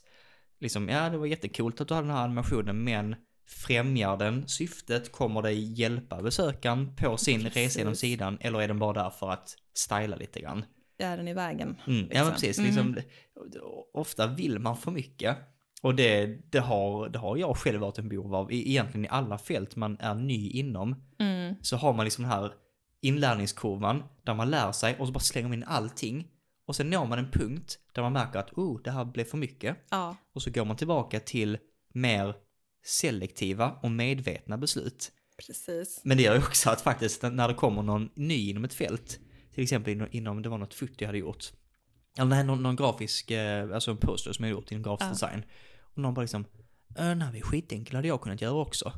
liksom, 0.60 0.89
ja 0.89 1.10
det 1.10 1.17
var 1.17 1.25
jättekult 1.25 1.82
att 1.82 1.88
du 1.88 1.93
hade 1.93 2.08
den 2.08 2.15
här 2.15 2.23
animationen, 2.23 2.84
men 2.84 3.15
främjar 3.47 4.17
den 4.17 4.47
syftet? 4.47 5.12
Kommer 5.12 5.41
det 5.41 5.51
hjälpa 5.53 6.21
besökaren 6.21 6.95
på 6.95 7.17
sin 7.17 7.41
Precis. 7.41 7.56
resa 7.58 7.79
genom 7.79 7.95
sidan? 7.95 8.38
Eller 8.41 8.62
är 8.62 8.67
den 8.67 8.79
bara 8.79 9.03
där 9.03 9.10
för 9.10 9.29
att 9.32 9.56
styla 9.73 10.15
lite 10.15 10.41
grann? 10.41 10.65
är 10.97 11.17
den 11.17 11.27
i 11.27 11.34
vägen. 11.34 11.77
Mm, 11.88 11.99
Ja 11.99 12.03
liksom. 12.08 12.25
men 12.25 12.34
precis, 12.34 12.58
Mm. 12.60 12.93
liksom, 12.93 12.97
ofta 13.93 14.27
vill 14.27 14.60
man 14.60 14.77
för 14.77 14.91
mycket. 14.91 15.38
Och 15.84 15.96
det, 15.96 16.26
det, 16.52 16.60
har, 16.60 17.10
det 17.10 17.19
har 17.19 17.38
jag 17.38 17.58
själv 17.58 17.82
varit 17.82 17.98
en 17.98 18.10
behov 18.10 18.36
av, 18.36 18.52
egentligen 18.54 19.06
i 19.06 19.10
alla 19.10 19.38
fält 19.38 19.76
man 19.76 19.98
är 20.00 20.15
ny 20.15 20.50
inom. 20.50 20.96
Mm. 21.19 21.56
Så 21.62 21.78
har 21.78 21.93
man 21.93 22.06
liksom 22.06 22.24
den 22.24 22.32
här 22.32 22.52
inlärningskurvan 23.02 24.04
där 24.24 24.34
man 24.34 24.50
lär 24.50 24.72
sig 24.72 24.96
och 25.00 25.08
så 25.08 25.13
bara 25.13 25.19
slänger 25.19 25.48
man 25.48 25.58
in 25.58 25.63
allting. 25.63 26.28
Och 26.67 26.76
sen 26.76 26.89
når 26.89 27.06
man 27.06 27.19
en 27.19 27.32
punkt 27.32 27.80
där 27.93 28.02
man 28.02 28.13
märker 28.13 28.39
att 28.39 28.54
oh, 28.54 28.82
det 28.84 28.91
här 28.91 29.06
blev 29.06 29.26
för 29.26 29.38
mycket. 29.38 29.78
Ja, 29.89 30.15
Och 30.34 30.41
så 30.41 30.52
går 30.52 30.65
man 30.65 30.76
tillbaka 30.78 31.19
till 31.19 31.58
mer 31.93 32.36
selektiva 32.86 33.72
och 33.84 33.91
medvetna 33.91 34.58
beslut. 34.58 35.12
precis. 35.48 36.02
Men 36.04 36.17
det 36.17 36.24
gör 36.24 36.34
ju 36.34 36.39
också 36.39 36.69
att 36.69 36.82
faktiskt 36.82 37.22
när 37.22 37.48
det 37.48 37.54
kommer 37.54 37.82
någon 37.82 38.10
ny 38.15 38.50
inom 38.50 38.63
ett 38.65 38.74
fält, 38.74 39.19
till 39.54 39.63
exempel 39.63 39.93
inom, 39.93 40.08
inom 40.12 40.41
det 40.41 40.50
var 40.50 40.58
något 40.58 40.74
foto 40.74 40.93
jag 40.98 41.08
hade 41.08 41.17
gjort, 41.17 41.46
eller 42.17 42.30
nej, 42.30 42.43
någon, 42.43 42.63
någon 42.63 42.76
grafisk, 42.76 43.32
eh, 43.32 43.74
alltså 43.74 43.91
en 43.91 43.98
poster 43.98 44.34
som 44.34 44.46
jag 44.46 44.52
gjort 44.52 44.72
inom 44.72 44.84
grafisk 44.84 45.08
Ja. 45.08 45.13
design. 45.13 45.43
Och 45.95 46.01
någon 46.01 46.13
bara 46.13 46.21
liksom, 46.21 46.45
"Äh, 46.97 47.03
här 47.03 47.15
var 47.29 47.36
ju 47.36 47.41
skitenkel, 47.41 47.95
hade 47.95 48.08
jag 48.08 48.21
kunnat 48.21 48.41
göra 48.41 48.53
också. 48.53 48.91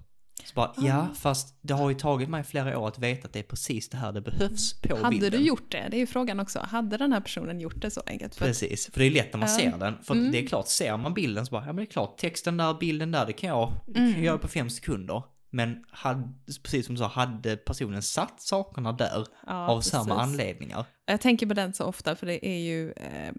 Så 0.46 0.54
bara, 0.56 0.68
Ah. 0.68 0.74
ja, 0.78 1.08
fast 1.16 1.58
det 1.62 1.74
har 1.74 1.90
ju 1.90 1.96
tagit 1.96 2.30
mig 2.30 2.44
flera 2.44 2.80
år 2.80 2.88
att 2.88 3.00
veta 3.00 3.28
att 3.28 3.34
det 3.34 3.40
är 3.40 3.44
precis 3.44 3.90
det 3.90 3.98
här 3.98 4.12
det 4.12 4.22
behövs 4.22 4.82
på 4.82 4.96
Hade 4.98 5.10
bilden. 5.10 5.32
du 5.32 5.38
gjort 5.48 5.72
det? 5.72 5.88
Det 5.92 5.98
är 5.98 6.00
ju 6.00 6.08
frågan 6.08 6.40
också. 6.40 6.60
Hade 6.60 6.98
den 6.98 7.14
här 7.14 7.22
personen 7.22 7.60
gjort 7.60 7.82
det 7.82 7.92
så 7.92 8.02
enkelt? 8.06 8.36
För 8.36 8.46
Precis, 8.46 8.90
för 8.92 9.00
det 9.00 9.06
är 9.06 9.12
lätt 9.12 9.34
när 9.34 9.40
man 9.40 9.50
Ja. 9.50 9.56
ser 9.56 9.78
den. 9.78 10.04
För 10.04 10.14
Mm. 10.16 10.32
det 10.32 10.40
är 10.44 10.48
klart, 10.48 10.68
ser 10.68 10.98
man 10.98 11.14
bilden 11.14 11.46
så 11.46 11.52
bara, 11.52 11.62
ja 11.62 11.66
men 11.68 11.76
det 11.76 11.82
är 11.84 11.92
klart, 11.92 12.18
texten 12.18 12.58
där, 12.58 12.74
bilden 12.74 13.12
där, 13.12 13.26
det 13.26 13.34
kan 13.34 13.50
jag 13.50 13.72
Mm. 13.96 14.24
göra 14.24 14.38
på 14.38 14.48
fem 14.48 14.70
sekunder. 14.70 15.24
Men 15.50 15.84
hade, 15.90 16.30
precis 16.64 16.86
som 16.86 16.96
du 16.96 17.00
sa, 17.00 17.08
hade 17.08 17.58
personen 17.58 18.02
satt 18.02 18.42
sakerna 18.42 18.92
där 18.92 19.26
ja, 19.48 19.68
av 19.68 19.82
samma 19.82 20.04
precis. 20.16 20.22
anledningar? 20.22 20.86
Jag 21.06 21.22
tänker 21.22 21.46
på 21.48 21.54
den 21.54 21.74
så 21.74 21.84
ofta 21.86 22.16
för 22.16 22.26
det 22.28 22.46
är 22.48 22.60
ju... 22.60 22.92
Eh, 22.92 23.32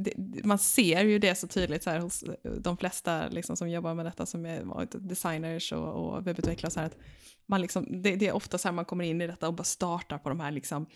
det, 0.00 0.44
man 0.44 0.58
ser 0.58 1.04
ju 1.04 1.18
det 1.18 1.34
så 1.34 1.46
tydligt 1.46 1.82
så 1.82 1.90
här, 1.90 1.98
hos 2.00 2.24
de 2.60 2.76
flesta 2.76 3.28
liksom, 3.28 3.56
som 3.56 3.70
jobbar 3.70 3.94
med 3.94 4.06
detta 4.06 4.26
som 4.26 4.46
är 4.46 4.98
designers 5.08 5.72
och, 5.72 5.88
och 5.88 6.26
webbutvecklare. 6.26 6.70
Så 6.70 6.80
här, 6.80 6.86
att 6.86 6.96
man 7.48 7.60
liksom, 7.62 8.02
det, 8.02 8.16
det 8.16 8.28
är 8.28 8.32
ofta 8.32 8.58
så 8.58 8.68
här 8.68 8.72
man 8.72 8.84
kommer 8.84 9.04
in 9.04 9.20
i 9.20 9.26
detta 9.26 9.48
och 9.48 9.54
bara 9.54 9.64
startar 9.64 10.18
på 10.18 10.28
de 10.28 10.40
här 10.40 10.50
liksom, 10.50 10.86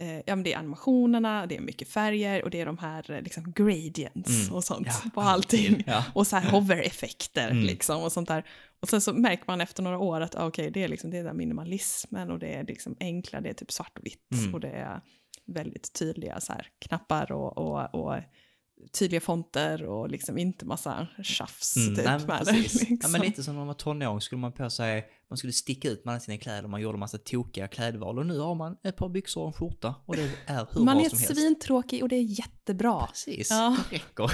eh, 0.00 0.16
ja, 0.16 0.22
men 0.36 0.42
det 0.42 0.52
är 0.52 0.58
animationerna, 0.58 1.46
det 1.46 1.56
är 1.56 1.60
mycket 1.60 1.88
färger 1.88 2.44
och 2.44 2.50
det 2.50 2.60
är 2.60 2.66
de 2.66 2.78
här 2.78 3.10
eh, 3.10 3.20
liksom, 3.22 3.52
gradients 3.52 4.40
Mm. 4.42 4.54
och 4.54 4.64
sånt 4.64 4.86
Ja, 5.04 5.10
på 5.14 5.20
allting. 5.20 5.82
Ja. 5.86 6.04
Och 6.14 6.26
så 6.26 6.36
här 6.36 6.50
hover-effekter 6.50 7.50
Mm. 7.50 7.64
liksom 7.64 8.02
och 8.02 8.12
sånt 8.12 8.28
där. 8.28 8.44
Och 8.80 8.88
sen 8.88 9.00
så 9.00 9.12
märker 9.12 9.44
man 9.46 9.60
efter 9.60 9.82
några 9.82 9.98
år 9.98 10.20
att 10.20 10.34
ah, 10.34 10.46
okej, 10.46 10.70
det 10.70 10.84
är 10.84 10.88
liksom 10.88 11.10
det 11.10 11.18
är 11.18 11.24
där 11.24 11.32
minimalismen 11.32 12.30
och 12.30 12.38
det 12.38 12.54
är 12.54 12.64
liksom 12.64 12.96
enkla, 13.00 13.40
det 13.40 13.48
är 13.48 13.54
typ 13.54 13.72
svart 13.72 13.98
och 13.98 14.06
vitt 14.06 14.32
Mm. 14.42 14.54
och 14.54 14.60
det 14.60 14.70
är 14.70 15.00
väldigt 15.46 15.92
tydliga 15.92 16.40
så 16.40 16.52
här, 16.52 16.66
knappar 16.78 17.32
och, 17.32 17.58
och, 17.58 17.94
och 17.94 18.14
tydliga 18.92 19.20
fonter 19.20 19.82
och 19.84 20.10
liksom 20.10 20.38
inte 20.38 20.66
massa 20.66 21.06
tjafs 21.22 21.76
Mm, 21.76 21.94
typ 21.96 22.04
nej, 22.04 22.18
men 22.26 22.44
det. 22.44 22.52
Liksom. 22.52 22.98
Ja, 23.02 23.08
men 23.08 23.20
lite 23.20 23.42
som 23.42 23.54
när 23.54 23.60
man 23.60 23.66
var 23.66 23.74
tonåring 23.74 24.20
skulle 24.20 24.40
man 24.40 24.52
på 24.52 24.70
sig, 24.70 25.06
man 25.30 25.36
skulle 25.36 25.52
sticka 25.52 25.88
ut 25.90 26.04
med 26.04 26.12
alla 26.12 26.20
sina 26.20 26.38
kläder, 26.38 26.68
man 26.68 26.80
gjorde 26.80 26.98
massa 26.98 27.18
tokiga 27.18 27.68
klädval 27.68 28.18
och 28.18 28.26
nu 28.26 28.38
har 28.38 28.54
man 28.54 28.76
ett 28.84 28.96
par 28.96 29.08
byxor 29.08 29.40
och 29.42 29.46
en 29.46 29.52
skjorta 29.52 29.94
och 30.06 30.16
det 30.16 30.30
är 30.46 30.66
hur 30.72 30.80
man 30.84 30.96
bra 30.96 31.04
är 31.04 31.08
som 31.08 31.18
helst. 31.18 31.34
svintråkig 31.36 32.02
och 32.02 32.08
det 32.08 32.16
är 32.16 32.22
jättebra. 32.38 33.06
Precis, 33.06 33.50
Ja. 33.50 33.76
det 33.90 33.96
räcker. 33.96 34.30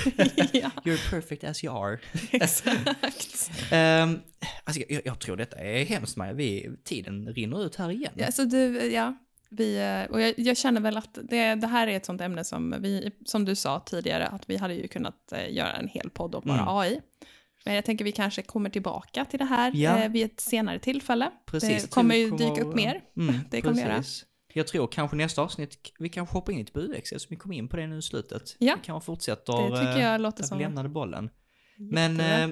ja, 0.62 0.70
You're 0.84 1.10
perfect 1.10 1.44
as 1.44 1.64
you 1.64 1.76
are. 1.84 1.98
exakt. 2.32 3.50
Um, 3.72 4.20
alltså 4.64 4.82
jag, 4.88 5.02
jag 5.06 5.18
tror 5.20 5.36
detta 5.36 5.56
är 5.56 5.84
hemskt 5.84 6.16
Maja, 6.16 6.32
vi, 6.32 6.70
tiden 6.84 7.28
rinner 7.34 7.66
ut 7.66 7.76
här 7.76 7.90
igen. 7.90 8.12
Ja, 8.16 8.32
så 8.32 8.44
du, 8.44 8.92
ja, 8.92 9.14
vi, 9.56 9.76
eh, 9.78 10.12
och 10.14 10.20
jag, 10.20 10.34
jag 10.36 10.56
känner 10.56 10.80
väl 10.80 10.96
att 10.96 11.18
det, 11.22 11.54
det 11.54 11.66
här 11.66 11.86
är 11.86 11.96
ett 11.96 12.04
sånt 12.06 12.20
ämne 12.20 12.44
som 12.44 12.74
vi, 12.80 13.10
som 13.24 13.44
du 13.44 13.54
sa 13.54 13.80
tidigare, 13.80 14.26
att 14.26 14.50
vi 14.50 14.56
hade 14.56 14.74
ju 14.74 14.88
kunnat 14.88 15.32
eh, 15.32 15.52
göra 15.54 15.72
en 15.72 15.88
hel 15.88 16.10
podd 16.10 16.34
om 16.34 16.42
bara 16.44 16.56
Mm. 16.60 16.68
AI. 16.68 17.00
Men 17.64 17.74
jag 17.74 17.84
tänker 17.84 18.04
vi 18.04 18.12
kanske 18.12 18.42
kommer 18.42 18.70
tillbaka 18.70 19.24
till 19.24 19.38
det 19.38 19.44
här 19.44 19.72
Ja. 19.74 19.98
eh, 20.02 20.10
vid 20.10 20.24
ett 20.26 20.40
senare 20.40 20.78
tillfälle. 20.78 21.30
Precis, 21.46 21.82
det 21.82 21.90
kommer 21.90 22.14
vi 22.14 22.20
ju 22.20 22.30
kommer- 22.30 22.50
dyka 22.54 22.62
upp 22.68 22.74
mer. 22.74 23.00
Mm, 23.16 23.34
Det 23.50 23.60
kommer 23.62 23.80
göra. 23.82 24.02
Jag 24.54 24.66
tror 24.66 24.86
kanske 24.86 25.16
nästa 25.16 25.42
avsnitt, 25.42 25.92
vi 25.98 26.08
kanske 26.08 26.34
hoppar 26.36 26.52
in 26.52 26.58
lite 26.58 26.72
på 26.72 26.80
UX, 26.80 27.12
eftersom 27.12 27.26
vi 27.30 27.36
kom 27.36 27.52
in 27.52 27.68
på 27.68 27.76
det 27.76 27.86
nu 27.86 27.98
i 27.98 28.02
slutet. 28.02 28.56
Ja. 28.58 28.74
Vi 28.80 28.86
kanske 28.86 29.06
fortsätter 29.06 29.52
Det 29.70 29.76
tycker 29.78 29.98
jag 30.10 30.20
låter 30.20 30.42
som 30.44 30.58
vi 30.58 30.64
lämnade 30.64 30.88
bollen. 30.88 31.30
Men 31.76 32.20
eh, 32.20 32.48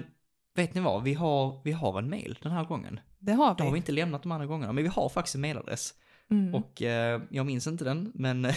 vet 0.57 0.75
ni 0.75 0.81
vad, 0.81 1.03
vi 1.03 1.15
har, 1.15 1.61
vi 1.65 1.73
har 1.73 1.99
en 1.99 2.11
mail 2.11 2.39
den 2.43 2.53
här 2.53 2.65
gången. 2.65 3.01
det 3.19 3.33
har 3.33 3.55
Det 3.55 3.63
har 3.63 3.71
vi 3.71 3.73
vi. 3.73 3.77
inte 3.79 3.93
lämnat 3.93 4.23
de 4.23 4.33
andra 4.33 4.47
gångerna, 4.47 4.73
men 4.73 4.85
vi 4.85 4.91
har 4.91 5.09
faktiskt 5.09 5.35
en 5.35 5.41
mailadress. 5.41 5.95
Mm. 6.31 6.55
Och 6.55 6.83
eh, 6.83 7.23
jag 7.31 7.47
minns 7.47 7.67
inte 7.67 7.85
den, 7.85 8.13
men 8.15 8.43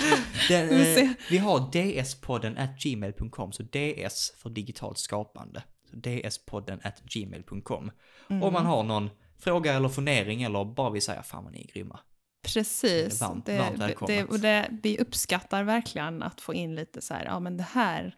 den, 0.48 0.70
eh, 0.70 1.10
vi 1.30 1.38
har 1.38 1.58
ds-podden 1.72 2.58
at 2.58 2.82
gmail.com, 2.82 3.52
så 3.52 3.62
ds 3.62 4.32
för 4.36 4.50
digitalt 4.50 4.98
skapande. 4.98 5.62
Ds-podden 5.92 6.80
at 6.82 7.00
gmail.com. 7.00 7.90
Mm. 8.30 8.42
Om 8.42 8.52
man 8.52 8.66
har 8.66 8.82
någon 8.82 9.10
fråga 9.38 9.74
eller 9.74 9.88
fundering 9.88 10.42
eller 10.42 10.64
bara 10.64 10.90
vill 10.90 11.02
säga 11.02 11.22
fan 11.22 11.44
vad 11.44 11.52
ni 11.52 11.60
är 11.60 11.74
grymma. 11.74 12.00
Precis. 12.42 13.22
Varmt- 13.22 13.42
det, 13.46 13.58
varmt 13.58 14.06
det, 14.06 14.24
och 14.24 14.40
det, 14.40 14.68
vi 14.82 14.98
uppskattar 14.98 15.64
verkligen 15.64 16.22
att 16.22 16.40
få 16.40 16.54
in 16.54 16.74
lite 16.74 17.00
så 17.00 17.14
här, 17.14 17.24
ja 17.24 17.40
men 17.40 17.56
det 17.56 17.66
här 17.72 18.14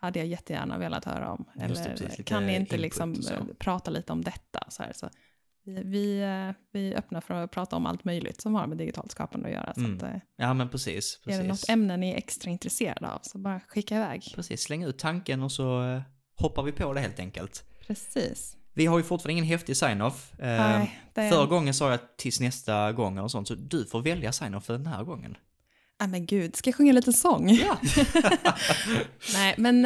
hade 0.00 0.18
jag 0.18 0.28
jättegärna 0.28 0.78
velat 0.78 1.04
höra 1.04 1.32
om. 1.32 1.44
Just 1.68 1.84
det, 1.84 1.90
Eller 1.90 1.96
precis, 1.96 2.24
kan 2.24 2.46
ni 2.46 2.56
inte 2.56 2.74
input 2.74 2.80
liksom 2.80 3.12
eh, 3.12 3.44
prata 3.58 3.90
lite 3.90 4.12
om 4.12 4.24
detta? 4.24 4.64
Så, 4.68 4.82
här, 4.82 4.92
så 4.92 5.10
vi, 5.64 5.82
vi, 5.84 6.20
eh, 6.20 6.54
vi 6.72 6.92
är 6.92 6.98
öppna 6.98 7.20
för 7.20 7.34
att 7.34 7.50
prata 7.50 7.76
om 7.76 7.86
allt 7.86 8.04
möjligt 8.04 8.40
som 8.40 8.54
har 8.54 8.66
med 8.66 8.78
digitalt 8.78 9.10
skapande 9.10 9.48
att 9.48 9.54
göra. 9.54 9.74
Så 9.74 9.80
Mm. 9.80 9.96
att, 9.96 10.02
eh, 10.02 10.10
Ja 10.36 10.54
men 10.54 10.68
precis, 10.68 11.20
är 11.26 11.30
det 11.30 11.38
något 11.38 11.48
precis. 11.48 11.68
ämne 11.68 11.96
ni 11.96 12.10
är 12.10 12.16
extra 12.16 12.50
intresserade 12.50 13.08
av 13.10 13.18
så 13.22 13.38
bara 13.38 13.60
skicka 13.68 13.96
iväg. 13.96 14.32
Precis, 14.34 14.60
släng 14.62 14.84
ut 14.84 14.98
tanken 14.98 15.42
och 15.42 15.52
så 15.52 15.82
eh, 15.84 16.00
hoppar 16.36 16.62
vi 16.62 16.72
på 16.72 16.92
det 16.92 17.00
helt 17.00 17.18
enkelt. 17.18 17.64
Precis. 17.86 18.56
Vi 18.74 18.86
har 18.86 18.98
ju 18.98 19.04
fortfarande 19.04 19.32
ingen 19.32 19.44
häftig 19.44 19.76
sign-off. 19.76 20.32
Nej, 20.38 21.00
är... 21.14 21.30
Förra 21.30 21.46
gången 21.46 21.74
sa 21.74 21.90
jag 21.90 22.00
tills 22.16 22.40
nästa 22.40 22.92
gång 22.92 23.18
eller 23.18 23.28
sånt, 23.28 23.48
så 23.48 23.54
du 23.54 23.84
får 23.86 24.02
välja 24.02 24.32
sign-off 24.32 24.64
för 24.64 24.72
den 24.72 24.86
här 24.86 25.04
gången. 25.04 25.36
Nej 26.00 26.08
men 26.08 26.26
gud, 26.26 26.56
ska 26.56 26.68
jag 26.70 26.74
sjunga 26.76 26.88
en 26.90 26.94
liten 26.94 27.12
sång? 27.12 27.48
Ja. 27.50 27.76
Nej, 29.34 29.54
men 29.58 29.84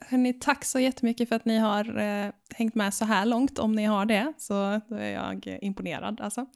hörni, 0.00 0.32
tack 0.32 0.64
så 0.64 0.78
jättemycket 0.78 1.28
för 1.28 1.36
att 1.36 1.44
ni 1.44 1.58
har 1.58 1.98
eh, 1.98 2.30
hängt 2.54 2.74
med 2.74 2.94
så 2.94 3.04
här 3.04 3.26
långt. 3.26 3.58
Om 3.58 3.72
ni 3.72 3.84
har 3.84 4.06
det, 4.06 4.32
så 4.38 4.80
då 4.88 4.96
är 4.96 5.10
jag 5.10 5.58
imponerad 5.60 6.20
alltså. 6.20 6.46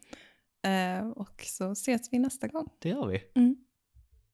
Eh, 0.66 1.08
och 1.08 1.42
så 1.46 1.72
ses 1.72 2.12
vi 2.12 2.18
nästa 2.18 2.48
gång. 2.48 2.68
Det 2.78 2.88
gör 2.88 3.06
vi. 3.06 3.20
Mm. 3.34 3.56